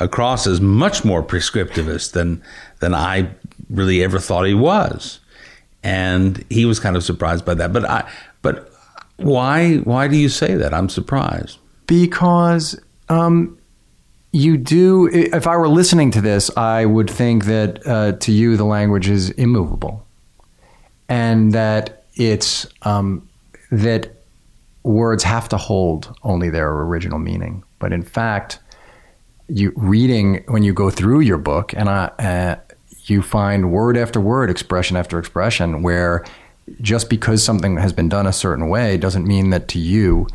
across 0.00 0.46
as 0.46 0.60
much 0.60 1.04
more 1.04 1.22
prescriptivist 1.22 2.12
than 2.12 2.42
than 2.80 2.94
I 2.94 3.30
really 3.70 4.02
ever 4.02 4.18
thought 4.18 4.46
he 4.46 4.54
was." 4.54 5.20
And 5.82 6.44
he 6.50 6.64
was 6.64 6.80
kind 6.80 6.96
of 6.96 7.04
surprised 7.04 7.44
by 7.44 7.54
that. 7.54 7.72
But 7.72 7.84
I 7.84 8.10
but 8.42 8.72
why 9.16 9.76
why 9.78 10.08
do 10.08 10.16
you 10.16 10.28
say 10.28 10.54
that? 10.54 10.74
I'm 10.74 10.88
surprised. 10.88 11.58
Because 11.86 12.78
um, 13.08 13.58
you 14.32 14.56
do 14.56 15.08
if 15.08 15.46
I 15.46 15.56
were 15.56 15.68
listening 15.68 16.10
to 16.12 16.20
this, 16.20 16.50
I 16.56 16.84
would 16.84 17.10
think 17.10 17.44
that 17.46 17.86
uh, 17.86 18.12
to 18.12 18.32
you 18.32 18.56
the 18.56 18.64
language 18.64 19.08
is 19.08 19.30
immovable. 19.30 20.04
And 21.08 21.52
that 21.52 22.04
it's 22.14 22.66
um, 22.82 23.28
that 23.70 24.10
words 24.82 25.22
have 25.22 25.48
to 25.50 25.56
hold 25.56 26.14
only 26.22 26.50
their 26.50 26.70
original 26.70 27.18
meaning. 27.18 27.62
But 27.78 27.92
in 27.92 28.02
fact, 28.02 28.58
you 29.48 29.72
reading 29.76 30.44
when 30.48 30.62
you 30.62 30.72
go 30.72 30.90
through 30.90 31.20
your 31.20 31.38
book, 31.38 31.72
and 31.74 31.88
I, 31.88 32.04
uh, 32.18 32.56
you 33.10 33.22
find 33.22 33.72
word 33.72 33.96
after 33.96 34.20
word, 34.20 34.50
expression 34.50 34.96
after 34.96 35.18
expression, 35.18 35.82
where 35.82 36.24
just 36.80 37.08
because 37.08 37.42
something 37.42 37.76
has 37.78 37.92
been 37.92 38.08
done 38.08 38.26
a 38.26 38.32
certain 38.32 38.68
way 38.68 38.96
doesn't 38.96 39.26
mean 39.26 39.50
that 39.50 39.68
to 39.68 39.78
you 39.78 40.26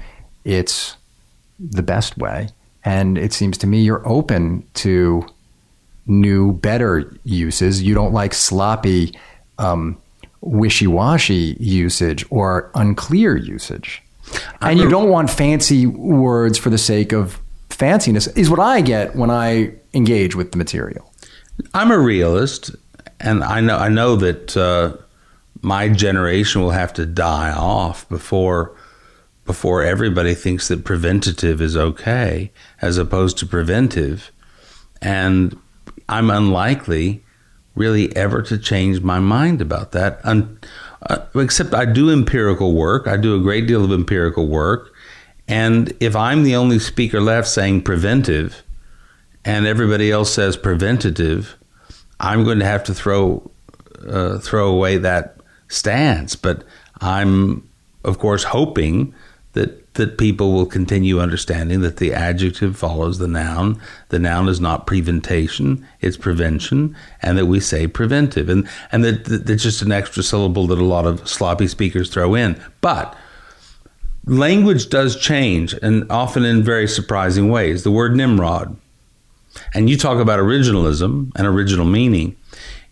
it's 0.46 0.98
the 1.60 1.84
best 1.84 2.18
way. 2.18 2.50
And 2.84 3.18
it 3.18 3.32
seems 3.32 3.58
to 3.60 3.68
me 3.68 3.82
you're 3.82 4.06
open 4.08 4.68
to 4.76 5.26
new, 6.06 6.52
better 6.54 7.16
uses. 7.24 7.82
You 7.82 7.94
don't 7.94 8.12
like 8.12 8.34
sloppy, 8.34 9.18
um, 9.58 9.98
wishy 10.44 10.88
washy 10.88 11.56
usage 11.60 12.26
or 12.30 12.70
unclear 12.76 13.38
usage 13.38 14.04
and 14.62 14.78
you 14.78 14.90
don't 14.90 15.10
want 15.10 15.30
fancy 15.30 15.86
words 15.86 16.58
for 16.58 16.70
the 16.70 16.78
sake 16.78 17.14
of 17.14 17.40
fanciness 17.70 18.36
is 18.38 18.50
what 18.50 18.60
i 18.60 18.82
get 18.82 19.16
when 19.16 19.32
i 19.32 19.72
engage 19.94 20.36
with 20.36 20.52
the 20.52 20.58
material 20.58 21.13
i'm 21.74 21.92
a 21.92 22.00
realist 22.00 22.72
and 23.20 23.44
i 23.44 23.60
know 23.60 23.78
i 23.78 23.90
know 23.90 24.16
that 24.16 24.56
uh, 24.58 24.96
my 25.62 25.88
generation 25.88 26.62
will 26.62 26.72
have 26.72 26.94
to 26.94 27.06
die 27.06 27.52
off 27.52 28.08
before 28.10 28.76
before 29.46 29.84
everybody 29.84 30.34
thinks 30.34 30.68
that 30.68 30.86
preventative 30.86 31.62
is 31.62 31.76
okay 31.76 32.52
as 32.82 32.98
opposed 32.98 33.38
to 33.38 33.46
preventive 33.46 34.32
and 35.02 35.58
i'm 36.10 36.30
unlikely 36.30 37.24
really 37.76 38.16
ever 38.16 38.42
to 38.42 38.58
change 38.58 39.02
my 39.02 39.20
mind 39.20 39.62
about 39.62 39.92
that 39.94 40.22
uh, 41.10 41.18
except 41.36 41.74
I 41.74 41.86
do 41.86 42.10
empirical 42.10 42.74
work. 42.74 43.08
I 43.08 43.18
do 43.18 43.36
a 43.36 43.42
great 43.42 43.68
deal 43.68 43.84
of 43.84 43.92
empirical 43.92 44.48
work. 44.48 44.94
And 45.48 45.94
if 46.00 46.16
I'm 46.16 46.44
the 46.44 46.56
only 46.56 46.80
speaker 46.80 47.20
left 47.20 47.48
saying 47.48 47.82
preventive 47.82 48.63
and 49.46 49.66
everybody 49.66 50.12
else 50.12 50.34
says 50.34 50.58
preventative, 50.58 51.58
I'm 52.20 52.44
going 52.44 52.60
to 52.60 52.66
have 52.66 52.84
to 52.86 52.94
throw 52.94 53.50
uh, 54.08 54.40
throw 54.40 54.70
away 54.70 54.98
that 54.98 55.38
stance. 55.68 56.36
But 56.36 56.64
I'm, 57.02 57.68
of 58.04 58.20
course, 58.20 58.44
hoping 58.44 59.14
that 59.54 59.94
that 59.94 60.18
people 60.18 60.54
will 60.54 60.66
continue 60.66 61.20
understanding 61.20 61.82
that 61.82 61.98
the 61.98 62.14
adjective 62.14 62.76
follows 62.76 63.20
the 63.20 63.28
noun. 63.28 63.80
The 64.10 64.20
noun 64.20 64.50
is 64.50 64.60
not 64.60 64.88
preventation, 64.88 65.86
it's 66.02 66.18
prevention, 66.18 66.96
and 67.22 67.38
that 67.38 67.46
we 67.46 67.60
say 67.60 67.86
preventive. 67.86 68.50
And, 68.50 68.68
and 68.92 69.04
that, 69.04 69.26
that 69.26 69.46
that's 69.46 69.62
just 69.64 69.84
an 69.84 69.92
extra 69.92 70.24
syllable 70.24 70.66
that 70.68 70.80
a 70.80 70.84
lot 70.84 71.06
of 71.06 71.28
sloppy 71.28 71.68
speakers 71.68 72.10
throw 72.10 72.34
in. 72.34 72.60
But 72.82 73.16
language 74.26 74.90
does 74.90 75.20
change, 75.20 75.74
and 75.74 76.10
often 76.12 76.44
in 76.44 76.64
very 76.64 76.88
surprising 76.88 77.50
ways. 77.50 77.84
The 77.84 77.92
word 77.92 78.16
Nimrod, 78.16 78.76
and 79.74 79.90
you 79.90 79.98
talk 79.98 80.20
about 80.20 80.40
originalism 80.40 81.32
and 81.36 81.48
original 81.48 81.86
meaning. 81.86 82.36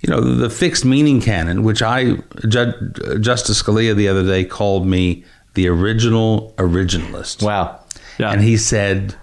You 0.01 0.09
know, 0.09 0.22
the 0.22 0.49
fixed 0.49 0.84
meaning 0.84 1.22
canon, 1.22 1.64
which 1.64 1.82
I, 1.82 2.16
Justice 2.47 3.62
Scalia 3.62 3.95
the 3.95 4.07
other 4.07 4.26
day 4.26 4.43
called 4.43 4.88
me 4.88 5.24
the 5.53 5.68
original 5.68 6.53
originalist. 6.57 7.43
Wow. 7.43 7.80
Yeah. 8.18 8.32
And 8.32 8.41
he 8.41 8.57
said 8.57 9.16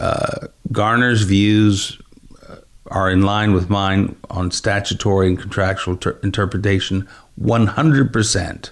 uh, 0.00 0.48
Garner's 0.72 1.22
views 1.22 2.00
uh, 2.48 2.56
are 2.90 3.10
in 3.10 3.22
line 3.22 3.52
with 3.52 3.68
mine 3.68 4.16
on 4.30 4.50
statutory 4.50 5.28
and 5.28 5.38
contractual 5.38 5.96
ter- 5.96 6.18
interpretation 6.22 7.08
100%. 7.40 8.70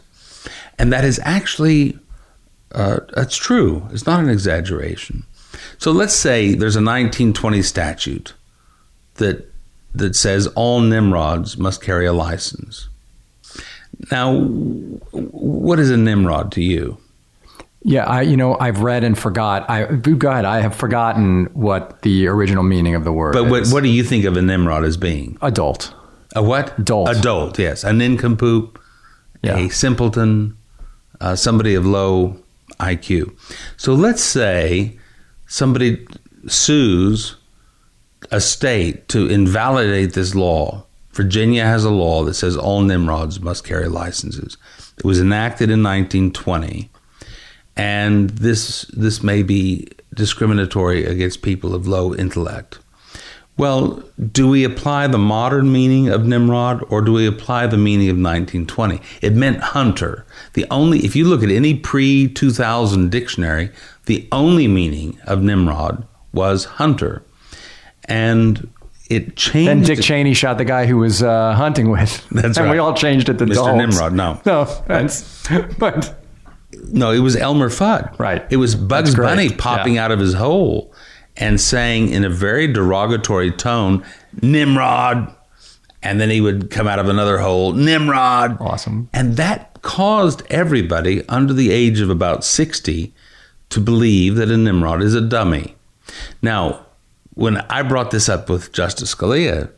And 0.79 0.93
that 0.93 1.05
is 1.05 1.21
actually, 1.25 1.99
uh, 2.73 3.01
that's 3.15 3.37
true. 3.37 3.87
It's 3.91 4.07
not 4.07 4.21
an 4.21 4.29
exaggeration. 4.29 5.25
So 5.79 5.93
let's 5.93 6.15
say 6.15 6.55
there's 6.55 6.77
a 6.77 6.81
1920 6.81 7.63
statute 7.63 8.35
that, 9.15 9.51
that 9.95 10.17
says 10.17 10.47
all 10.49 10.81
Nimrods 10.81 11.59
must 11.59 11.83
carry 11.83 12.07
a 12.07 12.13
license. 12.13 12.89
Now, 14.11 14.41
what 15.13 15.79
is 15.79 15.91
a 15.91 15.97
Nimrod 15.97 16.53
to 16.53 16.63
you? 16.63 16.99
Yeah, 17.83 18.05
I 18.05 18.23
you 18.23 18.37
know 18.37 18.59
I've 18.59 18.81
read 18.81 19.05
and 19.05 19.17
forgot. 19.17 19.71
I 19.71 19.85
go 19.85 20.29
ahead. 20.29 20.45
I 20.45 20.61
have 20.61 20.75
forgotten 20.75 21.45
what 21.53 22.03
the 22.03 22.27
original 22.27 22.65
meaning 22.65 22.97
of 22.97 23.05
the 23.05 23.13
word. 23.13 23.33
But 23.33 23.45
what, 23.45 23.69
what 23.69 23.85
do 23.85 23.89
you 23.89 24.03
think 24.03 24.25
of 24.25 24.37
a 24.37 24.43
Nimrod 24.43 24.85
as 24.85 24.97
being? 24.97 25.39
Adult. 25.41 25.95
A 26.35 26.43
what? 26.43 26.77
Adult. 26.81 27.09
Adult. 27.11 27.59
Yes, 27.61 27.85
a 27.85 27.93
nincompoop, 27.93 28.81
yeah. 29.41 29.57
a 29.57 29.69
simpleton, 29.71 30.57
uh, 31.21 31.37
somebody 31.37 31.77
of 31.77 31.87
low 31.87 32.37
IQ. 32.81 33.37
So 33.77 33.95
let's 33.95 34.23
say 34.23 34.99
somebody 35.47 36.07
sues 36.47 37.37
a 38.31 38.41
state 38.41 39.09
to 39.09 39.29
invalidate 39.29 40.15
this 40.15 40.35
law 40.35 40.87
Virginia 41.17 41.65
has 41.65 41.83
a 41.83 41.91
law 41.91 42.25
that 42.25 42.35
says 42.35 42.59
all 42.59 42.83
Nimrods 42.83 43.41
must 43.41 43.65
carry 43.65 43.89
licenses. 43.89 44.59
It 44.99 45.05
was 45.05 45.19
enacted 45.19 45.71
in 45.71 45.83
1920, 45.83 46.91
and 47.75 48.29
this 48.31 48.83
this 48.93 49.23
may 49.23 49.43
be 49.43 49.89
discriminatory 50.15 51.07
against 51.07 51.41
people 51.41 51.75
of 51.75 51.89
low 51.89 52.15
intellect. 52.15 52.81
Well, 53.59 54.03
do 54.33 54.49
we 54.49 54.65
apply 54.65 55.07
the 55.07 55.19
modern 55.19 55.73
meaning 55.73 56.09
of 56.09 56.27
Nimrod 56.27 56.85
or 56.91 57.01
do 57.01 57.13
we 57.13 57.27
apply 57.27 57.67
the 57.67 57.79
meaning 57.79 58.09
of 58.11 58.17
1920? 58.17 59.01
It 59.23 59.33
meant 59.33 59.61
hunter. 59.61 60.27
The 60.53 60.67
only 60.71 61.05
if 61.05 61.17
you 61.17 61.25
look 61.25 61.43
at 61.43 61.49
any 61.49 61.75
pre-2000 61.75 63.09
dictionary, 63.09 63.71
the 64.05 64.29
only 64.31 64.69
meaning 64.69 65.19
of 65.25 65.43
Nimrod 65.43 66.07
was 66.33 66.65
hunter. 66.65 67.23
And 68.05 68.71
it 69.09 69.37
changed. 69.37 69.69
Then 69.69 69.83
Dick 69.83 70.05
Cheney 70.05 70.35
shot 70.35 70.59
the 70.59 70.65
guy 70.65 70.87
who 70.87 70.99
was 70.99 71.23
uh, 71.23 71.55
hunting 71.55 71.91
with. 71.91 72.27
That's 72.31 72.59
and 72.59 72.67
right. 72.67 72.73
we 72.73 72.79
all 72.79 72.95
changed 72.95 73.29
it 73.29 73.39
to 73.39 73.47
Mr. 73.47 73.55
Dogs. 73.55 73.77
Nimrod. 73.77 74.13
No, 74.13 74.41
no, 74.45 74.65
that's 74.87 75.49
but 75.79 76.15
no. 76.89 77.11
It 77.11 77.21
was 77.21 77.37
Elmer 77.37 77.71
Fudd. 77.71 78.19
Right. 78.19 78.45
It 78.51 78.57
was 78.57 78.75
Bugs 78.75 79.15
Bunny 79.15 79.51
popping 79.51 79.95
yeah. 79.95 80.05
out 80.05 80.11
of 80.11 80.19
his 80.19 80.35
hole 80.35 80.93
and 81.37 81.61
saying 81.61 82.09
in 82.11 82.25
a 82.25 82.31
very 82.31 82.67
derogatory 82.67 83.51
tone, 83.51 84.05
"Nimrod," 84.43 85.33
and 86.03 86.21
then 86.21 86.31
he 86.31 86.41
would 86.41 86.71
come 86.71 86.87
out 86.87 86.99
of 86.99 87.09
another 87.09 87.39
hole, 87.39 87.73
"Nimrod." 87.73 88.57
Awesome. 88.61 89.09
And 89.13 89.37
that 89.37 89.79
caused 89.83 90.43
everybody 90.51 91.23
under 91.29 91.53
the 91.53 91.71
age 91.71 92.01
of 92.01 92.11
about 92.11 92.45
sixty 92.45 93.15
to 93.71 93.81
believe 93.81 94.37
that 94.37 94.51
a 94.51 94.57
Nimrod 94.57 95.03
is 95.03 95.15
a 95.15 95.21
dummy. 95.21 95.75
Now, 96.43 96.87
when 97.35 97.59
I 97.69 97.83
brought 97.83 98.11
this 98.11 98.29
up 98.29 98.49
with 98.49 98.73
Justice 98.73 99.15
Scalia, 99.15 99.71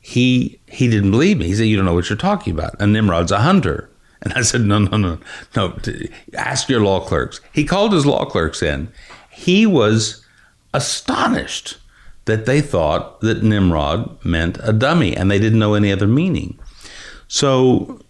he 0.00 0.58
he 0.66 0.88
didn't 0.88 1.10
believe 1.10 1.38
me. 1.38 1.46
He 1.46 1.54
said, 1.54 1.66
"You 1.66 1.76
don't 1.76 1.86
know 1.86 1.94
what 1.94 2.08
you're 2.08 2.16
talking 2.16 2.52
about. 2.52 2.80
A 2.80 2.86
Nimrod's 2.86 3.32
a 3.32 3.40
hunter." 3.40 3.88
And 4.24 4.32
I 4.34 4.42
said, 4.42 4.60
no, 4.60 4.78
no, 4.78 4.96
no, 4.96 5.18
no. 5.56 5.76
Ask 6.34 6.68
your 6.68 6.80
law 6.80 7.00
clerks. 7.00 7.40
He 7.52 7.64
called 7.64 7.92
his 7.92 8.06
law 8.06 8.24
clerks 8.24 8.62
in. 8.62 8.86
He 9.32 9.66
was 9.66 10.21
astonished 10.74 11.78
that 12.24 12.46
they 12.46 12.60
thought 12.60 13.20
that 13.20 13.42
Nimrod 13.42 14.24
meant 14.24 14.58
a 14.62 14.72
dummy 14.72 15.16
and 15.16 15.30
they 15.30 15.38
didn't 15.38 15.58
know 15.58 15.74
any 15.74 15.90
other 15.92 16.06
meaning. 16.06 16.58
So, 17.28 18.00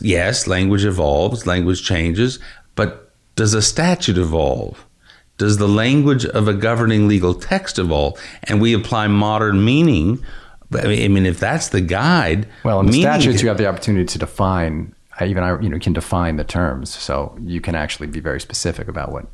yes, 0.00 0.46
language 0.46 0.84
evolves, 0.84 1.46
language 1.46 1.84
changes, 1.84 2.38
but 2.74 3.12
does 3.36 3.54
a 3.54 3.62
statute 3.62 4.18
evolve? 4.18 4.84
Does 5.38 5.58
the 5.58 5.68
language 5.68 6.24
of 6.26 6.48
a 6.48 6.54
governing 6.54 7.08
legal 7.08 7.34
text 7.34 7.78
evolve? 7.78 8.20
And 8.44 8.60
we 8.60 8.72
apply 8.74 9.06
modern 9.08 9.64
meaning. 9.64 10.24
I 10.74 10.86
mean, 10.86 11.26
if 11.26 11.38
that's 11.38 11.68
the 11.68 11.80
guide, 11.80 12.48
Well, 12.64 12.80
in 12.80 12.86
the 12.86 13.00
statutes, 13.00 13.42
you 13.42 13.48
have 13.48 13.58
the 13.58 13.66
opportunity 13.66 14.06
to 14.06 14.18
define. 14.18 14.94
uh, 15.20 15.24
Even 15.24 15.42
I, 15.42 15.60
you 15.60 15.68
know, 15.68 15.78
can 15.78 15.92
define 15.92 16.36
the 16.36 16.44
terms, 16.44 16.90
so 16.90 17.36
you 17.44 17.60
can 17.60 17.74
actually 17.74 18.06
be 18.06 18.20
very 18.20 18.40
specific 18.40 18.88
about 18.88 19.12
what 19.12 19.26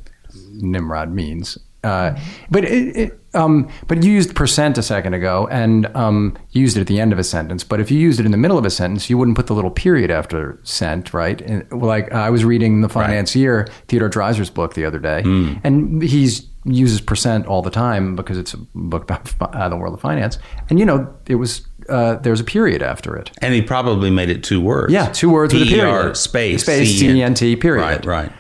Nimrod 0.53 1.13
means. 1.13 1.59
Uh, 1.85 2.19
but 2.51 2.65
it, 2.65 2.97
it, 2.97 3.21
um, 3.35 3.69
but 3.87 4.03
you 4.03 4.11
used 4.11 4.35
percent 4.35 4.79
a 4.79 4.83
second 4.83 5.15
ago, 5.15 5.47
and 5.51 5.87
um, 5.97 6.37
used 6.51 6.77
it 6.77 6.81
at 6.81 6.87
the 6.87 7.01
end 7.01 7.13
of 7.13 7.19
a 7.19 7.25
sentence. 7.25 7.63
But 7.63 7.81
if 7.81 7.91
you 7.91 7.99
used 7.99 8.19
it 8.19 8.27
in 8.27 8.33
the 8.33 8.39
middle 8.39 8.59
of 8.59 8.65
a 8.65 8.71
sentence, 8.71 9.09
you 9.09 9.17
wouldn't 9.17 9.37
put 9.37 9.47
the 9.47 9.55
little 9.55 9.71
period 9.71 10.11
after 10.11 10.59
cent, 10.65 11.15
right? 11.15 11.41
And, 11.41 11.71
like 11.71 12.13
I 12.13 12.31
was 12.31 12.45
reading 12.45 12.81
the 12.81 12.89
Financier, 12.89 13.69
Theodore 13.87 14.09
Dreiser's 14.11 14.51
book 14.51 14.75
the 14.75 14.85
other 14.85 14.99
day, 14.99 15.23
and 15.65 16.03
he's 16.03 16.47
uses 16.65 17.01
percent 17.01 17.47
all 17.47 17.63
the 17.63 17.71
time 17.71 18.15
because 18.15 18.37
it's 18.37 18.53
a 18.55 18.59
book 18.75 19.05
about 19.05 19.33
uh, 19.55 19.69
the 19.69 19.77
world 19.77 19.95
of 19.95 20.01
finance. 20.01 20.39
And 20.69 20.79
you 20.79 20.85
know, 20.85 21.15
it 21.27 21.37
was 21.37 21.67
uh, 21.89 22.17
there's 22.17 22.41
a 22.41 22.45
period 22.45 22.83
after 22.83 23.17
it. 23.17 23.31
and 23.41 23.55
he 23.55 23.63
probably 23.63 24.11
made 24.11 24.29
it 24.29 24.45
two 24.45 24.61
words. 24.61 24.93
Yeah, 24.93 25.07
two 25.11 25.31
words 25.31 25.55
with 25.55 25.63
a 25.63 25.67
period. 25.67 26.17
space 26.17 26.63
Space, 26.63 26.99
C-E-N-T, 26.99 27.57
period. 27.57 27.83
Right, 27.83 28.05
right. 28.05 28.33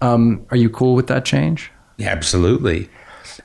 Um, 0.00 0.46
are 0.50 0.56
you 0.56 0.68
cool 0.68 0.94
with 0.94 1.06
that 1.06 1.24
change? 1.24 1.70
Absolutely. 2.02 2.88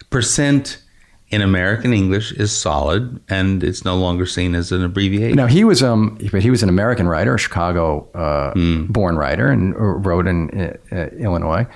Percent 0.10 0.82
in 1.30 1.42
American 1.42 1.94
English 1.94 2.32
is 2.34 2.52
solid, 2.52 3.22
and 3.30 3.64
it's 3.64 3.84
no 3.84 3.98
longer 3.98 4.26
seen 4.26 4.56
as 4.56 4.72
an 4.72 4.84
abbreviation. 4.84 5.36
Now 5.36 5.48
he 5.48 5.64
was 5.64 5.84
um, 5.84 6.18
but 6.32 6.42
he 6.42 6.50
was 6.50 6.64
an 6.64 6.70
American 6.70 7.08
writer, 7.08 7.36
a 7.36 7.38
Chicago-born 7.38 9.18
writer, 9.18 9.50
and 9.50 9.74
uh, 9.76 9.78
wrote 9.78 10.28
in 10.28 10.50
uh, 10.60 10.78
uh, 10.92 11.08
Illinois. 11.18 11.68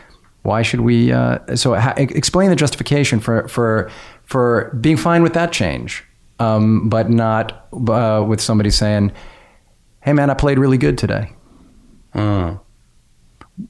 Why 0.44 0.62
should 0.62 0.82
we? 0.82 1.12
Uh, 1.12 1.56
so 1.56 1.76
ha- 1.76 1.94
explain 1.98 2.50
the 2.50 2.56
justification 2.56 3.20
for 3.20 3.48
for 3.48 3.92
for 4.24 4.76
being 4.80 4.98
fine 4.98 5.22
with 5.22 5.34
that 5.34 5.52
change, 5.52 6.04
um, 6.40 6.88
but 6.90 7.10
not 7.10 7.68
uh, 7.74 8.24
with 8.26 8.40
somebody 8.40 8.72
saying, 8.72 9.12
"Hey, 10.00 10.14
man, 10.14 10.30
I 10.30 10.34
played 10.34 10.58
really 10.58 10.78
good 10.78 10.98
today." 10.98 11.34
Uh, 12.14 12.56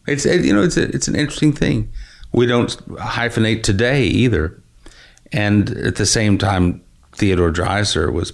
it's 0.08 0.26
it, 0.26 0.46
you 0.46 0.54
know 0.54 0.62
it's 0.62 0.78
a, 0.78 0.84
it's 0.96 1.08
an 1.08 1.16
interesting 1.16 1.54
thing. 1.54 1.90
We 2.34 2.46
don't 2.46 2.70
hyphenate 2.98 3.64
today 3.64 4.04
either, 4.04 4.62
and 5.32 5.70
at 5.72 5.96
the 5.98 6.06
same 6.06 6.38
time, 6.38 6.82
Theodore 7.14 7.52
Dreiser 7.52 8.12
was 8.12 8.34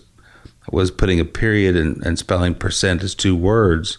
was 0.72 0.92
putting 0.92 1.20
a 1.20 1.26
period 1.26 1.76
and, 1.78 2.06
and 2.06 2.20
spelling 2.20 2.54
percent 2.54 3.02
as 3.04 3.16
two 3.16 3.36
words. 3.36 3.98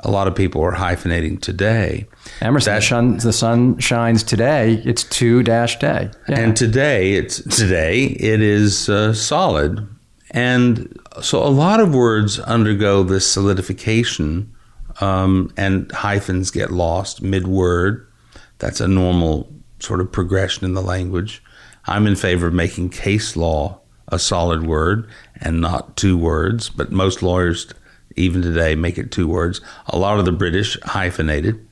A 0.00 0.10
lot 0.10 0.26
of 0.28 0.34
people 0.34 0.62
are 0.62 0.72
hyphenating 0.74 1.40
today. 1.40 2.06
Emerson, 2.42 2.72
That- 2.74 2.80
the, 2.80 2.86
sun, 2.86 3.16
the 3.18 3.32
sun 3.32 3.78
shines 3.78 4.22
today. 4.22 4.82
It's 4.84 5.04
two 5.04 5.42
dash 5.42 5.78
day. 5.78 6.10
Yeah. 6.28 6.40
And 6.40 6.56
today, 6.56 7.14
it's 7.14 7.42
today 7.56 8.04
it 8.04 8.40
is 8.42 8.88
uh, 8.88 9.14
solid, 9.14 9.86
and 10.32 10.98
so 11.22 11.42
a 11.42 11.48
lot 11.48 11.80
of 11.80 11.94
words 11.94 12.40
undergo 12.40 13.04
this 13.04 13.30
solidification, 13.30 14.52
um, 15.00 15.52
and 15.56 15.90
hyphens 15.92 16.50
get 16.50 16.72
lost 16.72 17.22
mid 17.22 17.46
word. 17.46 18.05
That's 18.58 18.80
a 18.80 18.88
normal 18.88 19.52
sort 19.80 20.00
of 20.00 20.10
progression 20.10 20.64
in 20.64 20.74
the 20.74 20.82
language. 20.82 21.42
I'm 21.86 22.06
in 22.06 22.16
favor 22.16 22.48
of 22.48 22.54
making 22.54 22.90
case 22.90 23.36
law 23.36 23.80
a 24.08 24.18
solid 24.18 24.66
word 24.66 25.08
and 25.40 25.60
not 25.60 25.96
two 25.96 26.16
words, 26.16 26.70
but 26.70 26.92
most 26.92 27.22
lawyers, 27.22 27.66
even 28.16 28.42
today, 28.42 28.74
make 28.74 28.98
it 28.98 29.10
two 29.10 29.28
words. 29.28 29.60
A 29.86 29.98
lot 29.98 30.18
of 30.18 30.24
the 30.24 30.32
British 30.32 30.80
hyphenated. 30.82 31.66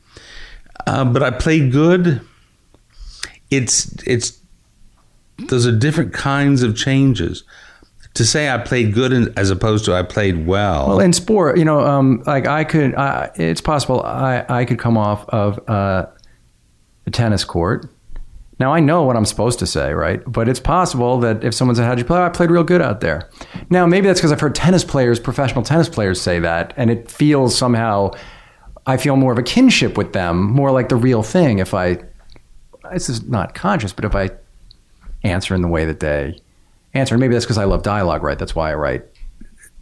Uh, 0.87 1.05
but 1.05 1.23
I 1.23 1.31
played 1.31 1.73
good. 1.73 2.21
It's 3.51 3.93
it's 4.07 4.41
those 5.49 5.67
are 5.67 5.73
different 5.73 6.13
kinds 6.13 6.63
of 6.63 6.77
changes. 6.77 7.45
To 8.15 8.25
say 8.25 8.49
I 8.49 8.59
played 8.59 8.95
good 8.95 9.13
in, 9.13 9.33
as 9.37 9.51
opposed 9.51 9.85
to 9.87 9.95
I 9.95 10.03
played 10.03 10.47
well. 10.47 10.89
Well, 10.89 11.01
in 11.01 11.13
sport, 11.13 11.59
you 11.59 11.65
know, 11.65 11.81
um, 11.81 12.23
like 12.27 12.47
I 12.47 12.63
could, 12.63 12.95
I, 12.95 13.33
it's 13.35 13.61
possible 13.61 14.03
I, 14.05 14.45
I 14.49 14.65
could 14.65 14.79
come 14.79 14.97
off 14.97 15.29
of 15.31 15.59
uh, 15.69 16.07
a 17.07 17.11
tennis 17.11 17.45
court. 17.45 17.89
Now 18.61 18.73
I 18.73 18.81
know 18.81 19.03
what 19.03 19.17
I'm 19.17 19.25
supposed 19.25 19.59
to 19.59 19.67
say, 19.67 19.93
right? 19.93 20.23
But 20.27 20.49
it's 20.49 20.61
possible 20.61 21.19
that 21.21 21.43
if 21.43 21.55
someone 21.55 21.75
said, 21.75 21.87
"How'd 21.87 21.99
you 21.99 22.05
play?" 22.05 22.21
I 22.21 22.29
played 22.29 22.51
real 22.51 22.65
good 22.65 22.81
out 22.81 23.01
there. 23.01 23.29
Now 23.69 23.85
maybe 23.87 24.07
that's 24.07 24.21
because 24.21 24.33
I've 24.33 24.41
heard 24.41 24.55
tennis 24.55 24.85
players, 24.85 25.19
professional 25.19 25.65
tennis 25.65 25.89
players, 25.89 26.21
say 26.21 26.39
that, 26.39 26.73
and 26.77 26.91
it 26.91 27.11
feels 27.11 27.57
somehow 27.57 28.13
I 28.87 28.97
feel 28.97 29.17
more 29.17 29.33
of 29.33 29.39
a 29.39 29.43
kinship 29.43 29.97
with 29.97 30.13
them, 30.13 30.43
more 30.43 30.71
like 30.71 30.89
the 30.89 30.97
real 30.97 31.23
thing. 31.23 31.59
If 31.59 31.75
I, 31.75 31.99
this 32.93 33.09
is 33.09 33.23
not 33.23 33.55
conscious, 33.55 33.93
but 33.93 34.05
if 34.05 34.15
I 34.15 34.31
answer 35.23 35.55
in 35.55 35.63
the 35.63 35.69
way 35.69 35.87
that 35.87 36.01
they 36.01 36.39
answer, 36.93 37.17
maybe 37.17 37.35
that's 37.35 37.47
because 37.47 37.59
I 37.59 37.65
love 37.65 37.83
dialogue, 37.83 38.23
right? 38.23 38.39
That's 38.39 38.55
why 38.55 38.71
I 38.71 38.75
write 38.75 39.05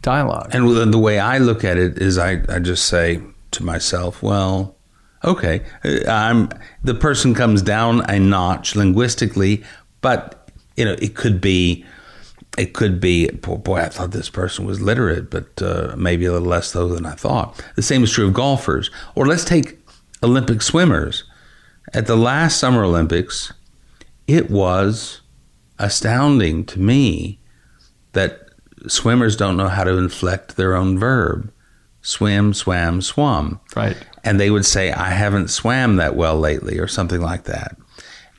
dialogue. 0.01 0.51
And 0.53 0.93
the 0.93 0.99
way 0.99 1.19
I 1.19 1.37
look 1.37 1.63
at 1.63 1.77
it 1.77 1.97
is, 1.97 2.17
I, 2.17 2.43
I 2.47 2.59
just 2.59 2.85
say 2.85 3.21
to 3.51 3.63
myself, 3.63 4.23
well, 4.23 4.75
okay, 5.23 5.61
uh, 5.83 6.09
I'm 6.09 6.49
the 6.83 6.93
person 6.93 7.33
comes 7.33 7.61
down 7.61 8.09
a 8.09 8.19
notch 8.19 8.75
linguistically, 8.75 9.63
but 10.01 10.43
you 10.75 10.85
know, 10.85 10.95
it 10.99 11.15
could 11.15 11.39
be, 11.39 11.85
it 12.57 12.73
could 12.73 12.99
be, 12.99 13.29
boy, 13.29 13.57
boy 13.57 13.77
I 13.77 13.89
thought 13.89 14.11
this 14.11 14.29
person 14.29 14.65
was 14.65 14.81
literate, 14.81 15.29
but 15.29 15.61
uh, 15.61 15.95
maybe 15.97 16.25
a 16.25 16.31
little 16.31 16.47
less 16.47 16.71
so 16.71 16.87
than 16.87 17.05
I 17.05 17.13
thought. 17.13 17.63
The 17.75 17.81
same 17.81 18.03
is 18.03 18.11
true 18.11 18.27
of 18.27 18.33
golfers. 18.33 18.89
Or 19.15 19.25
let's 19.25 19.45
take 19.45 19.77
Olympic 20.21 20.61
swimmers. 20.61 21.23
At 21.93 22.07
the 22.07 22.15
last 22.15 22.59
Summer 22.59 22.83
Olympics, 22.83 23.53
it 24.27 24.49
was 24.49 25.21
astounding 25.79 26.65
to 26.65 26.79
me 26.79 27.39
that 28.13 28.49
swimmers 28.87 29.35
don't 29.35 29.57
know 29.57 29.67
how 29.67 29.83
to 29.83 29.97
inflect 29.97 30.55
their 30.55 30.75
own 30.75 30.97
verb. 30.97 31.51
Swim, 32.01 32.53
swam, 32.53 33.01
swum. 33.01 33.59
Right. 33.75 33.97
And 34.23 34.39
they 34.39 34.49
would 34.49 34.65
say, 34.65 34.91
I 34.91 35.09
haven't 35.09 35.49
swam 35.49 35.97
that 35.97 36.15
well 36.15 36.39
lately, 36.39 36.79
or 36.79 36.87
something 36.87 37.21
like 37.21 37.43
that. 37.43 37.75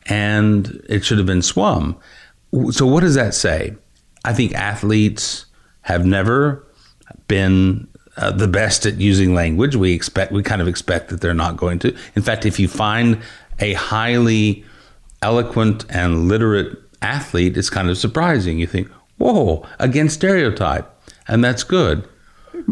And 0.06 0.82
it 0.88 1.04
should 1.04 1.18
have 1.18 1.26
been 1.26 1.42
swum. 1.42 1.98
So, 2.70 2.86
what 2.86 3.00
does 3.00 3.14
that 3.14 3.34
say? 3.34 3.74
I 4.24 4.32
think 4.32 4.54
athletes 4.54 5.46
have 5.82 6.06
never 6.06 6.66
been 7.28 7.88
uh, 8.16 8.30
the 8.30 8.48
best 8.48 8.86
at 8.86 9.00
using 9.00 9.34
language. 9.34 9.76
We 9.76 9.92
expect, 9.92 10.32
we 10.32 10.42
kind 10.42 10.62
of 10.62 10.68
expect 10.68 11.08
that 11.08 11.20
they're 11.20 11.34
not 11.34 11.56
going 11.56 11.78
to. 11.80 11.94
In 12.14 12.22
fact, 12.22 12.46
if 12.46 12.58
you 12.58 12.68
find 12.68 13.20
a 13.58 13.74
highly 13.74 14.64
eloquent 15.20 15.84
and 15.90 16.28
literate 16.28 16.78
athlete, 17.02 17.56
it's 17.56 17.70
kind 17.70 17.90
of 17.90 17.98
surprising. 17.98 18.58
You 18.58 18.66
think, 18.66 18.88
whoa, 19.18 19.66
against 19.78 20.16
stereotype. 20.16 20.90
And 21.26 21.42
that's 21.42 21.64
good. 21.64 22.08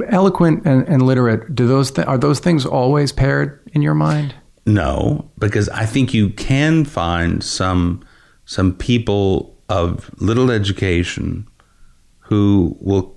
Eloquent 0.09 0.65
and, 0.65 0.87
and 0.89 1.03
literate. 1.03 1.55
Do 1.55 1.67
those 1.67 1.91
th- 1.91 2.07
are 2.07 2.19
those 2.19 2.41
things 2.41 2.65
always 2.65 3.13
paired 3.13 3.61
in 3.73 3.83
your 3.83 3.95
mind? 3.95 4.35
No, 4.65 5.31
because 5.39 5.69
I 5.71 5.87
think 5.87 6.15
you 6.15 6.31
can 6.31 6.85
find 6.85 7.43
some 7.43 8.05
some 8.45 8.75
people 8.75 9.57
of 9.69 10.11
little 10.21 10.51
education 10.51 11.47
who 12.21 12.77
will 12.81 13.17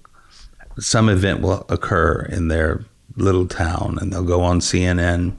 some 0.79 1.09
event 1.09 1.41
will 1.41 1.65
occur 1.69 2.27
in 2.31 2.47
their 2.47 2.83
little 3.15 3.47
town 3.47 3.97
and 4.01 4.11
they'll 4.11 4.23
go 4.23 4.41
on 4.41 4.59
CNN 4.59 5.37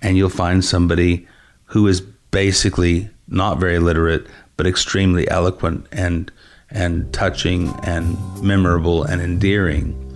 and 0.00 0.16
you'll 0.16 0.30
find 0.30 0.64
somebody 0.64 1.26
who 1.64 1.86
is 1.86 2.00
basically 2.00 3.10
not 3.28 3.58
very 3.58 3.78
literate 3.78 4.26
but 4.56 4.66
extremely 4.66 5.28
eloquent 5.28 5.86
and 5.92 6.30
and 6.70 7.12
touching 7.12 7.68
and 7.82 8.16
memorable 8.42 9.02
and 9.02 9.20
endearing 9.20 10.09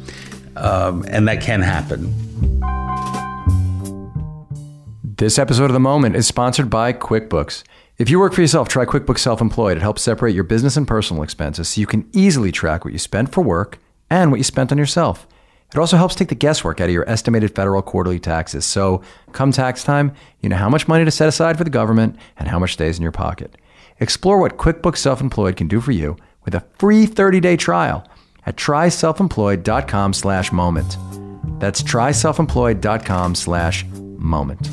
um, 0.57 1.05
and 1.09 1.29
that 1.29 1.41
can 1.41 1.61
happen 1.61 2.13
This 5.17 5.39
episode 5.39 5.67
of 5.67 5.75
The 5.75 5.81
Moment 5.81 6.17
is 6.17 6.27
sponsored 6.27 6.69
by 6.69 6.93
QuickBooks. 6.93 7.63
If 7.99 8.11
you 8.11 8.19
work 8.19 8.33
for 8.33 8.41
yourself, 8.41 8.69
try 8.69 8.85
QuickBooks 8.85 9.21
Self 9.21 9.41
Employed. 9.41 9.77
It 9.77 9.81
helps 9.81 10.03
separate 10.03 10.35
your 10.35 10.43
business 10.43 10.77
and 10.77 10.89
personal 10.89 11.23
expenses 11.23 11.69
so 11.69 11.81
you 11.81 11.87
can 11.87 12.11
easily 12.13 12.51
track 12.51 12.85
what 12.85 12.93
you 12.93 12.99
spent 12.99 13.33
for 13.33 13.41
work 13.41 13.79
and 14.11 14.33
what 14.33 14.39
you 14.39 14.45
spent 14.45 14.73
on 14.73 14.77
yourself. 14.77 15.29
It 15.73 15.79
also 15.79 15.97
helps 15.97 16.17
take 16.17 16.31
the 16.31 16.35
guesswork 16.35 16.81
out 16.81 16.89
of 16.89 16.93
your 16.93 17.09
estimated 17.09 17.55
federal 17.55 17.81
quarterly 17.81 18.19
taxes. 18.19 18.65
So, 18.65 19.03
come 19.31 19.53
tax 19.53 19.85
time, 19.85 20.13
you 20.41 20.49
know 20.49 20.57
how 20.57 20.69
much 20.69 20.89
money 20.89 21.05
to 21.05 21.13
set 21.13 21.29
aside 21.29 21.57
for 21.57 21.65
the 21.65 21.71
government 21.71 22.17
and 22.37 22.49
how 22.49 22.59
much 22.59 22.73
stays 22.73 22.97
in 22.97 23.03
your 23.03 23.13
pocket. 23.13 23.57
Explore 24.01 24.41
what 24.41 24.57
QuickBooks 24.57 24.99
Self 24.99 25.21
Employed 25.21 25.57
can 25.57 25.69
do 25.69 25.81
for 25.81 25.93
you 25.93 26.17
with 26.45 26.57
a 26.57 26.67
free 26.77 27.07
30-day 27.07 27.57
trial 27.57 28.05
at 28.47 28.57
tryselfemployed.com 28.57 30.13
slash 30.13 30.53
moment. 30.53 30.97
That's 31.61 31.83
tryselfemployed.com 31.83 33.35
slash 33.35 33.85
moment. 34.19 34.69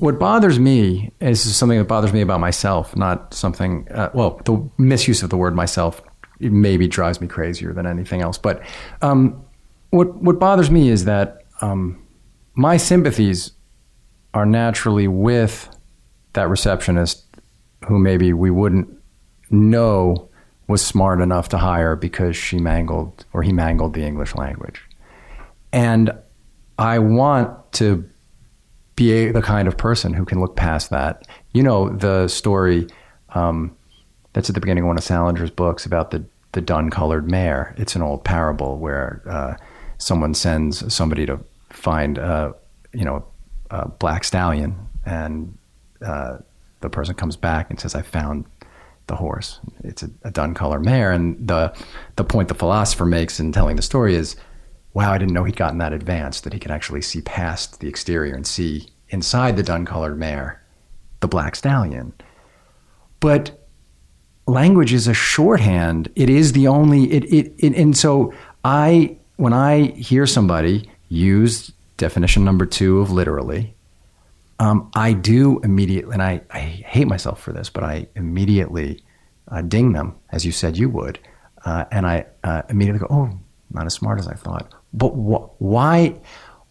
What 0.00 0.18
bothers 0.18 0.58
me 0.58 1.10
is 1.20 1.56
something 1.56 1.78
that 1.78 1.88
bothers 1.88 2.12
me 2.12 2.20
about 2.20 2.40
myself, 2.40 2.94
not 2.96 3.32
something, 3.32 3.88
uh, 3.90 4.10
well, 4.12 4.40
the 4.44 4.68
misuse 4.76 5.22
of 5.22 5.30
the 5.30 5.38
word 5.38 5.56
myself 5.56 6.02
maybe 6.38 6.86
drives 6.86 7.20
me 7.20 7.26
crazier 7.26 7.72
than 7.72 7.86
anything 7.86 8.20
else. 8.20 8.36
But 8.36 8.62
um, 9.00 9.42
what, 9.90 10.14
what 10.16 10.38
bothers 10.38 10.70
me 10.70 10.90
is 10.90 11.06
that 11.06 11.44
um, 11.62 12.06
my 12.54 12.76
sympathies 12.76 13.52
are 14.34 14.44
naturally 14.44 15.08
with 15.08 15.68
that 16.34 16.48
receptionist 16.50 17.24
who 17.88 17.98
maybe 17.98 18.34
we 18.34 18.50
wouldn't 18.50 18.88
know 19.50 20.25
was 20.68 20.84
smart 20.84 21.20
enough 21.20 21.48
to 21.50 21.58
hire 21.58 21.96
because 21.96 22.36
she 22.36 22.58
mangled 22.58 23.24
or 23.32 23.42
he 23.42 23.52
mangled 23.52 23.94
the 23.94 24.02
English 24.02 24.34
language. 24.34 24.82
And 25.72 26.12
I 26.78 26.98
want 26.98 27.72
to 27.74 28.08
be 28.96 29.30
the 29.30 29.42
kind 29.42 29.68
of 29.68 29.76
person 29.76 30.12
who 30.14 30.24
can 30.24 30.40
look 30.40 30.56
past 30.56 30.90
that. 30.90 31.26
You 31.52 31.62
know, 31.62 31.90
the 31.90 32.28
story 32.28 32.88
um, 33.30 33.76
that's 34.32 34.48
at 34.48 34.54
the 34.54 34.60
beginning 34.60 34.84
of 34.84 34.88
one 34.88 34.98
of 34.98 35.04
Salinger's 35.04 35.50
books 35.50 35.86
about 35.86 36.10
the, 36.10 36.24
the 36.52 36.60
dun 36.60 36.90
colored 36.90 37.30
mare. 37.30 37.74
It's 37.76 37.94
an 37.94 38.02
old 38.02 38.24
parable 38.24 38.78
where 38.78 39.22
uh, 39.28 39.54
someone 39.98 40.34
sends 40.34 40.92
somebody 40.92 41.26
to 41.26 41.38
find, 41.70 42.18
uh, 42.18 42.52
you 42.92 43.04
know, 43.04 43.24
a 43.70 43.88
black 43.88 44.24
stallion, 44.24 44.76
and 45.04 45.56
uh, 46.04 46.38
the 46.80 46.88
person 46.88 47.14
comes 47.14 47.36
back 47.36 47.68
and 47.68 47.78
says, 47.80 47.94
I 47.94 48.02
found 48.02 48.44
the 49.06 49.16
horse. 49.16 49.60
It's 49.84 50.02
a, 50.02 50.10
a 50.22 50.30
dun 50.30 50.54
color 50.54 50.80
mare. 50.80 51.12
And 51.12 51.46
the, 51.46 51.74
the 52.16 52.24
point 52.24 52.48
the 52.48 52.54
philosopher 52.54 53.04
makes 53.04 53.38
in 53.38 53.52
telling 53.52 53.76
the 53.76 53.82
story 53.82 54.14
is, 54.14 54.36
wow, 54.94 55.12
I 55.12 55.18
didn't 55.18 55.34
know 55.34 55.44
he'd 55.44 55.56
gotten 55.56 55.78
that 55.78 55.92
advanced, 55.92 56.44
that 56.44 56.52
he 56.52 56.58
could 56.58 56.70
actually 56.70 57.02
see 57.02 57.20
past 57.20 57.80
the 57.80 57.88
exterior 57.88 58.34
and 58.34 58.46
see 58.46 58.88
inside 59.10 59.56
the 59.56 59.62
dun 59.62 59.84
colored 59.84 60.18
mare 60.18 60.62
the 61.20 61.28
black 61.28 61.54
stallion. 61.54 62.12
But 63.20 63.66
language 64.46 64.92
is 64.92 65.06
a 65.06 65.14
shorthand. 65.14 66.10
It 66.16 66.28
is 66.28 66.52
the 66.52 66.66
only, 66.66 67.12
it, 67.12 67.24
it, 67.24 67.54
it 67.58 67.74
and 67.76 67.96
so 67.96 68.34
I, 68.64 69.18
when 69.36 69.52
I 69.52 69.92
hear 69.92 70.26
somebody 70.26 70.90
use 71.08 71.72
definition 71.96 72.44
number 72.44 72.66
two 72.66 73.00
of 73.00 73.10
literally, 73.12 73.75
um, 74.58 74.90
I 74.94 75.12
do 75.12 75.60
immediately, 75.60 76.12
and 76.12 76.22
I, 76.22 76.40
I 76.50 76.60
hate 76.60 77.06
myself 77.06 77.40
for 77.40 77.52
this, 77.52 77.68
but 77.68 77.84
I 77.84 78.06
immediately 78.14 79.02
uh, 79.48 79.62
ding 79.62 79.92
them, 79.92 80.16
as 80.30 80.46
you 80.46 80.52
said 80.52 80.76
you 80.76 80.88
would. 80.88 81.18
Uh, 81.64 81.84
and 81.90 82.06
I 82.06 82.26
uh, 82.44 82.62
immediately 82.70 83.00
go, 83.00 83.08
oh, 83.10 83.38
not 83.70 83.86
as 83.86 83.94
smart 83.94 84.18
as 84.18 84.28
I 84.28 84.34
thought. 84.34 84.72
But 84.94 85.10
wh- 85.10 85.60
why, 85.60 86.14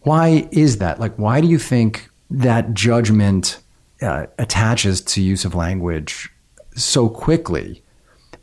why 0.02 0.48
is 0.52 0.78
that? 0.78 1.00
Like, 1.00 1.16
why 1.18 1.42
do 1.42 1.48
you 1.48 1.60
think 1.60 2.10
that 2.32 2.74
judgment 2.74 3.60
uh, 4.02 4.28
attaches 4.40 5.02
to 5.02 5.22
use 5.22 5.46
of 5.46 5.54
language 5.54 6.30
so 6.76 7.10
quickly? 7.10 7.84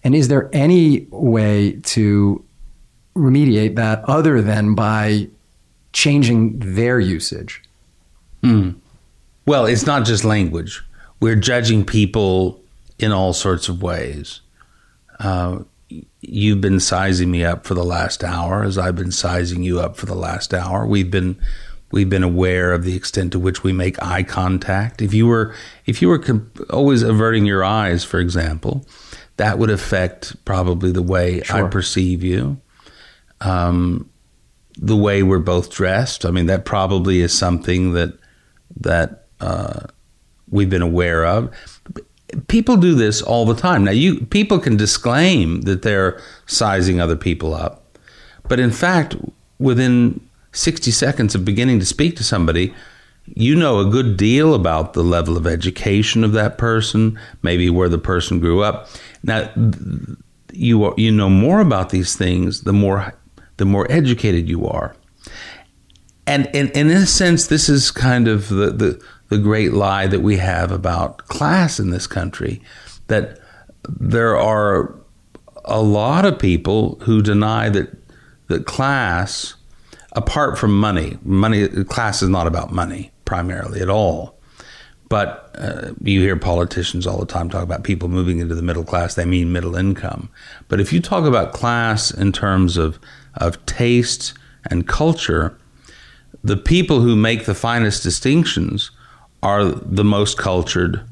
And 0.04 0.14
is 0.14 0.28
there 0.28 0.50
any 0.52 1.06
way 1.10 1.80
to 1.82 2.44
remediate 3.16 3.76
that 3.76 4.04
other 4.04 4.40
than 4.40 4.74
by 4.74 5.28
changing 5.92 6.58
their 6.58 7.00
usage? 7.00 7.62
Mm. 8.42 8.76
Well, 9.46 9.66
it's 9.66 9.86
not 9.86 10.04
just 10.04 10.24
language. 10.24 10.82
We're 11.20 11.36
judging 11.36 11.84
people 11.84 12.60
in 12.98 13.12
all 13.12 13.32
sorts 13.32 13.68
of 13.68 13.82
ways. 13.82 14.40
Uh, 15.18 15.60
you've 16.20 16.60
been 16.60 16.80
sizing 16.80 17.30
me 17.30 17.44
up 17.44 17.66
for 17.66 17.74
the 17.74 17.84
last 17.84 18.24
hour, 18.24 18.62
as 18.62 18.78
I've 18.78 18.96
been 18.96 19.12
sizing 19.12 19.62
you 19.62 19.80
up 19.80 19.96
for 19.96 20.06
the 20.06 20.14
last 20.14 20.54
hour. 20.54 20.86
We've 20.86 21.10
been 21.10 21.40
we've 21.90 22.08
been 22.08 22.22
aware 22.22 22.72
of 22.72 22.84
the 22.84 22.96
extent 22.96 23.32
to 23.32 23.38
which 23.38 23.62
we 23.62 23.72
make 23.72 24.02
eye 24.02 24.22
contact. 24.22 25.02
If 25.02 25.12
you 25.12 25.26
were 25.26 25.54
if 25.86 26.00
you 26.00 26.08
were 26.08 26.18
comp- 26.18 26.60
always 26.70 27.02
averting 27.02 27.44
your 27.46 27.64
eyes, 27.64 28.04
for 28.04 28.18
example, 28.20 28.86
that 29.36 29.58
would 29.58 29.70
affect 29.70 30.42
probably 30.44 30.92
the 30.92 31.02
way 31.02 31.42
sure. 31.42 31.66
I 31.66 31.68
perceive 31.68 32.22
you. 32.22 32.60
Um, 33.40 34.08
the 34.76 34.96
way 34.96 35.22
we're 35.22 35.38
both 35.38 35.70
dressed. 35.70 36.24
I 36.24 36.30
mean, 36.30 36.46
that 36.46 36.64
probably 36.64 37.20
is 37.20 37.36
something 37.36 37.92
that 37.92 38.14
that 38.80 39.21
uh, 39.42 39.86
we've 40.50 40.70
been 40.70 40.82
aware 40.82 41.26
of. 41.26 41.50
People 42.48 42.76
do 42.76 42.94
this 42.94 43.20
all 43.20 43.44
the 43.44 43.54
time. 43.54 43.84
Now, 43.84 43.90
you 43.90 44.24
people 44.26 44.58
can 44.58 44.76
disclaim 44.76 45.62
that 45.62 45.82
they're 45.82 46.20
sizing 46.46 47.00
other 47.00 47.16
people 47.16 47.54
up, 47.54 47.98
but 48.48 48.58
in 48.58 48.70
fact, 48.70 49.16
within 49.58 50.20
60 50.52 50.90
seconds 50.90 51.34
of 51.34 51.44
beginning 51.44 51.78
to 51.80 51.86
speak 51.86 52.16
to 52.16 52.24
somebody, 52.24 52.74
you 53.26 53.54
know 53.54 53.80
a 53.80 53.84
good 53.84 54.16
deal 54.16 54.54
about 54.54 54.94
the 54.94 55.02
level 55.02 55.36
of 55.36 55.46
education 55.46 56.24
of 56.24 56.32
that 56.32 56.56
person, 56.56 57.18
maybe 57.42 57.68
where 57.68 57.88
the 57.88 57.98
person 57.98 58.40
grew 58.40 58.62
up. 58.62 58.88
Now, 59.22 59.50
you 60.52 60.94
you 60.96 61.10
know 61.10 61.30
more 61.30 61.60
about 61.60 61.90
these 61.90 62.14
things 62.16 62.62
the 62.62 62.72
more 62.72 63.14
the 63.56 63.64
more 63.64 63.90
educated 63.90 64.48
you 64.48 64.66
are. 64.66 64.94
And, 66.26 66.46
and, 66.54 66.70
and 66.76 66.90
in 66.90 66.96
a 66.96 67.06
sense, 67.06 67.48
this 67.48 67.68
is 67.68 67.90
kind 67.90 68.28
of 68.28 68.48
the, 68.48 68.70
the, 68.70 69.04
the 69.32 69.38
great 69.38 69.72
lie 69.72 70.06
that 70.06 70.20
we 70.20 70.36
have 70.36 70.70
about 70.70 71.26
class 71.28 71.80
in 71.80 71.88
this 71.88 72.06
country 72.06 72.60
that 73.06 73.38
there 73.88 74.36
are 74.36 74.94
a 75.64 75.80
lot 75.80 76.26
of 76.26 76.38
people 76.38 76.98
who 77.02 77.22
deny 77.22 77.70
that 77.70 77.90
that 78.48 78.66
class 78.66 79.54
apart 80.12 80.58
from 80.58 80.78
money 80.78 81.16
money 81.22 81.66
class 81.84 82.20
is 82.20 82.28
not 82.28 82.46
about 82.46 82.72
money 82.72 83.10
primarily 83.24 83.80
at 83.80 83.88
all. 83.88 84.38
But 85.08 85.50
uh, 85.58 85.92
you 86.02 86.20
hear 86.20 86.36
politicians 86.36 87.06
all 87.06 87.18
the 87.18 87.26
time 87.26 87.48
talk 87.48 87.62
about 87.62 87.84
people 87.84 88.08
moving 88.10 88.38
into 88.38 88.54
the 88.54 88.62
middle 88.62 88.84
class. 88.84 89.14
They 89.14 89.24
mean 89.24 89.50
middle 89.50 89.76
income. 89.76 90.28
But 90.68 90.80
if 90.80 90.92
you 90.92 91.00
talk 91.00 91.24
about 91.24 91.54
class 91.54 92.10
in 92.10 92.32
terms 92.32 92.76
of 92.76 92.98
of 93.34 93.64
taste 93.64 94.34
and 94.68 94.86
culture 94.86 95.56
the 96.44 96.58
people 96.58 97.00
who 97.00 97.16
make 97.16 97.46
the 97.46 97.54
finest 97.54 98.02
distinctions 98.02 98.90
are 99.42 99.64
the 99.64 100.04
most 100.04 100.38
cultured 100.38 101.02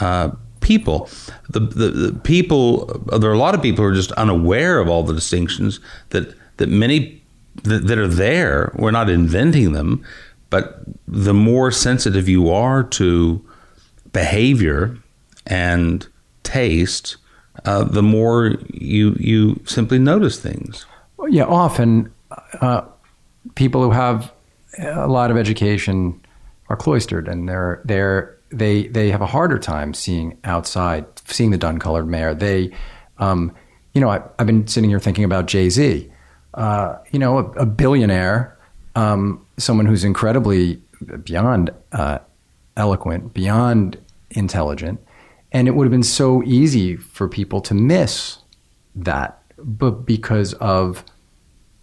uh, 0.00 0.30
people. 0.60 1.08
The, 1.50 1.60
the, 1.60 1.90
the, 1.90 2.20
people, 2.20 2.86
there 3.18 3.30
are 3.30 3.34
a 3.34 3.38
lot 3.38 3.54
of 3.54 3.62
people 3.62 3.84
who 3.84 3.90
are 3.90 3.94
just 3.94 4.12
unaware 4.12 4.80
of 4.80 4.88
all 4.88 5.02
the 5.02 5.14
distinctions 5.14 5.80
that, 6.10 6.34
that 6.56 6.68
many 6.68 7.22
that, 7.64 7.86
that 7.86 7.98
are 7.98 8.08
there. 8.08 8.72
We're 8.74 8.90
not 8.90 9.08
inventing 9.08 9.72
them, 9.72 10.04
but 10.50 10.80
the 11.06 11.34
more 11.34 11.70
sensitive 11.70 12.28
you 12.28 12.50
are 12.50 12.82
to 12.82 13.44
behavior 14.12 14.96
and 15.46 16.06
taste, 16.42 17.16
uh, 17.64 17.84
the 17.84 18.02
more 18.02 18.56
you 18.72 19.16
you 19.18 19.60
simply 19.64 19.98
notice 19.98 20.38
things. 20.38 20.86
Yeah, 21.28 21.44
often 21.44 22.12
uh, 22.60 22.82
people 23.54 23.82
who 23.82 23.90
have 23.90 24.32
a 24.78 25.08
lot 25.08 25.30
of 25.30 25.36
education 25.36 26.20
are 26.68 26.76
cloistered 26.76 27.28
and 27.28 27.48
they're 27.48 27.80
they're 27.84 28.36
they 28.50 28.88
they 28.88 29.10
have 29.10 29.22
a 29.22 29.26
harder 29.26 29.58
time 29.58 29.94
seeing 29.94 30.38
outside, 30.44 31.04
seeing 31.26 31.50
the 31.50 31.58
dun 31.58 31.78
colored 31.78 32.06
mare. 32.06 32.34
They, 32.34 32.72
um, 33.18 33.54
you 33.94 34.00
know, 34.00 34.08
I, 34.08 34.20
have 34.38 34.46
been 34.46 34.66
sitting 34.66 34.90
here 34.90 35.00
thinking 35.00 35.24
about 35.24 35.46
Jay 35.46 35.68
Z. 35.70 36.10
Uh, 36.54 36.96
you 37.10 37.18
know, 37.18 37.38
a, 37.38 37.44
a 37.52 37.66
billionaire, 37.66 38.56
um, 38.94 39.44
someone 39.58 39.84
who's 39.84 40.04
incredibly 40.04 40.80
beyond 41.24 41.70
uh, 41.92 42.18
eloquent, 42.76 43.34
beyond 43.34 43.98
intelligent, 44.30 45.00
and 45.52 45.68
it 45.68 45.72
would 45.72 45.84
have 45.84 45.90
been 45.90 46.02
so 46.02 46.42
easy 46.44 46.96
for 46.96 47.28
people 47.28 47.60
to 47.62 47.74
miss 47.74 48.38
that, 48.94 49.42
but 49.58 50.06
because 50.06 50.54
of 50.54 51.04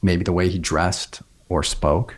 maybe 0.02 0.24
the 0.24 0.34
way 0.34 0.50
he 0.50 0.58
dressed 0.58 1.22
or 1.50 1.62
spoke, 1.62 2.18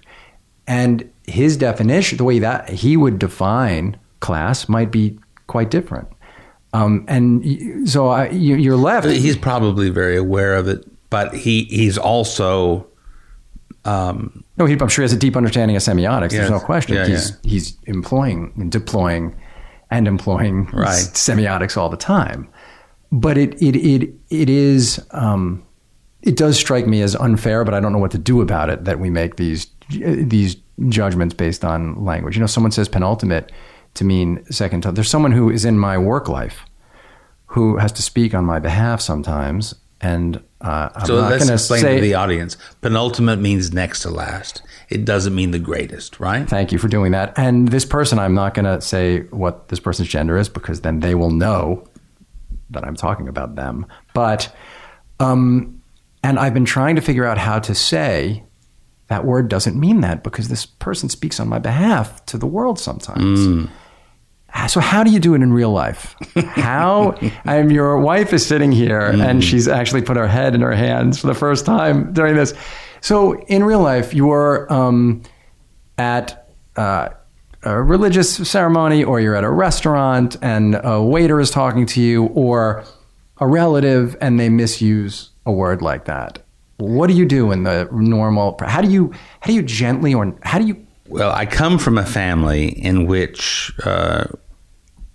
and 0.68 1.10
his 1.24 1.58
definition, 1.58 2.18
the 2.18 2.24
way 2.24 2.40
that 2.40 2.70
he 2.70 2.98
would 2.98 3.20
define 3.20 3.98
class, 4.20 4.70
might 4.70 4.92
be 4.92 5.18
quite 5.48 5.70
different. 5.70 6.08
Um, 6.74 7.06
and 7.08 7.90
so 7.90 8.10
I, 8.10 8.30
you're 8.30 8.76
left. 8.76 9.08
He's 9.08 9.38
probably 9.38 9.90
very 9.90 10.18
aware 10.18 10.56
of 10.56 10.68
it, 10.68 10.86
but 11.10 11.34
he 11.34 11.64
he's 11.66 11.98
also. 11.98 12.88
Um, 13.86 14.44
no, 14.58 14.66
he, 14.66 14.74
I'm 14.74 14.88
sure 14.88 15.04
he 15.04 15.06
has 15.06 15.14
a 15.14 15.18
deep 15.18 15.38
understanding 15.38 15.78
of 15.78 15.84
semiotics. 15.84 16.32
Yes. 16.32 16.34
There's 16.34 16.50
no 16.50 16.60
question. 16.60 16.96
Yeah, 16.96 17.08
he's 17.08 17.30
yeah. 17.30 17.50
he's 17.50 17.78
employing 17.86 18.52
and 18.58 18.72
deploying 18.72 19.36
and 19.92 20.08
employing 20.08 20.66
right. 20.74 20.90
semiotics 20.90 21.78
all 21.78 21.90
the 21.90 21.98
time. 21.98 22.50
But 23.12 23.38
it 23.38 23.62
it 23.62 23.76
it 23.76 24.14
it 24.30 24.50
is 24.50 25.00
um, 25.12 25.64
it 26.24 26.36
does 26.36 26.58
strike 26.58 26.88
me 26.88 27.02
as 27.02 27.16
unfair, 27.16 27.64
but 27.64 27.74
I 27.74 27.80
don't 27.80 27.94
know 27.94 28.00
what 28.00 28.12
to 28.12 28.18
do 28.18 28.42
about 28.42 28.70
it 28.70 28.84
that 28.84 29.00
we 29.00 29.10
make 29.10 29.38
these 29.38 29.66
these 29.90 30.58
judgments 30.90 31.34
based 31.36 31.64
on 31.64 32.04
language. 32.04 32.36
You 32.36 32.42
know, 32.42 32.48
someone 32.48 32.72
says 32.72 32.88
penultimate 32.90 33.52
to 33.96 34.04
mean 34.04 34.44
second 34.52 34.82
to. 34.82 34.92
There's 34.92 35.10
someone 35.10 35.32
who 35.32 35.50
is 35.50 35.66
in 35.66 35.78
my 35.80 35.98
work 35.98 36.28
life 36.28 36.62
who 37.48 37.78
has 37.78 37.92
to 37.94 38.02
speak 38.02 38.34
on 38.34 38.44
my 38.44 38.60
behalf 38.60 39.00
sometimes, 39.02 39.74
and 40.02 40.42
Uh, 40.62 40.90
I'm 40.96 41.06
So 41.06 41.22
not 41.22 41.30
let's 41.30 41.44
going 41.44 41.48
to 41.50 41.54
explain 41.54 41.82
say. 41.82 41.96
to 41.98 42.02
the 42.02 42.16
audience. 42.16 42.58
Penultimate 42.82 43.40
means 43.40 43.72
next 43.72 44.00
to 44.02 44.10
last. 44.10 44.64
It 44.90 45.06
doesn't 45.06 45.36
mean 45.36 45.52
the 45.52 45.60
greatest, 45.60 46.20
right? 46.20 46.50
Thank 46.50 46.72
you 46.72 46.80
for 46.80 46.88
doing 46.88 47.12
that. 47.12 47.34
And 47.38 47.68
this 47.68 47.86
person, 47.86 48.18
I'm 48.18 48.34
not 48.34 48.56
going 48.56 48.66
to 48.66 48.82
say 48.82 49.22
what 49.30 49.68
this 49.68 49.80
person's 49.80 50.08
gender 50.10 50.38
is 50.38 50.50
because 50.50 50.82
then 50.82 51.02
they 51.02 51.14
will 51.14 51.30
know 51.30 51.84
that 52.72 52.84
I'm 52.84 52.96
talking 52.96 53.28
about 53.28 53.56
them. 53.56 53.86
But, 54.16 54.52
um, 55.20 55.82
and 56.24 56.40
I've 56.40 56.56
been 56.56 56.66
trying 56.66 56.96
to 56.96 57.02
figure 57.02 57.26
out 57.26 57.38
how 57.38 57.60
to 57.60 57.76
say 57.76 58.44
that 59.08 59.26
word 59.26 59.50
doesn't 59.50 59.80
mean 59.80 60.02
that 60.02 60.24
because 60.24 60.48
this 60.48 60.66
person 60.66 61.10
speaks 61.10 61.40
on 61.40 61.48
my 61.48 61.60
behalf 61.60 62.26
to 62.28 62.38
the 62.38 62.48
world 62.48 62.80
sometimes. 62.80 63.70
Ah, 64.54 64.68
So 64.68 64.80
how 64.80 65.04
do 65.04 65.12
you 65.12 65.20
do 65.20 65.34
it 65.36 65.42
in 65.42 65.52
real 65.54 65.72
life? 65.72 66.16
How? 66.36 67.16
I'm 67.46 67.72
your 67.72 68.00
wife 68.00 68.34
is 68.34 68.46
sitting 68.46 68.72
here 68.72 69.02
and 69.02 69.44
she's 69.44 69.68
actually 69.68 70.02
put 70.02 70.18
her 70.18 70.28
head 70.28 70.56
in 70.56 70.62
her 70.62 70.74
hands 70.74 71.20
for 71.20 71.28
the 71.28 71.34
first 71.36 71.66
time 71.66 72.14
during 72.14 72.36
this. 72.36 72.54
So 73.02 73.34
in 73.46 73.64
real 73.64 73.82
life, 73.82 74.14
you're 74.14 74.72
um, 74.74 75.22
at 75.98 76.50
uh, 76.76 77.10
a 77.64 77.82
religious 77.82 78.34
ceremony, 78.50 79.04
or 79.04 79.20
you're 79.20 79.36
at 79.36 79.44
a 79.44 79.50
restaurant 79.52 80.38
and 80.42 80.80
a 80.84 81.02
waiter 81.02 81.40
is 81.40 81.50
talking 81.52 81.86
to 81.88 82.02
you, 82.02 82.26
or 82.28 82.84
a 83.40 83.48
relative 83.48 84.16
and 84.22 84.40
they 84.40 84.50
misuse 84.50 85.32
a 85.46 85.52
word 85.52 85.82
like 85.82 86.06
that. 86.06 86.45
What 86.78 87.08
do 87.08 87.14
you 87.14 87.26
do 87.26 87.52
in 87.52 87.64
the 87.64 87.88
normal? 87.92 88.58
How 88.62 88.82
do 88.82 88.90
you 88.90 89.14
how 89.42 89.48
do 89.48 89.54
you 89.54 89.64
gently 89.64 90.14
or 90.14 90.38
how 90.44 90.60
do 90.60 90.66
you 90.66 90.86
Well, 91.08 91.32
I 91.32 91.46
come 91.46 91.78
from 91.78 91.98
a 91.98 92.06
family 92.06 92.68
in 92.68 93.06
which 93.06 93.72
uh, 93.86 94.26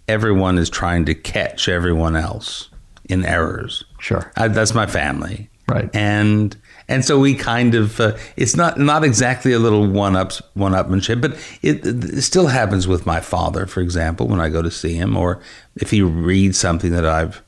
everyone 0.08 0.58
is 0.58 0.70
trying 0.70 1.04
to 1.06 1.14
catch 1.14 1.68
everyone 1.68 2.16
else 2.16 2.70
in 3.08 3.24
errors. 3.24 3.84
Sure. 3.98 4.32
I, 4.36 4.48
that's 4.48 4.74
my 4.74 4.86
family, 4.86 5.50
Right. 5.70 5.88
And 5.94 6.56
and 6.88 7.04
so 7.04 7.18
we 7.20 7.34
kind 7.34 7.76
of 7.76 8.00
uh, 8.00 8.16
it's 8.36 8.56
not 8.56 8.78
not 8.78 9.04
exactly 9.04 9.52
a 9.52 9.58
little 9.60 9.86
one 9.86 10.16
ups 10.16 10.42
one 10.54 10.72
upmanship, 10.72 11.20
but 11.20 11.32
it, 11.62 11.86
it 11.86 12.22
still 12.22 12.48
happens 12.48 12.88
with 12.88 13.06
my 13.06 13.20
father, 13.20 13.66
for 13.66 13.80
example, 13.80 14.26
when 14.26 14.40
I 14.40 14.48
go 14.48 14.62
to 14.62 14.70
see 14.70 14.94
him, 14.94 15.16
or 15.16 15.40
if 15.76 15.92
he 15.92 16.02
reads 16.02 16.58
something 16.58 16.90
that 16.90 17.06
I've 17.06 17.42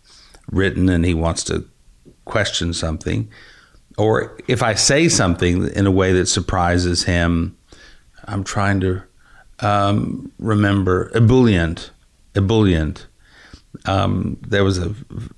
written 0.53 0.89
and 0.89 1.05
he 1.05 1.15
wants 1.15 1.43
to 1.45 1.69
question 2.25 2.73
something, 2.73 3.29
or 4.03 4.37
if 4.49 4.65
I 4.65 4.75
say 4.75 5.09
something 5.09 5.69
in 5.69 5.87
a 5.87 5.91
way 5.93 6.13
that 6.13 6.27
surprises 6.27 7.05
him. 7.05 7.57
I'm 8.25 8.43
trying 8.43 8.81
to 8.81 9.03
um, 9.61 10.33
remember 10.41 11.11
ebullient, 11.15 11.93
ebullient. 12.35 13.07
Um, 13.87 14.39
there 14.47 14.65
was 14.65 14.79
a 14.79 14.93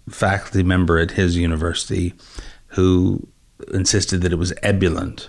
faculty 0.08 0.62
member 0.62 0.98
at 0.98 1.10
his 1.10 1.36
university 1.36 2.14
who 2.68 3.28
insisted 3.72 4.22
that 4.22 4.32
it 4.32 4.38
was 4.38 4.54
ebullient 4.62 5.28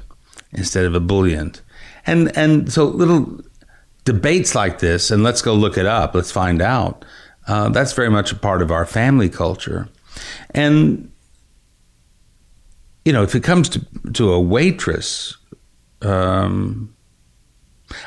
instead 0.53 0.86
of 0.86 0.95
ebullient, 0.95 1.61
and 2.05 2.36
and 2.38 2.71
so 2.71 2.86
little 2.86 3.41
debates 4.05 4.55
like 4.55 4.79
this, 4.79 5.11
and 5.11 5.23
let's 5.23 5.41
go 5.41 5.53
look 5.53 5.77
it 5.77 5.86
up, 5.86 6.15
let's 6.15 6.31
find 6.31 6.61
out. 6.61 7.03
Uh, 7.47 7.69
that's 7.69 7.93
very 7.93 8.09
much 8.09 8.31
a 8.31 8.36
part 8.36 8.61
of 8.61 8.71
our 8.71 8.86
family 8.86 9.29
culture, 9.29 9.89
and 10.51 11.11
you 13.06 13.14
know, 13.14 13.24
if 13.24 13.36
it 13.36 13.43
comes 13.43 13.70
to 13.70 13.86
to 14.14 14.34
a 14.34 14.39
waitress, 14.39 15.38
um, 16.01 16.93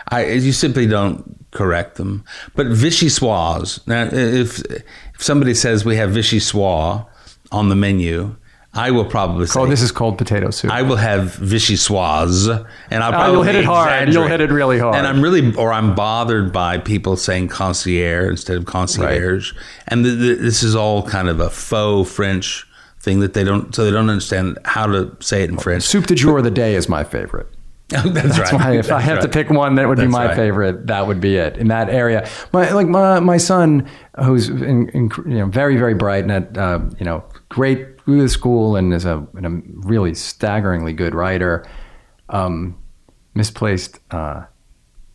I 0.09 0.27
you 0.27 0.53
simply 0.53 0.87
don't 0.87 1.51
correct 1.53 1.97
them. 1.97 2.25
But 2.55 2.67
vichyssoise. 2.67 3.87
Now, 3.87 4.09
if 4.13 4.61
if 4.61 5.23
somebody 5.23 5.55
says 5.55 5.85
we 5.85 5.97
have 5.97 6.11
vichyssoise 6.11 7.07
on 7.51 7.69
the 7.69 7.77
menu, 7.77 8.37
I 8.75 8.91
will 8.91 9.05
probably 9.05 9.47
say 9.47 9.61
Oh, 9.61 9.67
this 9.67 9.83
is 9.83 9.91
cold 9.91 10.19
potato 10.19 10.51
soup. 10.51 10.71
I 10.71 10.83
will 10.83 10.97
have 10.97 11.37
vichyssoise, 11.37 12.67
and 12.91 13.03
I'll 13.03 13.11
Oh, 13.11 13.13
probably 13.13 13.33
you'll 13.33 13.43
hit 13.45 13.55
it 13.55 13.65
hard. 13.65 14.13
You'll 14.13 14.27
hit 14.27 14.41
it 14.41 14.51
really 14.51 14.79
hard. 14.79 14.95
And 14.97 15.07
I'm 15.07 15.23
really, 15.23 15.55
or 15.55 15.73
I'm 15.73 15.95
bothered 15.95 16.53
by 16.53 16.79
people 16.79 17.17
saying 17.17 17.49
concierge 17.49 18.31
instead 18.31 18.57
of 18.57 18.67
concierge, 18.67 19.53
and 19.87 20.05
th 20.05 20.19
th 20.19 20.39
this 20.39 20.63
is 20.63 20.75
all 20.75 21.03
kind 21.03 21.29
of 21.29 21.41
a 21.41 21.51
faux 21.51 22.11
French 22.11 22.68
thing 23.01 23.21
that 23.21 23.35
they 23.35 23.45
don't, 23.45 23.75
so 23.75 23.85
they 23.85 23.91
don't 23.91 24.11
understand 24.11 24.59
how 24.65 24.87
to 24.87 25.17
say 25.21 25.43
it 25.43 25.51
in 25.51 25.59
French. 25.59 25.85
Soup 25.85 26.07
de 26.07 26.15
jour 26.15 26.39
of 26.39 26.45
the 26.45 26.51
day 26.51 26.75
is 26.75 26.89
my 26.89 27.05
favorite. 27.05 27.49
that's, 27.89 28.11
That's 28.11 28.39
right. 28.39 28.53
why 28.53 28.77
if 28.77 28.93
I 28.93 29.01
That's 29.01 29.05
have 29.07 29.21
to 29.21 29.29
pick 29.29 29.49
one 29.49 29.77
that 29.77 29.89
would 29.89 29.97
be 29.97 30.07
my 30.07 30.27
right. 30.27 30.37
favorite, 30.37 30.89
that 30.89 31.07
would 31.07 31.23
be 31.23 31.37
it 31.37 31.57
in 31.57 31.69
that 31.69 31.89
area. 31.89 32.29
My 32.53 32.71
like 32.73 32.87
my 32.87 33.19
my 33.19 33.39
son, 33.39 33.89
who's 34.23 34.51
in, 34.51 34.91
in, 34.91 35.11
you 35.25 35.39
know 35.39 35.47
very 35.47 35.79
very 35.79 35.95
bright 35.95 36.23
and 36.25 36.33
at 36.33 36.59
uh, 36.59 36.81
you 36.99 37.07
know 37.07 37.25
great 37.49 37.87
school 38.27 38.77
and 38.77 38.93
is 38.93 39.07
a, 39.07 39.27
and 39.35 39.47
a 39.47 39.63
really 39.87 40.15
staggeringly 40.15 40.93
good 40.93 41.15
writer, 41.15 41.67
um, 42.29 42.79
misplaced 43.35 44.01
uh, 44.11 44.45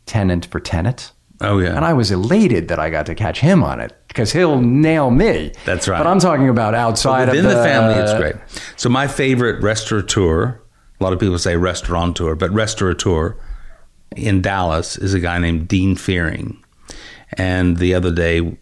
tenant 0.07 0.47
for 0.47 0.59
tenant. 0.59 1.11
Oh 1.41 1.59
yeah, 1.59 1.75
And 1.75 1.85
I 1.85 1.93
was 1.93 2.09
elated 2.09 2.69
that 2.69 2.79
I 2.79 2.89
got 2.89 3.05
to 3.05 3.13
catch 3.13 3.39
him 3.39 3.63
on 3.63 3.81
it 3.81 3.95
because 4.13 4.31
he'll 4.31 4.61
nail 4.61 5.09
me. 5.09 5.51
That's 5.65 5.87
right. 5.87 5.97
But 5.97 6.05
I'm 6.05 6.19
talking 6.19 6.47
about 6.47 6.75
outside 6.75 7.29
within 7.29 7.45
of 7.45 7.51
the, 7.51 7.57
the, 7.57 7.63
family, 7.63 7.95
it's 7.95 8.13
great. 8.13 8.35
So 8.77 8.87
my 8.87 9.07
favorite 9.07 9.61
restaurateur, 9.63 10.61
a 10.99 11.03
lot 11.03 11.13
of 11.13 11.19
people 11.19 11.39
say 11.39 11.57
restaurateur, 11.57 12.35
but 12.35 12.51
restaurateur 12.51 13.35
in 14.15 14.41
Dallas 14.41 14.97
is 14.97 15.15
a 15.15 15.19
guy 15.19 15.39
named 15.39 15.67
Dean 15.67 15.95
Fearing. 15.95 16.63
And 17.37 17.77
the 17.77 17.95
other 17.95 18.11
day, 18.11 18.55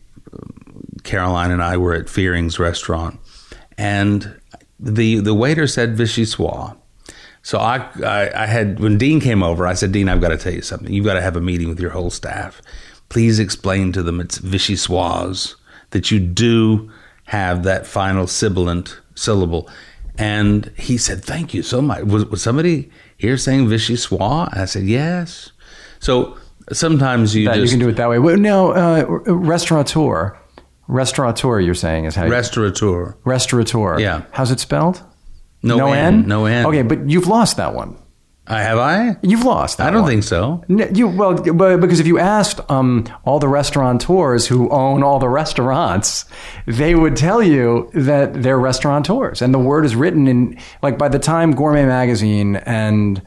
Caroline 1.03 1.51
and 1.51 1.61
I 1.61 1.75
were 1.75 1.93
at 1.93 2.09
Fearing's 2.09 2.57
restaurant, 2.57 3.19
and 3.77 4.39
the 4.79 5.19
the 5.19 5.33
waiter 5.33 5.67
said 5.67 5.97
vichyssoise. 5.97 6.77
So 7.43 7.57
I, 7.57 7.89
I, 8.05 8.43
I 8.43 8.45
had 8.45 8.79
when 8.79 8.97
Dean 8.97 9.19
came 9.19 9.43
over, 9.43 9.67
I 9.67 9.73
said, 9.73 9.91
Dean, 9.91 10.07
I've 10.07 10.21
got 10.21 10.29
to 10.29 10.37
tell 10.37 10.53
you 10.53 10.61
something. 10.61 10.93
You've 10.93 11.05
got 11.05 11.15
to 11.15 11.21
have 11.21 11.35
a 11.35 11.41
meeting 11.41 11.67
with 11.67 11.79
your 11.79 11.89
whole 11.89 12.11
staff. 12.11 12.61
Please 13.11 13.39
explain 13.39 13.91
to 13.91 14.01
them 14.01 14.21
it's 14.21 14.39
vichyssoise 14.39 15.55
that 15.89 16.11
you 16.11 16.19
do 16.21 16.89
have 17.25 17.63
that 17.63 17.85
final 17.85 18.25
sibilant 18.25 19.01
syllable. 19.15 19.69
And 20.17 20.71
he 20.77 20.97
said, 20.97 21.21
Thank 21.21 21.53
you 21.53 21.61
so 21.61 21.81
much. 21.81 22.05
Was, 22.05 22.25
was 22.27 22.41
somebody 22.41 22.89
here 23.17 23.35
saying 23.35 23.67
vichyssoise? 23.67 24.55
I 24.55 24.63
said, 24.63 24.83
Yes. 24.83 25.51
So 25.99 26.37
sometimes 26.71 27.35
you 27.35 27.49
that 27.49 27.57
you 27.57 27.67
can 27.67 27.79
do 27.79 27.89
it 27.89 27.97
that 27.97 28.09
way. 28.09 28.17
Well, 28.17 28.37
no, 28.37 28.71
uh, 28.71 29.03
restaurateur. 29.27 30.37
Restaurateur, 30.87 31.59
you're 31.59 31.75
saying 31.75 32.05
is 32.05 32.15
how 32.15 32.23
you, 32.23 32.31
restaurateur. 32.31 33.17
restaurateur. 33.25 33.99
Yeah. 33.99 34.23
How's 34.31 34.51
it 34.51 34.61
spelled? 34.61 35.03
No, 35.63 35.91
N, 35.91 36.29
no 36.29 36.45
N. 36.45 36.65
Okay, 36.65 36.81
but 36.81 37.09
you've 37.09 37.27
lost 37.27 37.57
that 37.57 37.75
one. 37.75 37.97
I 38.47 38.63
have 38.63 38.79
I? 38.79 39.17
You've 39.21 39.43
lost. 39.43 39.79
I 39.79 39.91
don't 39.91 40.01
one. 40.01 40.09
think 40.11 40.23
so. 40.23 40.63
You 40.67 41.07
well, 41.07 41.35
but 41.35 41.77
because 41.77 41.99
if 41.99 42.07
you 42.07 42.17
asked 42.17 42.59
um, 42.69 43.05
all 43.23 43.39
the 43.39 43.47
restaurateurs 43.47 44.47
who 44.47 44.69
own 44.69 45.03
all 45.03 45.19
the 45.19 45.29
restaurants, 45.29 46.25
they 46.65 46.95
would 46.95 47.15
tell 47.15 47.43
you 47.43 47.89
that 47.93 48.41
they're 48.41 48.59
restaurateurs, 48.59 49.41
and 49.41 49.53
the 49.53 49.59
word 49.59 49.85
is 49.85 49.95
written 49.95 50.27
in 50.27 50.57
like 50.81 50.97
by 50.97 51.07
the 51.07 51.19
time 51.19 51.53
Gourmet 51.53 51.85
Magazine 51.85 52.55
and 52.57 53.21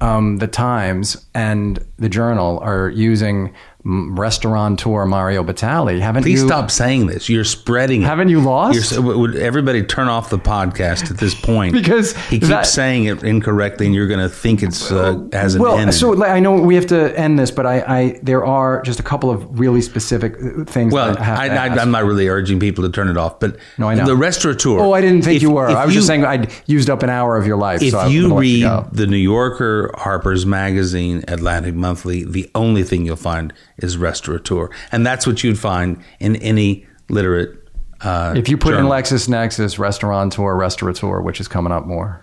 um, 0.00 0.38
the 0.38 0.48
Times 0.48 1.26
and 1.32 1.84
the 1.98 2.08
Journal 2.08 2.58
are 2.58 2.90
using 2.90 3.54
restaurateur 3.86 5.06
Mario 5.06 5.44
Batali. 5.44 6.00
Haven't 6.00 6.22
you? 6.22 6.26
Please 6.34 6.42
you? 6.42 6.48
stop 6.48 6.70
saying 6.70 7.06
this. 7.06 7.28
You're 7.28 7.44
spreading. 7.44 8.02
Haven't 8.02 8.28
you 8.28 8.40
lost? 8.40 8.92
You're, 8.92 9.16
would 9.16 9.36
everybody 9.36 9.82
turn 9.84 10.08
off 10.08 10.28
the 10.30 10.38
podcast 10.38 11.10
at 11.10 11.18
this 11.18 11.34
point? 11.34 11.74
Because 11.86 12.16
he 12.28 12.38
keeps 12.38 12.48
that- 12.48 12.66
saying 12.66 13.04
it 13.04 13.22
incorrectly, 13.22 13.86
and 13.86 13.94
you're 13.94 14.08
going 14.08 14.20
to 14.20 14.28
think 14.28 14.62
it's 14.62 14.90
uh, 14.90 15.24
has 15.32 15.54
an 15.54 15.62
well, 15.62 15.92
so 15.92 16.24
I 16.24 16.40
know 16.40 16.60
we 16.60 16.74
have 16.74 16.86
to 16.86 17.16
end 17.18 17.38
this, 17.38 17.50
but 17.50 17.64
I, 17.66 17.80
I 17.80 18.20
there 18.22 18.44
are 18.44 18.82
just 18.82 18.98
a 18.98 19.02
couple 19.02 19.30
of 19.30 19.58
really 19.60 19.82
specific 19.82 20.34
uh, 20.34 20.64
things. 20.64 20.92
well, 20.92 21.08
that 21.12 21.20
I 21.20 21.24
have 21.24 21.38
I, 21.38 21.48
to 21.48 21.54
I, 21.54 21.66
ask. 21.68 21.80
I'm 21.80 21.90
not 21.90 22.04
really 22.04 22.28
urging 22.28 22.58
people 22.58 22.82
to 22.84 22.90
turn 22.90 23.08
it 23.08 23.16
off, 23.16 23.38
but 23.40 23.56
No, 23.78 23.88
I 23.88 23.94
know. 23.94 24.06
the 24.06 24.16
restaurateur. 24.16 24.80
Oh, 24.80 24.92
I 24.92 25.00
didn't 25.00 25.22
think 25.22 25.36
if- 25.36 25.42
you 25.42 25.50
were. 25.52 25.66
I 25.68 25.84
was 25.84 25.94
you- 25.94 25.98
just 26.00 26.08
saying 26.08 26.24
I'd 26.24 26.50
used 26.66 26.88
up 26.90 27.02
an 27.02 27.10
hour 27.10 27.36
of 27.36 27.46
your 27.46 27.56
life. 27.56 27.82
If 27.82 27.92
so 27.92 28.06
you 28.06 28.36
read 28.36 28.62
go. 28.62 28.88
the 28.90 29.06
New 29.06 29.16
Yorker, 29.16 29.92
Harper's 29.96 30.44
Magazine, 30.46 31.24
Atlantic 31.28 31.74
Monthly, 31.74 32.24
the 32.24 32.50
only 32.54 32.82
thing 32.82 33.04
you'll 33.06 33.16
find 33.16 33.52
is 33.78 33.96
restaurateur, 33.98 34.70
and 34.92 35.06
that's 35.06 35.26
what 35.26 35.42
you'd 35.44 35.58
find 35.58 36.02
in 36.20 36.36
any 36.36 36.86
literate. 37.08 37.62
Uh, 38.00 38.34
if 38.36 38.48
you 38.48 38.56
put 38.58 38.72
journal. 38.74 38.92
in 38.92 39.02
LexisNexis, 39.02 39.78
restaurateur, 39.78 40.54
restaurateur, 40.54 41.20
which 41.22 41.40
is 41.40 41.48
coming 41.48 41.72
up 41.72 41.86
more. 41.86 42.22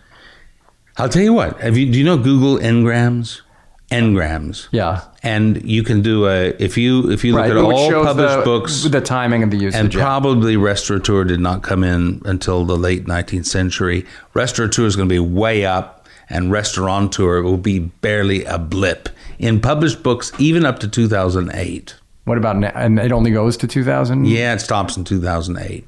I'll 0.97 1.09
tell 1.09 1.23
you 1.23 1.33
what. 1.33 1.59
Have 1.61 1.77
you? 1.77 1.91
Do 1.91 1.97
you 1.97 2.03
know 2.05 2.17
Google 2.17 2.57
Ngrams? 2.57 3.41
Ngrams. 3.91 4.67
Yeah. 4.71 5.01
And 5.21 5.63
you 5.69 5.83
can 5.83 6.01
do 6.01 6.27
a 6.27 6.49
if 6.59 6.77
you 6.77 7.11
if 7.11 7.23
you 7.23 7.33
look 7.33 7.41
Right, 7.41 7.51
at 7.51 7.57
all 7.57 7.91
published 8.03 8.37
the, 8.37 8.41
books 8.43 8.83
the 8.83 9.01
timing 9.01 9.43
of 9.43 9.51
the 9.51 9.57
usage. 9.57 9.79
and 9.79 9.91
probably 9.93 10.57
restaurateur 10.57 11.23
did 11.23 11.39
not 11.39 11.63
come 11.63 11.83
in 11.83 12.21
until 12.25 12.65
the 12.65 12.77
late 12.77 13.05
19th 13.05 13.45
century. 13.45 14.05
Restaurateur 14.33 14.85
is 14.85 14.95
going 14.95 15.07
to 15.07 15.13
be 15.13 15.19
way 15.19 15.65
up, 15.65 16.07
and 16.29 16.51
restaurateur 16.51 17.41
will 17.43 17.57
be 17.57 17.79
barely 17.79 18.43
a 18.45 18.57
blip 18.57 19.09
in 19.39 19.59
published 19.59 20.03
books, 20.03 20.31
even 20.39 20.65
up 20.65 20.79
to 20.79 20.87
2008. 20.87 21.95
what 22.25 22.37
about 22.37 22.57
na- 22.57 22.71
and 22.75 22.99
it 22.99 23.11
only 23.11 23.31
goes 23.31 23.57
to 23.57 23.67
2000? 23.67 24.25
Yeah, 24.25 24.53
it 24.53 24.59
stops 24.59 24.95
in 24.97 25.03
2008. 25.03 25.85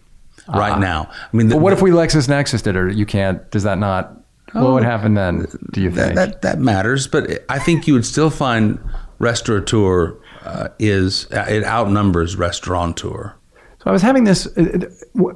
right 0.53 0.79
now. 0.79 1.09
I 1.33 1.35
mean, 1.37 1.47
the, 1.47 1.55
But 1.55 1.61
what 1.61 1.73
if 1.73 1.81
we 1.81 1.89
LexisNexis 1.91 2.61
did 2.61 2.75
it? 2.75 2.95
You 2.95 3.05
can't. 3.05 3.49
Does 3.51 3.63
that 3.63 3.77
not? 3.79 4.21
what 4.53 4.71
would 4.73 4.83
happen 4.83 5.15
then? 5.15 5.47
Do 5.73 5.81
you 5.81 5.89
Oh. 5.89 5.93
that, 5.93 6.05
think? 6.05 6.15
that 6.15 6.41
that 6.43 6.59
matters? 6.59 7.07
But 7.07 7.43
I 7.49 7.57
think 7.59 7.87
you 7.87 7.93
would 7.95 8.05
still 8.05 8.29
find 8.29 8.77
restaurateur 9.19 10.15
uh, 10.45 10.67
is 10.79 11.27
it 11.31 11.63
outnumbers 11.63 12.35
restaurateur. 12.35 13.33
So 13.79 13.89
I 13.89 13.91
was 13.91 14.01
having 14.03 14.23
this 14.25 14.45
uh, 14.57 14.79
uh, 15.19 15.33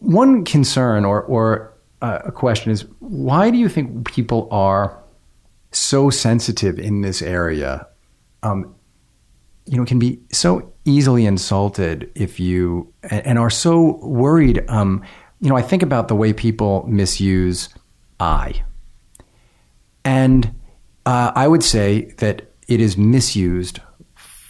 one 0.00 0.44
concern 0.44 1.04
or 1.04 1.22
or 1.22 1.72
uh, 2.02 2.18
a 2.26 2.32
question 2.32 2.70
is 2.70 2.84
why 3.00 3.50
do 3.50 3.56
you 3.58 3.68
think 3.68 4.06
people 4.12 4.46
are 4.50 4.96
so 5.72 6.10
sensitive 6.10 6.78
in 6.78 7.00
this 7.00 7.22
area? 7.22 7.86
Um, 8.42 8.74
you 9.66 9.76
know, 9.76 9.84
can 9.84 9.98
be 9.98 10.20
so 10.32 10.72
easily 10.84 11.26
insulted 11.26 12.10
if 12.14 12.40
you 12.40 12.92
and, 13.04 13.26
and 13.26 13.38
are 13.38 13.50
so 13.50 13.98
worried. 14.04 14.64
Um, 14.68 15.02
you 15.40 15.48
know, 15.48 15.56
I 15.56 15.62
think 15.62 15.82
about 15.82 16.08
the 16.08 16.16
way 16.16 16.32
people 16.32 16.86
misuse 16.88 17.68
"I," 18.18 18.62
and 20.04 20.54
uh, 21.06 21.32
I 21.34 21.46
would 21.48 21.62
say 21.62 22.12
that 22.18 22.50
it 22.68 22.80
is 22.80 22.96
misused 22.96 23.80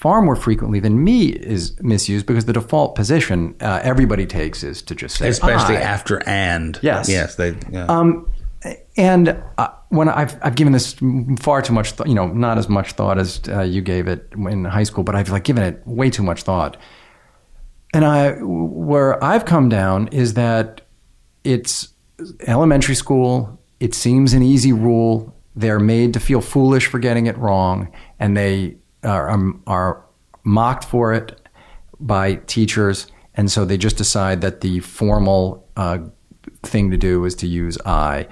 far 0.01 0.23
more 0.23 0.35
frequently 0.35 0.81
than 0.81 1.05
me 1.05 1.29
is 1.29 1.79
misused 1.83 2.25
because 2.25 2.47
the 2.47 2.55
default 2.55 2.95
position 2.95 3.55
uh, 3.61 3.81
everybody 3.83 4.25
takes 4.25 4.65
is 4.65 4.81
to 4.81 4.95
just 4.95 5.19
say 5.19 5.29
especially 5.29 5.77
I. 5.77 5.83
after 5.83 6.27
and. 6.27 6.79
Yes. 6.81 7.07
yes, 7.07 7.35
they. 7.35 7.55
Yeah. 7.71 7.85
Um, 7.85 8.27
and 8.97 9.43
uh, 9.59 9.69
when 9.91 10.09
I've 10.09 10.39
I've 10.43 10.55
given 10.55 10.73
this 10.73 10.97
far 11.41 11.63
too 11.63 11.73
much, 11.73 11.97
th- 11.97 12.09
you 12.09 12.15
know, 12.15 12.29
not 12.29 12.59
as 12.59 12.69
much 12.69 12.93
thought 12.93 13.19
as 13.19 13.41
uh, 13.49 13.63
you 13.63 13.83
gave 13.83 14.09
it 14.09 14.33
in 14.33 14.65
high 14.65 14.85
school, 14.85 15.05
but 15.05 15.15
I've 15.15 15.29
like 15.29 15.45
given 15.45 15.63
it 15.63 15.83
way 15.85 16.11
too 16.11 16.23
much 16.23 16.45
thought. 16.45 16.77
And 17.93 18.05
I, 18.05 18.35
where 18.41 19.23
I've 19.23 19.45
come 19.45 19.69
down 19.69 20.09
is 20.09 20.35
that 20.35 20.83
it's 21.43 21.89
elementary 22.47 22.95
school. 22.95 23.61
It 23.81 23.95
seems 23.95 24.33
an 24.33 24.43
easy 24.43 24.73
rule. 24.73 25.35
They're 25.57 25.81
made 25.81 26.15
to 26.15 26.21
feel 26.21 26.41
foolish 26.41 26.87
for 26.87 27.01
getting 27.01 27.27
it 27.27 27.37
wrong, 27.37 27.93
and 28.21 28.37
they 28.37 28.77
are 29.03 29.29
um, 29.29 29.61
are 29.67 30.05
mocked 30.45 30.85
for 30.85 31.13
it 31.13 31.41
by 31.99 32.37
teachers, 32.47 33.09
and 33.35 33.51
so 33.51 33.65
they 33.65 33.77
just 33.77 33.97
decide 33.97 34.41
that 34.43 34.61
the 34.61 34.79
formal 34.81 35.69
uh, 35.77 35.99
thing 36.63 36.93
to 36.93 36.97
do 36.97 37.25
is 37.25 37.35
to 37.37 37.49
use 37.49 37.77
I, 37.85 38.29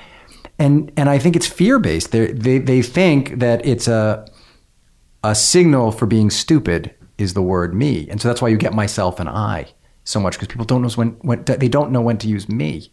and 0.59 0.91
and 0.97 1.09
I 1.09 1.19
think 1.19 1.37
it's 1.37 1.47
fear 1.47 1.79
based. 1.79 2.13
They 2.13 2.33
they 2.33 2.59
they 2.59 2.83
think 2.83 3.39
that 3.39 3.65
it's 3.67 3.89
a 3.89 4.27
a 5.25 5.35
signal 5.35 5.93
for 5.93 6.07
being 6.07 6.31
stupid 6.31 6.95
is 7.19 7.35
the 7.35 7.43
word 7.43 7.75
me, 7.75 8.09
and 8.11 8.21
so 8.21 8.29
that's 8.29 8.41
why 8.41 8.49
you 8.49 8.57
get 8.57 8.73
myself 8.75 9.19
and 9.21 9.29
I 9.29 9.67
so 10.05 10.21
much 10.21 10.35
because 10.35 10.49
people 10.49 10.65
don't 10.65 10.83
know 10.83 10.89
when 10.91 11.11
when 11.23 11.45
they 11.45 11.69
don't 11.69 11.91
know 11.91 12.01
when 12.01 12.17
to 12.19 12.29
use 12.29 12.49
me, 12.49 12.91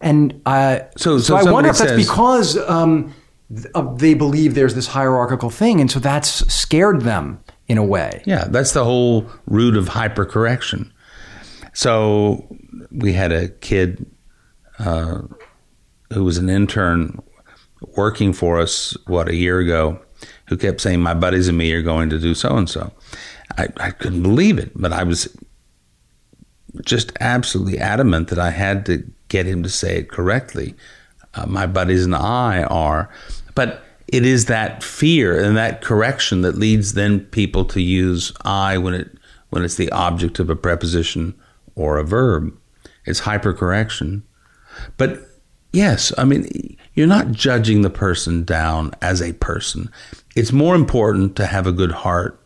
and 0.00 0.40
uh, 0.46 0.80
So- 0.96 1.18
so 1.18 1.36
I 1.36 1.44
wonder 1.50 1.70
if 1.70 1.78
that's 1.78 1.90
says- 1.92 2.06
because 2.06 2.56
um, 2.68 3.14
th- 3.48 3.66
they 3.96 4.14
believe 4.14 4.54
there's 4.54 4.74
this 4.74 4.88
hierarchical 4.88 5.50
thing, 5.50 5.80
and 5.80 5.90
so 5.90 5.98
that's 6.00 6.28
scared 6.52 7.02
them 7.02 7.40
in 7.68 7.78
a 7.78 7.84
way. 7.84 8.22
Yeah, 8.26 8.44
that's 8.48 8.72
the 8.72 8.84
whole 8.84 9.26
root 9.46 9.76
of 9.76 9.88
hypercorrection. 9.88 10.90
So 11.72 12.46
we 12.90 13.12
had 13.12 13.32
a 13.32 13.48
kid 13.48 14.06
uh, 14.78 15.22
who 16.12 16.24
was 16.24 16.38
an 16.38 16.48
intern 16.48 17.22
working 17.96 18.32
for 18.32 18.58
us, 18.60 18.96
what, 19.06 19.28
a 19.28 19.34
year 19.34 19.58
ago, 19.58 20.00
who 20.48 20.56
kept 20.56 20.80
saying, 20.80 21.00
My 21.00 21.14
buddies 21.14 21.48
and 21.48 21.58
me 21.58 21.72
are 21.72 21.82
going 21.82 22.10
to 22.10 22.18
do 22.18 22.34
so 22.34 22.56
and 22.56 22.68
so. 22.68 22.92
I 23.58 23.90
couldn't 23.90 24.22
believe 24.22 24.58
it, 24.58 24.72
but 24.74 24.92
I 24.92 25.02
was 25.02 25.34
just 26.84 27.12
absolutely 27.20 27.78
adamant 27.78 28.28
that 28.28 28.38
I 28.38 28.50
had 28.50 28.84
to 28.86 29.04
get 29.28 29.46
him 29.46 29.62
to 29.62 29.68
say 29.68 29.98
it 29.98 30.10
correctly. 30.10 30.74
Uh, 31.34 31.46
my 31.46 31.66
buddies 31.66 32.04
and 32.04 32.14
I 32.14 32.64
are. 32.64 33.10
But 33.54 33.82
it 34.08 34.24
is 34.24 34.46
that 34.46 34.82
fear 34.82 35.42
and 35.42 35.56
that 35.56 35.82
correction 35.82 36.42
that 36.42 36.56
leads 36.56 36.92
then 36.92 37.20
people 37.20 37.64
to 37.66 37.80
use 37.80 38.32
I 38.44 38.78
when 38.78 38.94
it 38.94 39.10
when 39.50 39.64
it's 39.64 39.76
the 39.76 39.90
object 39.92 40.38
of 40.38 40.50
a 40.50 40.56
preposition 40.56 41.34
or 41.74 41.98
a 41.98 42.04
verb. 42.04 42.56
It's 43.04 43.22
hypercorrection. 43.22 44.22
But 44.96 45.20
yes, 45.76 46.12
I 46.16 46.24
mean 46.24 46.76
you're 46.94 47.06
not 47.06 47.30
judging 47.30 47.82
the 47.82 47.90
person 47.90 48.44
down 48.44 48.92
as 49.02 49.20
a 49.20 49.34
person. 49.34 49.90
It's 50.34 50.52
more 50.52 50.74
important 50.74 51.36
to 51.36 51.46
have 51.46 51.66
a 51.66 51.72
good 51.72 51.92
heart 51.92 52.42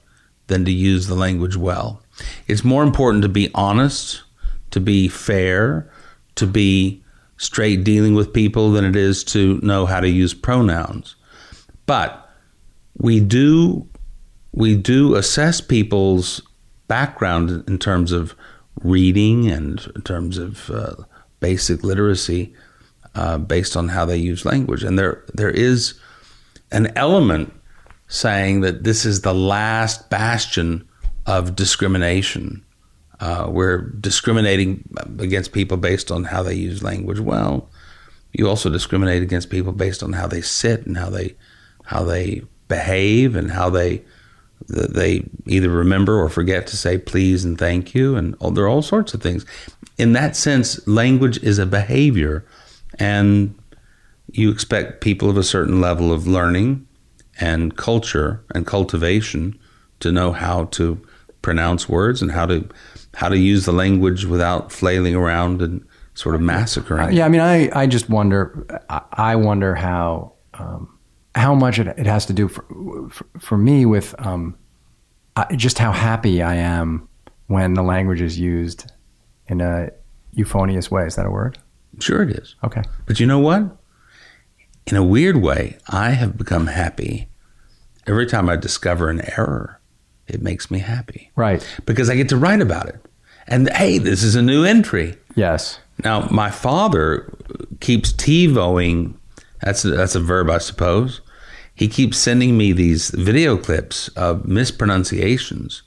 than 0.48 0.64
to 0.64 0.72
use 0.72 1.06
the 1.06 1.14
language 1.14 1.56
well. 1.56 2.02
It's 2.48 2.64
more 2.64 2.82
important 2.82 3.22
to 3.22 3.28
be 3.28 3.50
honest, 3.54 4.22
to 4.72 4.80
be 4.80 5.08
fair, 5.08 5.90
to 6.34 6.46
be 6.46 7.02
straight 7.36 7.84
dealing 7.84 8.14
with 8.14 8.32
people 8.32 8.72
than 8.72 8.84
it 8.84 8.96
is 8.96 9.22
to 9.24 9.60
know 9.62 9.86
how 9.86 10.00
to 10.00 10.08
use 10.08 10.34
pronouns. 10.34 11.14
But 11.86 12.28
we 12.98 13.20
do 13.20 13.88
we 14.52 14.76
do 14.76 15.14
assess 15.14 15.60
people's 15.60 16.42
background 16.88 17.62
in 17.68 17.78
terms 17.78 18.10
of 18.10 18.34
reading 18.82 19.48
and 19.48 19.88
in 19.94 20.02
terms 20.02 20.36
of 20.36 20.68
uh, 20.70 20.96
basic 21.38 21.84
literacy 21.84 22.52
uh, 23.14 23.38
based 23.38 23.76
on 23.76 23.88
how 23.88 24.04
they 24.04 24.16
use 24.16 24.44
language, 24.44 24.82
and 24.82 24.98
there 24.98 25.24
there 25.34 25.50
is 25.50 25.94
an 26.70 26.92
element 26.96 27.52
saying 28.08 28.60
that 28.60 28.84
this 28.84 29.04
is 29.04 29.20
the 29.20 29.34
last 29.34 30.10
bastion 30.10 30.86
of 31.26 31.54
discrimination. 31.54 32.64
Uh, 33.20 33.46
we're 33.50 33.82
discriminating 34.00 34.82
against 35.18 35.52
people 35.52 35.76
based 35.76 36.10
on 36.10 36.24
how 36.24 36.42
they 36.42 36.54
use 36.54 36.82
language. 36.82 37.20
Well, 37.20 37.68
you 38.32 38.48
also 38.48 38.70
discriminate 38.70 39.22
against 39.22 39.50
people 39.50 39.72
based 39.72 40.02
on 40.02 40.12
how 40.12 40.26
they 40.26 40.40
sit 40.40 40.86
and 40.86 40.96
how 40.96 41.10
they 41.10 41.36
how 41.84 42.04
they 42.04 42.42
behave 42.68 43.36
and 43.36 43.50
how 43.50 43.70
they 43.70 44.02
they 44.68 45.24
either 45.46 45.70
remember 45.70 46.20
or 46.20 46.28
forget 46.28 46.66
to 46.68 46.76
say 46.76 46.98
please 46.98 47.44
and 47.44 47.58
thank 47.58 47.94
you 47.94 48.14
and 48.14 48.36
oh, 48.40 48.50
there 48.50 48.64
are 48.64 48.68
all 48.68 48.82
sorts 48.82 49.14
of 49.14 49.22
things. 49.22 49.44
In 49.98 50.12
that 50.12 50.36
sense, 50.36 50.86
language 50.86 51.42
is 51.42 51.58
a 51.58 51.66
behavior, 51.66 52.44
and 53.00 53.54
you 54.32 54.50
expect 54.50 55.00
people 55.00 55.28
of 55.28 55.36
a 55.36 55.42
certain 55.42 55.80
level 55.80 56.12
of 56.12 56.26
learning 56.26 56.86
and 57.40 57.76
culture 57.76 58.44
and 58.54 58.66
cultivation 58.66 59.58
to 60.00 60.12
know 60.12 60.32
how 60.32 60.66
to 60.66 61.00
pronounce 61.42 61.88
words 61.88 62.22
and 62.22 62.30
how 62.30 62.46
to 62.46 62.68
how 63.14 63.28
to 63.28 63.38
use 63.38 63.64
the 63.64 63.72
language 63.72 64.24
without 64.24 64.70
flailing 64.70 65.16
around 65.16 65.60
and 65.62 65.84
sort 66.14 66.34
of 66.34 66.40
massacring. 66.40 67.12
Yeah, 67.12 67.24
I 67.24 67.28
mean, 67.28 67.40
I, 67.40 67.70
I 67.74 67.86
just 67.86 68.08
wonder. 68.08 68.66
I- 68.88 69.34
wonder 69.36 69.74
how 69.74 70.34
um, 70.54 70.98
how 71.34 71.54
much 71.54 71.78
it, 71.78 71.86
it 71.86 72.06
has 72.06 72.26
to 72.26 72.32
do 72.32 72.46
for 72.48 72.64
for, 73.10 73.26
for 73.38 73.58
me 73.58 73.86
with 73.86 74.14
um, 74.18 74.56
just 75.56 75.78
how 75.78 75.92
happy 75.92 76.42
I 76.42 76.56
am 76.56 77.08
when 77.46 77.74
the 77.74 77.82
language 77.82 78.20
is 78.20 78.38
used 78.38 78.92
in 79.48 79.60
a 79.60 79.90
euphonious 80.32 80.90
way. 80.90 81.06
Is 81.06 81.16
that 81.16 81.26
a 81.26 81.30
word? 81.30 81.58
Sure, 82.00 82.22
it 82.22 82.30
is. 82.30 82.54
Okay. 82.64 82.82
But 83.06 83.20
you 83.20 83.26
know 83.26 83.38
what? 83.38 83.76
In 84.86 84.96
a 84.96 85.04
weird 85.04 85.36
way, 85.36 85.78
I 85.88 86.10
have 86.10 86.36
become 86.36 86.66
happy 86.66 87.28
every 88.06 88.26
time 88.26 88.48
I 88.48 88.56
discover 88.56 89.08
an 89.10 89.20
error. 89.36 89.80
It 90.26 90.42
makes 90.42 90.70
me 90.70 90.78
happy 90.78 91.30
Right. 91.36 91.66
because 91.86 92.08
I 92.08 92.14
get 92.16 92.28
to 92.30 92.36
write 92.36 92.60
about 92.60 92.88
it. 92.88 93.00
And 93.46 93.68
hey, 93.70 93.98
this 93.98 94.22
is 94.22 94.34
a 94.36 94.42
new 94.42 94.64
entry. 94.64 95.16
Yes. 95.34 95.78
Now, 96.04 96.28
my 96.30 96.50
father 96.50 97.32
keeps 97.80 98.12
TiVoing. 98.12 99.14
That's 99.60 99.84
a, 99.84 99.90
that's 99.90 100.14
a 100.14 100.20
verb, 100.20 100.48
I 100.48 100.58
suppose. 100.58 101.20
He 101.74 101.88
keeps 101.88 102.16
sending 102.18 102.56
me 102.56 102.72
these 102.72 103.10
video 103.10 103.56
clips 103.56 104.08
of 104.08 104.46
mispronunciations 104.46 105.82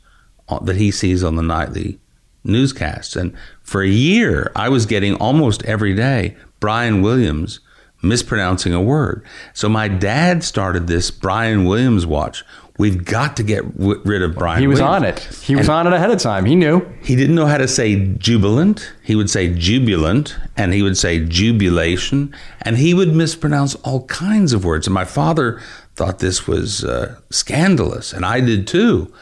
that 0.63 0.75
he 0.75 0.91
sees 0.91 1.23
on 1.23 1.35
the 1.35 1.41
nightly 1.41 1.99
newscasts. 2.43 3.15
And 3.15 3.35
for 3.61 3.81
a 3.81 3.87
year, 3.87 4.51
I 4.55 4.69
was 4.69 4.85
getting 4.85 5.15
almost 5.15 5.63
every 5.63 5.95
day 5.95 6.35
Brian 6.59 7.01
Williams 7.01 7.59
mispronouncing 8.01 8.73
a 8.73 8.81
word. 8.81 9.25
So 9.53 9.69
my 9.69 9.87
dad 9.87 10.43
started 10.43 10.87
this 10.87 11.09
Brian 11.09 11.65
Williams 11.65 12.05
watch. 12.05 12.43
We've 12.77 13.05
got 13.05 13.37
to 13.37 13.43
get 13.43 13.77
w- 13.77 14.01
rid 14.03 14.23
of 14.23 14.33
Brian. 14.33 14.59
He 14.59 14.67
was 14.67 14.81
Williams. 14.81 15.03
on 15.03 15.09
it. 15.09 15.19
He 15.43 15.55
was 15.55 15.69
on 15.69 15.85
it 15.85 15.93
ahead 15.93 16.09
of 16.09 16.19
time. 16.19 16.45
He 16.45 16.55
knew. 16.55 16.81
He 17.03 17.15
didn't 17.15 17.35
know 17.35 17.45
how 17.45 17.59
to 17.59 17.67
say 17.67 18.07
jubilant. 18.17 18.91
He 19.03 19.15
would 19.15 19.29
say 19.29 19.53
jubilant, 19.53 20.35
and 20.57 20.73
he 20.73 20.81
would 20.81 20.97
say 20.97 21.23
jubilation, 21.23 22.33
and 22.63 22.77
he 22.77 22.93
would 22.95 23.13
mispronounce 23.13 23.75
all 23.75 24.05
kinds 24.07 24.53
of 24.53 24.65
words. 24.65 24.87
And 24.87 24.93
my 24.93 25.05
father 25.05 25.61
thought 25.95 26.17
this 26.17 26.47
was 26.47 26.83
uh, 26.83 27.19
scandalous, 27.29 28.11
and 28.11 28.25
I 28.25 28.39
did 28.39 28.65
too. 28.65 29.13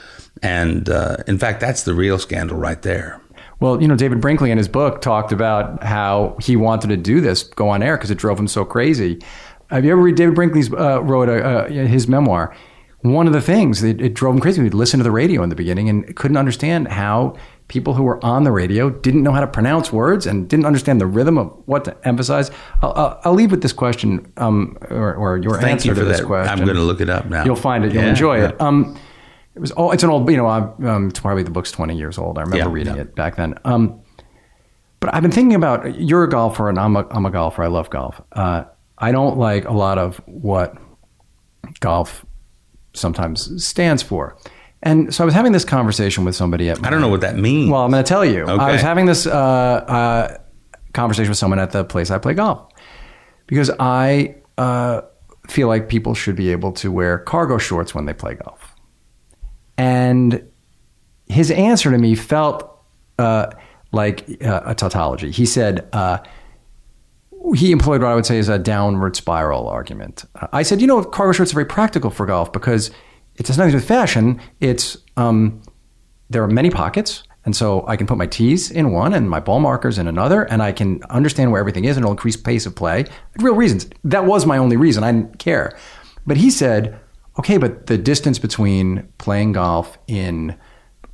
And 0.41 0.89
uh, 0.89 1.17
in 1.27 1.37
fact, 1.37 1.59
that's 1.59 1.83
the 1.83 1.93
real 1.93 2.17
scandal 2.17 2.57
right 2.57 2.81
there. 2.81 3.21
Well, 3.59 3.81
you 3.81 3.87
know, 3.87 3.95
David 3.95 4.21
Brinkley 4.21 4.49
in 4.49 4.57
his 4.57 4.67
book 4.67 5.01
talked 5.01 5.31
about 5.31 5.83
how 5.83 6.35
he 6.41 6.55
wanted 6.55 6.87
to 6.89 6.97
do 6.97 7.21
this, 7.21 7.43
go 7.43 7.69
on 7.69 7.83
air, 7.83 7.95
because 7.95 8.09
it 8.09 8.17
drove 8.17 8.39
him 8.39 8.47
so 8.47 8.65
crazy. 8.65 9.19
Have 9.69 9.85
you 9.85 9.91
ever 9.91 10.01
read 10.01 10.15
David 10.15 10.33
Brinkley's 10.35 10.73
uh, 10.73 11.01
wrote 11.03 11.29
a, 11.29 11.43
uh, 11.43 11.67
his 11.69 12.07
memoir? 12.07 12.55
one 13.03 13.25
of 13.25 13.33
the 13.33 13.41
things 13.41 13.81
that 13.81 13.99
it 13.99 14.13
drove 14.13 14.35
him 14.35 14.41
crazy. 14.41 14.61
We'd 14.61 14.75
listen 14.75 14.99
to 14.99 15.03
the 15.03 15.11
radio 15.11 15.41
in 15.41 15.49
the 15.49 15.55
beginning 15.55 15.89
and 15.89 16.15
couldn't 16.15 16.37
understand 16.37 16.87
how 16.87 17.35
people 17.67 17.93
who 17.95 18.03
were 18.03 18.23
on 18.23 18.43
the 18.43 18.51
radio 18.51 18.89
didn't 18.91 19.23
know 19.23 19.31
how 19.31 19.39
to 19.41 19.47
pronounce 19.47 19.91
words 19.91 20.27
and 20.27 20.47
didn't 20.47 20.65
understand 20.65 21.01
the 21.01 21.07
rhythm 21.07 21.37
of 21.37 21.51
what 21.65 21.85
to 21.85 21.97
emphasize. 22.07 22.51
I'll, 22.81 22.93
I'll, 22.93 23.21
I'll 23.23 23.33
leave 23.33 23.49
with 23.49 23.61
this 23.63 23.73
question, 23.73 24.31
um, 24.37 24.77
or, 24.91 25.15
or 25.15 25.37
your 25.37 25.55
Thank 25.55 25.71
answer 25.71 25.87
you 25.87 25.95
for 25.95 26.01
to 26.01 26.05
this 26.05 26.19
that. 26.19 26.27
question. 26.27 26.51
I'm 26.59 26.63
going 26.63 26.77
to 26.77 26.83
look 26.83 27.01
it 27.01 27.09
up 27.09 27.25
now. 27.25 27.43
You'll 27.43 27.55
find 27.55 27.83
it. 27.85 27.91
You'll 27.93 28.03
Yeah, 28.03 28.09
enjoy 28.09 28.37
yeah. 28.37 28.49
it. 28.49 28.61
Um, 28.61 28.95
it 29.55 29.59
was. 29.59 29.71
Oh, 29.77 29.91
it's 29.91 30.03
an 30.03 30.09
old. 30.09 30.29
You 30.29 30.37
know, 30.37 30.47
I- 30.47 30.71
um, 30.87 31.09
it's 31.09 31.19
probably 31.19 31.43
the 31.43 31.51
book's 31.51 31.71
20 31.71 31.97
years 31.97 32.17
old. 32.17 32.37
I 32.37 32.41
remember 32.41 32.57
Yeah, 32.69 32.73
reading 32.73 32.95
yeah. 32.95 33.01
it 33.01 33.15
back 33.15 33.35
then. 33.35 33.55
Um, 33.65 34.01
but 34.99 35.13
I've 35.13 35.21
been 35.21 35.31
thinking 35.31 35.55
about. 35.55 35.99
You're 35.99 36.23
a 36.23 36.29
golfer, 36.29 36.69
and 36.69 36.79
I'm 36.79 36.95
a, 36.95 37.07
I'm 37.11 37.25
a 37.25 37.31
golfer. 37.31 37.63
I 37.63 37.67
love 37.67 37.89
golf. 37.89 38.21
Uh, 38.31 38.63
I 38.97 39.11
don't 39.11 39.37
like 39.37 39.65
a 39.65 39.73
lot 39.73 39.97
of 39.97 40.17
what 40.25 40.77
golf 41.79 42.25
sometimes 42.93 43.63
stands 43.65 44.03
for. 44.03 44.37
And 44.83 45.13
so 45.13 45.23
I 45.23 45.25
was 45.25 45.33
having 45.33 45.51
this 45.51 45.65
conversation 45.65 46.25
with 46.25 46.35
somebody 46.35 46.69
at. 46.69 46.83
I 46.85 46.89
don't 46.89 47.01
know 47.01 47.07
what 47.07 47.21
that 47.21 47.37
means. 47.37 47.69
Well, 47.71 47.81
I'm 47.83 47.91
going 47.91 48.03
to 48.03 48.07
tell 48.07 48.25
you. 48.25 48.45
I 48.45 48.71
was 48.71 48.81
having 48.81 49.05
this 49.05 49.27
uh, 49.27 49.31
uh, 49.31 50.37
conversation 50.93 51.29
with 51.29 51.37
someone 51.37 51.59
at 51.59 51.71
the 51.71 51.83
place 51.83 52.09
I 52.09 52.17
play 52.17 52.33
golf 52.33 52.71
because 53.47 53.69
I 53.79 54.35
uh, 54.57 55.01
feel 55.47 55.67
like 55.67 55.87
people 55.87 56.13
should 56.15 56.35
be 56.35 56.51
able 56.51 56.71
to 56.73 56.91
wear 56.91 57.19
cargo 57.19 57.57
shorts 57.59 57.93
when 57.93 58.05
they 58.05 58.13
play 58.13 58.35
golf. 58.35 58.60
And 59.77 60.47
his 61.27 61.51
answer 61.51 61.91
to 61.91 61.97
me 61.97 62.15
felt 62.15 62.69
uh, 63.17 63.51
like 63.91 64.43
uh, 64.43 64.61
a 64.65 64.75
tautology. 64.75 65.31
He 65.31 65.45
said, 65.45 65.87
uh, 65.93 66.19
he 67.55 67.71
employed 67.71 68.01
what 68.01 68.11
I 68.11 68.15
would 68.15 68.25
say 68.25 68.37
is 68.37 68.49
a 68.49 68.59
downward 68.59 69.15
spiral 69.15 69.67
argument. 69.67 70.25
Uh, 70.35 70.47
I 70.53 70.63
said, 70.63 70.81
you 70.81 70.87
know, 70.87 71.03
cargo 71.03 71.33
shorts 71.33 71.51
are 71.51 71.55
very 71.55 71.65
practical 71.65 72.09
for 72.09 72.25
golf 72.25 72.51
because 72.51 72.91
it 73.35 73.47
has 73.47 73.57
nothing 73.57 73.71
to 73.71 73.77
do 73.77 73.81
with 73.81 73.87
fashion. 73.87 74.39
It's 74.59 74.97
um, 75.17 75.61
there 76.29 76.43
are 76.43 76.47
many 76.47 76.69
pockets, 76.69 77.23
and 77.43 77.55
so 77.55 77.85
I 77.87 77.97
can 77.97 78.07
put 78.07 78.17
my 78.17 78.27
tees 78.27 78.69
in 78.69 78.91
one 78.91 79.13
and 79.13 79.29
my 79.29 79.39
ball 79.39 79.59
markers 79.59 79.97
in 79.97 80.07
another, 80.07 80.43
and 80.43 80.61
I 80.61 80.71
can 80.71 81.01
understand 81.09 81.51
where 81.51 81.59
everything 81.59 81.85
is, 81.85 81.97
and 81.97 82.03
it'll 82.03 82.11
increase 82.11 82.37
pace 82.37 82.65
of 82.65 82.75
play. 82.75 83.05
Real 83.37 83.55
reasons. 83.55 83.89
That 84.03 84.25
was 84.25 84.45
my 84.45 84.57
only 84.57 84.77
reason. 84.77 85.03
I 85.03 85.11
didn't 85.11 85.39
care. 85.39 85.75
But 86.25 86.37
he 86.37 86.51
said, 86.51 86.99
okay, 87.39 87.57
but 87.57 87.87
the 87.87 87.97
distance 87.97 88.39
between 88.39 89.07
playing 89.17 89.53
golf 89.53 89.97
in 90.07 90.57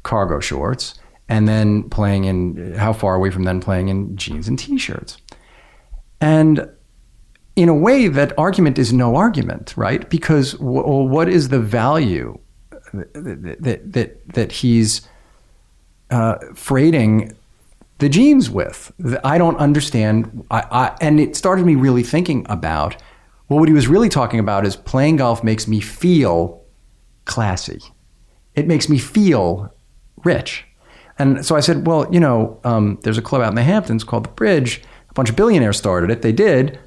cargo 0.03 0.39
shorts 0.39 0.95
and 1.29 1.47
then 1.47 1.83
playing 1.89 2.25
in 2.25 2.73
how 2.75 2.93
far 2.93 3.15
away 3.15 3.29
from 3.29 3.43
then 3.43 3.59
playing 3.59 3.89
in 3.89 4.15
jeans 4.15 4.47
and 4.47 4.57
t-shirts. 4.57 5.17
And 6.21 6.69
in 7.55 7.69
a 7.69 7.73
way, 7.73 8.07
that 8.07 8.37
argument 8.37 8.77
is 8.77 8.93
no 8.93 9.15
argument, 9.15 9.73
right? 9.75 10.09
Because 10.09 10.57
well, 10.59 11.07
what 11.07 11.27
is 11.27 11.49
the 11.49 11.59
value 11.59 12.37
that 12.93 13.57
that 13.61 13.93
that, 13.93 14.33
that 14.33 14.51
he's 14.51 15.07
uh, 16.11 16.37
freighting 16.53 17.35
the 17.97 18.09
jeans 18.09 18.49
with? 18.49 18.91
I 19.23 19.37
don't 19.37 19.57
understand. 19.57 20.45
I, 20.51 20.63
I, 20.71 20.97
and 21.01 21.19
it 21.19 21.35
started 21.35 21.65
me 21.65 21.75
really 21.75 22.03
thinking 22.03 22.45
about 22.47 22.95
well, 23.49 23.59
what 23.59 23.69
he 23.69 23.73
was 23.73 23.87
really 23.87 24.09
talking 24.09 24.39
about 24.39 24.65
is 24.65 24.75
playing 24.75 25.17
golf 25.17 25.43
makes 25.43 25.67
me 25.67 25.79
feel 25.79 26.63
classy. 27.25 27.79
It 28.55 28.67
makes 28.67 28.89
me 28.89 28.97
feel 28.97 29.73
rich. 30.23 30.65
And 31.19 31.45
so 31.45 31.55
I 31.55 31.61
said, 31.61 31.87
well, 31.87 32.11
you 32.11 32.19
know, 32.19 32.59
um, 32.63 32.99
there's 33.03 33.17
a 33.17 33.21
club 33.21 33.41
out 33.41 33.49
in 33.49 33.55
the 33.55 33.63
Hamptons 33.63 34.03
called 34.03 34.25
the 34.25 34.29
Bridge. 34.29 34.81
A 35.09 35.13
bunch 35.13 35.29
of 35.29 35.35
billionaires 35.35 35.77
started 35.77 36.09
it. 36.09 36.21
They 36.21 36.31
did. 36.31 36.79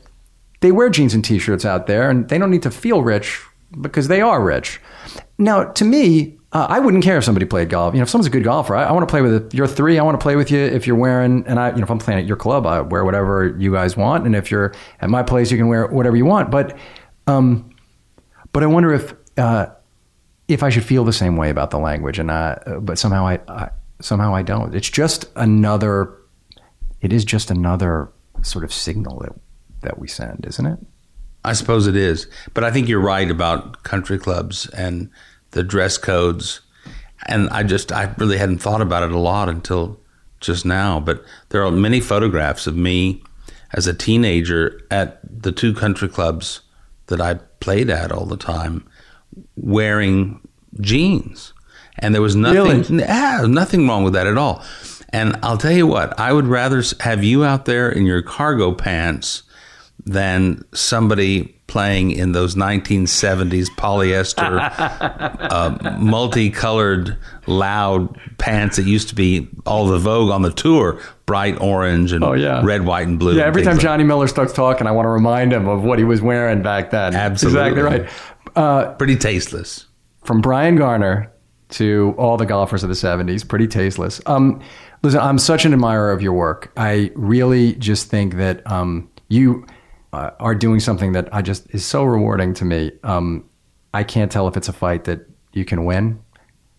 They 0.61 0.73
wear 0.73 0.91
jeans 0.91 1.15
and 1.15 1.25
t-shirts 1.25 1.65
out 1.65 1.87
there, 1.87 2.11
and 2.11 2.29
they 2.29 2.39
don't 2.39 2.51
need 2.51 2.63
to 2.63 2.71
feel 2.71 3.03
rich 3.03 3.41
because 3.81 4.09
they 4.09 4.21
are 4.21 4.43
rich. 4.43 4.81
Now, 5.39 5.65
to 5.65 5.85
me, 5.85 6.39
uh, 6.53 6.67
I 6.69 6.81
wouldn't 6.81 7.05
care 7.05 7.17
if 7.17 7.25
somebody 7.25 7.47
played 7.47 7.71
golf. 7.71 7.95
You 7.95 7.99
know, 8.01 8.03
if 8.03 8.11
someone's 8.11 8.27
a 8.27 8.31
good 8.31 8.43
golfer, 8.43 8.75
I, 8.75 8.85
I 8.85 8.93
want 8.93 9.09
to 9.09 9.11
play 9.11 9.23
with 9.23 9.35
it. 9.35 9.55
You're 9.55 9.69
three. 9.69 9.99
I 9.99 10.03
want 10.03 10.19
to 10.19 10.23
play 10.23 10.35
with 10.35 10.51
you. 10.51 10.59
If 10.59 10.87
you're 10.87 10.97
wearing, 10.97 11.45
and 11.47 11.61
I, 11.61 11.71
you 11.71 11.77
know, 11.77 11.85
if 11.85 11.91
I'm 11.91 11.99
playing 11.99 12.21
at 12.21 12.27
your 12.27 12.37
club, 12.37 12.67
I 12.67 12.81
wear 12.81 13.05
whatever 13.05 13.55
you 13.59 13.73
guys 13.73 13.97
want. 13.97 14.27
And 14.27 14.35
if 14.35 14.51
you're 14.51 14.75
at 15.01 15.11
my 15.11 15.23
place, 15.23 15.53
you 15.53 15.57
can 15.57 15.69
wear 15.69 15.87
whatever 15.87 16.17
you 16.17 16.25
want. 16.25 16.51
But, 16.51 16.77
um, 17.29 17.71
but 18.53 18.65
I 18.65 18.67
wonder 18.67 18.93
if 18.93 19.15
uh, 19.39 19.67
if 20.49 20.65
I 20.65 20.71
should 20.71 20.85
feel 20.85 21.05
the 21.05 21.13
same 21.13 21.37
way 21.37 21.51
about 21.51 21.71
the 21.71 21.79
language, 21.79 22.19
and 22.19 22.31
uh, 22.31 22.57
but 22.81 22.99
somehow 22.99 23.27
I, 23.27 23.39
I 23.47 23.71
somehow 24.01 24.35
I 24.35 24.43
don't. 24.43 24.75
It's 24.75 24.91
just 24.91 25.27
another. 25.37 26.17
It 27.01 27.13
is 27.13 27.25
just 27.25 27.51
another 27.51 28.11
sort 28.43 28.65
of 28.65 28.73
signal 28.73 29.21
that 29.21 29.33
that 29.83 29.99
we 29.99 30.09
send, 30.09 30.47
isn't 30.47 30.67
it? 30.67 30.79
I 31.45 31.55
suppose 31.55 31.87
it 31.87 31.97
is, 31.97 32.27
but 32.53 32.65
I 32.65 32.71
think 32.71 32.89
you're 32.89 33.01
right 33.01 33.31
about 33.31 33.83
country 33.83 34.19
clubs 34.19 34.69
and 34.71 35.09
the 35.53 35.63
dress 35.63 35.99
codes. 35.99 36.61
And 37.27 37.49
I 37.51 37.63
just, 37.63 37.93
I 37.93 38.15
really 38.19 38.39
hadn't 38.39 38.59
thought 38.59 38.81
about 38.81 39.03
it 39.03 39.13
a 39.13 39.19
lot 39.19 39.49
until 39.49 40.01
just 40.41 40.65
now. 40.65 41.01
But 41.01 41.23
there 41.51 41.65
are 41.65 41.71
many 41.71 42.01
photographs 42.01 42.67
of 42.67 42.77
me 42.77 43.23
as 43.73 43.87
a 43.87 43.95
teenager 43.95 44.81
at 44.91 45.21
the 45.43 45.53
two 45.53 45.75
country 45.75 46.09
clubs 46.09 46.61
that 47.07 47.21
I 47.21 47.35
played 47.61 47.91
at 47.91 48.11
all 48.11 48.25
the 48.25 48.37
time, 48.37 48.87
wearing 49.57 50.41
jeans, 50.81 51.53
and 51.99 52.15
there 52.15 52.23
was 52.23 52.37
nothing, 52.37 52.83
Really? 52.83 53.03
yeah, 53.05 53.45
nothing 53.47 53.87
wrong 53.87 54.05
with 54.05 54.15
that 54.15 54.27
at 54.27 54.39
all. 54.39 54.65
And 55.13 55.37
I'll 55.43 55.59
tell 55.59 55.73
you 55.73 55.87
what, 55.87 56.19
I 56.19 56.33
would 56.33 56.47
rather 56.47 56.83
have 57.01 57.25
you 57.25 57.45
out 57.45 57.65
there 57.65 57.91
in 57.91 58.07
your 58.07 58.23
cargo 58.23 58.73
pants 58.73 59.43
than 60.07 60.63
somebody 60.73 61.57
playing 61.67 62.11
in 62.11 62.33
those 62.33 62.57
1970s 62.57 63.69
polyester, 63.77 64.59
uh, 65.51 65.99
multicolored, 66.01 67.17
loud 67.47 68.19
pants 68.39 68.77
that 68.77 68.87
used 68.87 69.09
to 69.09 69.15
be 69.15 69.49
all 69.67 69.87
the 69.87 69.99
vogue 69.99 70.31
on 70.31 70.43
the 70.43 70.51
tour, 70.53 71.01
bright 71.27 71.61
orange 71.61 72.13
and 72.13 72.25
Oh, 72.25 72.33
yeah. 72.33 72.61
red, 72.65 72.85
white, 72.85 73.07
and 73.07 73.19
blue. 73.19 73.33
Yeah, 73.35 73.43
and 73.43 73.49
every 73.49 73.63
time 73.63 73.75
like- 73.75 73.83
Johnny 73.83 74.05
Miller 74.05 74.27
starts 74.27 74.53
talking, 74.53 74.87
I 74.87 74.91
want 74.91 75.07
to 75.07 75.11
remind 75.11 75.53
him 75.53 75.69
of 75.69 75.83
what 75.85 75.99
he 75.99 76.05
was 76.05 76.21
wearing 76.21 76.63
back 76.63 76.91
then. 76.91 77.15
Absolutely. 77.15 77.61
exactly 77.61 77.83
right. 77.83 78.09
Uh, 78.57 78.95
pretty 78.95 79.17
tasteless. 79.17 79.87
from 80.25 80.41
Bryan 80.41 80.77
Garner 80.77 81.33
to 81.71 82.15
all 82.19 82.37
the 82.37 82.47
golfers 82.47 82.83
of 82.83 82.89
the 82.89 82.97
70s, 82.97 83.47
pretty 83.47 83.69
tasteless. 83.69 84.21
Um, 84.27 84.61
listen, 85.05 85.21
I'm 85.21 85.39
such 85.39 85.65
an 85.65 85.73
admirer 85.73 86.11
of 86.11 86.21
your 86.21 86.33
work. 86.33 86.73
I 86.77 87.13
really 87.15 87.75
just 87.75 88.09
think 88.11 88.35
that 88.37 88.67
um, 88.69 89.09
you 89.29 89.65
uh, 90.13 90.31
are 90.41 90.55
doing 90.55 90.81
something 90.81 91.13
that 91.13 91.33
I 91.33 91.43
just 91.43 91.69
is 91.75 91.85
so 91.85 92.05
rewarding 92.05 92.55
to 92.55 92.65
me. 92.65 92.93
Um, 93.03 93.45
I 93.95 94.05
can't 94.05 94.31
tell 94.31 94.49
if 94.49 94.57
it's 94.57 94.69
a 94.69 94.73
fight 94.73 95.05
that 95.05 95.21
you 95.53 95.65
can 95.65 95.85
win. 95.85 96.21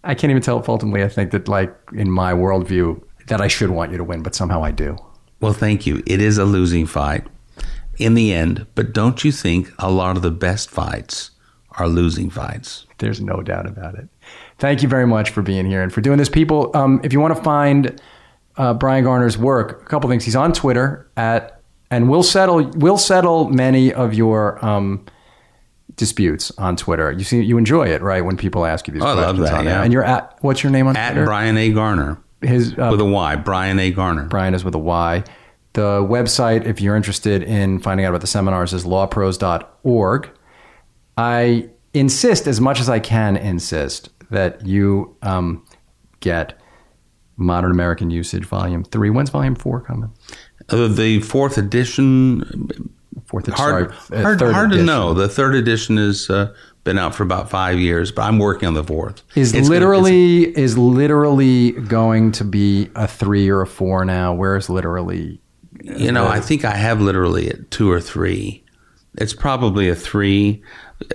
I 0.04 0.16
can't 0.16 0.32
even 0.32 0.42
tell 0.42 0.60
if 0.60 0.68
ultimately 0.68 1.04
I 1.04 1.10
think 1.10 1.32
that, 1.32 1.48
like, 1.48 1.76
in 1.94 2.10
my 2.10 2.34
worldview, 2.34 3.02
that 3.28 3.40
I 3.40 3.48
should 3.48 3.70
want 3.70 3.92
you 3.92 3.98
to 3.98 4.04
win, 4.04 4.24
but 4.24 4.34
somehow 4.34 4.64
I 4.64 4.72
do. 4.72 4.98
Well, 5.40 5.54
thank 5.54 5.86
you. 5.86 6.02
It 6.06 6.22
is 6.22 6.38
a 6.38 6.46
losing 6.46 6.86
fight 6.86 7.28
in 7.98 8.16
the 8.16 8.34
end, 8.34 8.66
but 8.76 8.94
don't 8.94 9.24
you 9.24 9.32
think 9.32 9.72
a 9.78 9.92
lot 9.92 10.16
of 10.16 10.24
the 10.24 10.32
best 10.32 10.70
fights 10.70 11.32
are 11.78 11.88
losing 11.88 12.30
fights? 12.30 12.86
There's 12.98 13.22
no 13.22 13.42
doubt 13.42 13.68
about 13.68 13.96
it. 13.96 14.08
Thank 14.58 14.82
you 14.82 14.90
very 14.90 15.08
much 15.08 15.30
for 15.30 15.42
being 15.42 15.66
here 15.66 15.82
and 15.82 15.94
for 15.94 16.02
doing 16.02 16.18
this. 16.18 16.30
People, 16.30 16.72
um, 16.76 17.00
if 17.04 17.14
you 17.14 17.20
want 17.20 17.36
to 17.36 17.44
find 17.44 18.02
uh, 18.58 18.74
Bryan 18.74 19.04
Garner's 19.04 19.38
work, 19.38 19.82
a 19.82 19.86
couple 19.86 20.10
things. 20.10 20.26
He's 20.26 20.36
on 20.36 20.54
Twitter 20.54 21.10
at, 21.18 21.61
and 21.92 22.10
we'll 22.10 22.24
settle 22.24 22.64
we'll 22.76 22.98
settle 22.98 23.50
many 23.50 23.94
of 23.94 24.14
your 24.14 24.64
um, 24.66 25.06
disputes 25.96 26.52
on 26.58 26.76
Twitter. 26.76 27.12
You 27.12 27.24
see, 27.24 27.42
you 27.42 27.58
enjoy 27.58 27.88
it, 27.88 28.02
right? 28.02 28.26
When 28.26 28.38
people 28.38 28.66
ask 28.66 28.88
you 28.88 28.94
these 28.94 29.04
Oh, 29.04 29.08
I 29.08 29.14
love 29.14 29.36
questions 29.36 29.50
that, 29.50 29.60
on 29.60 29.66
yeah. 29.66 29.84
And 29.84 29.94
you're 29.94 30.04
at 30.04 30.38
what's 30.42 30.64
your 30.64 30.72
name 30.72 30.88
on 30.88 30.96
Twitter? 30.96 31.06
At 31.06 31.12
Twitter? 31.12 31.26
Bryan 31.26 31.58
A. 31.58 31.72
Garner 31.72 32.18
His 32.42 32.74
uh, 32.78 32.88
with 32.90 33.02
a 33.02 33.06
Y, 33.06 33.36
Bryan 33.36 33.78
A. 33.78 33.92
Garner. 33.92 34.26
Bryan 34.26 34.56
is 34.56 34.64
with 34.64 34.74
a 34.74 34.80
Y. 34.80 35.24
The 35.74 36.02
website, 36.02 36.66
if 36.66 36.82
you're 36.82 36.98
interested 36.98 37.44
in 37.44 37.80
finding 37.80 38.06
out 38.06 38.10
about 38.10 38.22
the 38.22 38.28
seminars, 38.28 38.74
is 38.74 38.84
lawprose.org. 38.84 40.30
I 41.18 41.70
insist, 41.94 42.48
as 42.48 42.60
much 42.60 42.82
as 42.82 42.90
I 42.90 43.00
can 43.00 43.38
insist, 43.38 44.10
that 44.32 44.66
you 44.66 45.16
um, 45.22 45.66
get 46.20 46.60
Modern 47.38 47.72
American 47.72 48.10
Usage 48.10 48.44
Volume 48.46 48.84
3. 48.84 49.10
When's 49.12 49.30
Volume 49.30 49.56
4 49.56 49.82
coming? 49.82 50.12
Uh, 50.72 50.88
the 50.88 51.20
fourth 51.22 51.58
edition, 51.58 52.70
Fourth 53.26 53.48
hard, 53.48 53.94
sorry, 53.94 54.20
uh, 54.20 54.24
hard, 54.24 54.42
hard 54.42 54.70
to 54.70 54.76
edition. 54.76 54.86
know. 54.86 55.14
The 55.14 55.30
third 55.30 55.56
edition 55.56 55.98
has 55.98 56.30
uh, 56.30 56.54
been 56.84 56.98
out 56.98 57.16
for 57.16 57.24
about 57.24 57.50
five 57.50 57.80
years, 57.80 58.12
but 58.12 58.24
I'm 58.24 58.40
working 58.40 58.68
on 58.68 58.74
the 58.74 58.84
fourth. 58.84 59.22
Is 59.36 59.54
It's 59.54 59.70
gonna- 59.70 59.70
literally 59.80 60.58
is 60.58 60.78
literally 60.78 61.72
going 61.72 62.32
to 62.34 62.44
be 62.44 62.90
a 62.96 63.08
three 63.08 63.50
or 63.50 63.62
a 63.62 63.68
four 63.68 64.04
now? 64.06 64.34
Where's 64.34 64.70
literally? 64.70 65.40
you 65.84 66.12
know, 66.12 66.28
I 66.28 66.40
think 66.42 66.64
I 66.66 66.76
have 66.76 67.02
literally 67.02 67.50
at 67.50 67.72
two 67.72 67.90
or 67.92 68.00
three. 68.02 68.64
It's 69.18 69.34
probably 69.34 69.90
a 69.90 69.96
three. 69.96 70.62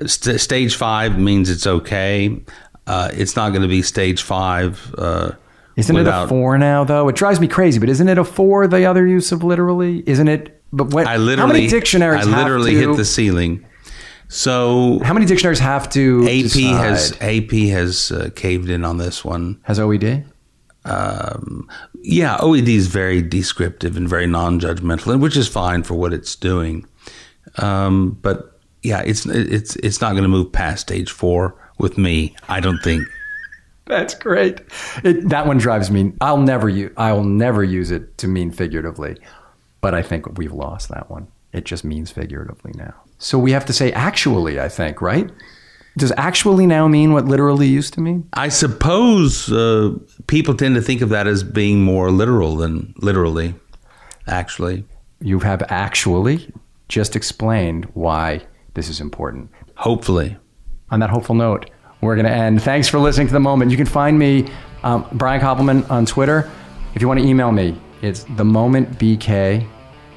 St- 0.06 0.40
stage 0.40 0.74
five 0.74 1.18
means 1.18 1.48
it's 1.50 1.66
okay. 1.66 2.40
Uh, 2.86 3.10
it's 3.12 3.36
not 3.36 3.50
going 3.50 3.62
to 3.62 3.68
be 3.68 3.82
stage 3.82 4.22
five. 4.22 4.92
Uh, 4.98 5.32
Isn't 5.76 5.96
it 5.96 6.06
a 6.06 6.26
four 6.26 6.56
now 6.58 6.84
though? 6.84 7.08
It 7.08 7.16
drives 7.16 7.38
me 7.38 7.48
crazy. 7.48 7.78
But 7.78 7.90
isn't 7.90 8.08
it 8.08 8.18
a 8.18 8.24
four? 8.24 8.66
The 8.66 8.86
other 8.86 9.06
use 9.06 9.30
of 9.30 9.44
literally, 9.44 10.02
isn't 10.06 10.28
it? 10.28 10.62
But 10.72 10.92
when, 10.92 11.06
I 11.06 11.16
literally, 11.16 11.36
how 11.36 11.46
many 11.46 11.66
dictionaries? 11.68 12.26
I 12.26 12.30
literally 12.42 12.72
to, 12.72 12.88
hit 12.88 12.96
the 12.96 13.04
ceiling. 13.04 13.66
So 14.28 14.98
How 15.04 15.14
many 15.14 15.26
dictionaries 15.26 15.60
have 15.60 15.88
to 15.90 16.24
AP 16.24 16.42
decide? 16.42 16.74
has 16.74 17.16
AP 17.20 17.52
has 17.70 18.10
uh, 18.10 18.30
caved 18.34 18.70
in 18.70 18.84
on 18.84 18.98
this 18.98 19.24
one. 19.24 19.60
has 19.62 19.78
OED? 19.78 20.24
Um, 20.84 21.68
yeah, 22.02 22.36
OED 22.38 22.68
is 22.68 22.86
very 22.86 23.22
descriptive 23.22 23.96
and 23.96 24.08
very 24.08 24.26
non-judgmental, 24.26 25.12
and 25.12 25.22
which 25.22 25.36
is 25.36 25.46
fine 25.48 25.82
for 25.82 25.94
what 25.94 26.12
it's 26.12 26.34
doing. 26.34 26.86
Um, 27.58 28.18
but 28.22 28.58
yeah, 28.82 29.02
it's 29.04 29.26
it's 29.26 29.76
it's 29.76 30.00
not 30.00 30.12
going 30.12 30.22
to 30.22 30.28
move 30.28 30.52
past 30.52 30.82
stage 30.82 31.10
four 31.10 31.56
with 31.78 31.98
me. 31.98 32.34
I 32.48 32.60
don't 32.60 32.78
think. 32.82 33.06
That's 33.86 34.14
great. 34.14 34.60
It, 35.04 35.28
that 35.28 35.46
one 35.46 35.58
drives 35.58 35.90
me. 35.90 36.12
I'll 36.20 36.38
never 36.38 36.68
use. 36.68 36.92
I 36.96 37.12
will 37.12 37.24
never 37.24 37.62
use 37.62 37.90
it 37.90 38.18
to 38.18 38.28
mean 38.28 38.50
figuratively, 38.50 39.16
but 39.80 39.94
I 39.94 40.02
think 40.02 40.38
we've 40.38 40.52
lost 40.52 40.88
that 40.88 41.08
one. 41.10 41.28
It 41.52 41.64
just 41.64 41.84
means 41.84 42.10
figuratively 42.10 42.72
now. 42.74 42.94
So 43.18 43.38
we 43.38 43.52
have 43.52 43.64
to 43.66 43.72
say 43.72 43.92
actually. 43.92 44.60
I 44.60 44.68
think 44.68 45.00
right. 45.00 45.30
Does 45.96 46.12
actually 46.18 46.66
now 46.66 46.88
mean 46.88 47.12
what 47.14 47.24
literally 47.24 47.68
used 47.68 47.94
to 47.94 48.02
mean? 48.02 48.28
I 48.34 48.48
suppose 48.50 49.50
uh, 49.50 49.94
people 50.26 50.54
tend 50.54 50.74
to 50.74 50.82
think 50.82 51.00
of 51.00 51.08
that 51.08 51.26
as 51.26 51.42
being 51.42 51.80
more 51.82 52.10
literal 52.10 52.56
than 52.56 52.92
literally. 52.98 53.54
Actually, 54.26 54.84
You 55.20 55.38
have 55.40 55.62
actually 55.68 56.52
just 56.88 57.16
explained 57.16 57.86
why 57.94 58.44
this 58.74 58.88
is 58.90 59.00
important. 59.00 59.50
hopefully. 59.76 60.36
on 60.90 61.00
that 61.00 61.10
hopeful 61.10 61.34
note, 61.34 61.70
we're 62.00 62.14
going 62.14 62.26
to 62.26 62.32
end. 62.32 62.62
Thanks 62.62 62.88
for 62.88 62.98
listening 62.98 63.26
to 63.28 63.32
The 63.32 63.40
Moment. 63.40 63.70
You 63.70 63.76
can 63.76 63.86
find 63.86 64.18
me, 64.18 64.50
um, 64.82 65.06
Brian 65.12 65.40
Koppelman, 65.40 65.88
on 65.90 66.06
Twitter. 66.06 66.50
If 66.94 67.02
you 67.02 67.08
want 67.08 67.20
to 67.20 67.26
email 67.26 67.52
me, 67.52 67.78
it's 68.02 68.24
themomentbk 68.24 69.66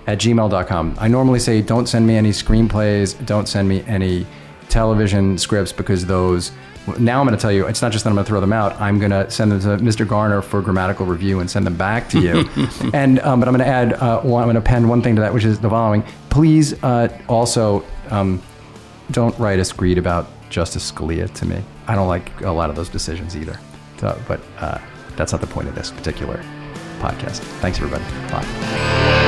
at 0.07 0.17
gmail.com. 0.17 0.97
I 0.99 1.07
normally 1.07 1.39
say 1.39 1.61
don't 1.61 1.87
send 1.87 2.05
me 2.07 2.15
any 2.15 2.31
screenplays, 2.31 3.25
don't 3.25 3.47
send 3.47 3.69
me 3.69 3.83
any 3.87 4.25
television 4.69 5.37
scripts 5.37 5.71
because 5.71 6.05
those. 6.05 6.51
Now 6.97 7.19
I'm 7.19 7.27
going 7.27 7.37
to 7.37 7.41
tell 7.41 7.51
you, 7.51 7.67
it's 7.67 7.81
not 7.83 7.91
just 7.91 8.03
that 8.03 8.09
I'm 8.09 8.15
going 8.15 8.25
to 8.25 8.29
throw 8.29 8.41
them 8.41 8.53
out. 8.53 8.79
I'm 8.81 8.97
going 8.97 9.11
to 9.11 9.29
send 9.29 9.51
them 9.51 9.59
to 9.59 9.83
Mr. 9.83 10.07
Garner 10.07 10.41
for 10.41 10.61
grammatical 10.61 11.05
review 11.05 11.39
and 11.39 11.49
send 11.49 11.67
them 11.67 11.75
back 11.75 12.09
to 12.09 12.19
you. 12.19 12.49
and 12.93 13.19
um, 13.19 13.39
but 13.39 13.47
I'm 13.47 13.55
going 13.55 13.59
to 13.59 13.67
add, 13.67 13.93
uh, 13.93 14.21
one, 14.21 14.41
I'm 14.41 14.47
going 14.47 14.55
to 14.55 14.61
append 14.61 14.89
one 14.89 15.03
thing 15.03 15.15
to 15.15 15.21
that, 15.21 15.31
which 15.33 15.45
is 15.45 15.59
the 15.59 15.69
following. 15.69 16.03
Please 16.29 16.81
uh, 16.83 17.15
also 17.27 17.85
um, 18.09 18.41
don't 19.11 19.37
write 19.37 19.59
us 19.59 19.69
screed 19.69 19.99
about 19.99 20.27
Justice 20.49 20.91
Scalia 20.91 21.31
to 21.35 21.45
me. 21.45 21.63
I 21.87 21.95
don't 21.95 22.07
like 22.07 22.41
a 22.41 22.51
lot 22.51 22.69
of 22.69 22.75
those 22.75 22.89
decisions 22.89 23.35
either. 23.35 23.59
So, 23.97 24.19
but 24.27 24.39
uh, 24.57 24.79
that's 25.15 25.31
not 25.31 25.41
the 25.41 25.47
point 25.47 25.67
of 25.67 25.75
this 25.75 25.91
particular 25.91 26.43
podcast. 26.99 27.39
Thanks, 27.61 27.77
everybody. 27.79 28.03
Bye. 28.31 29.18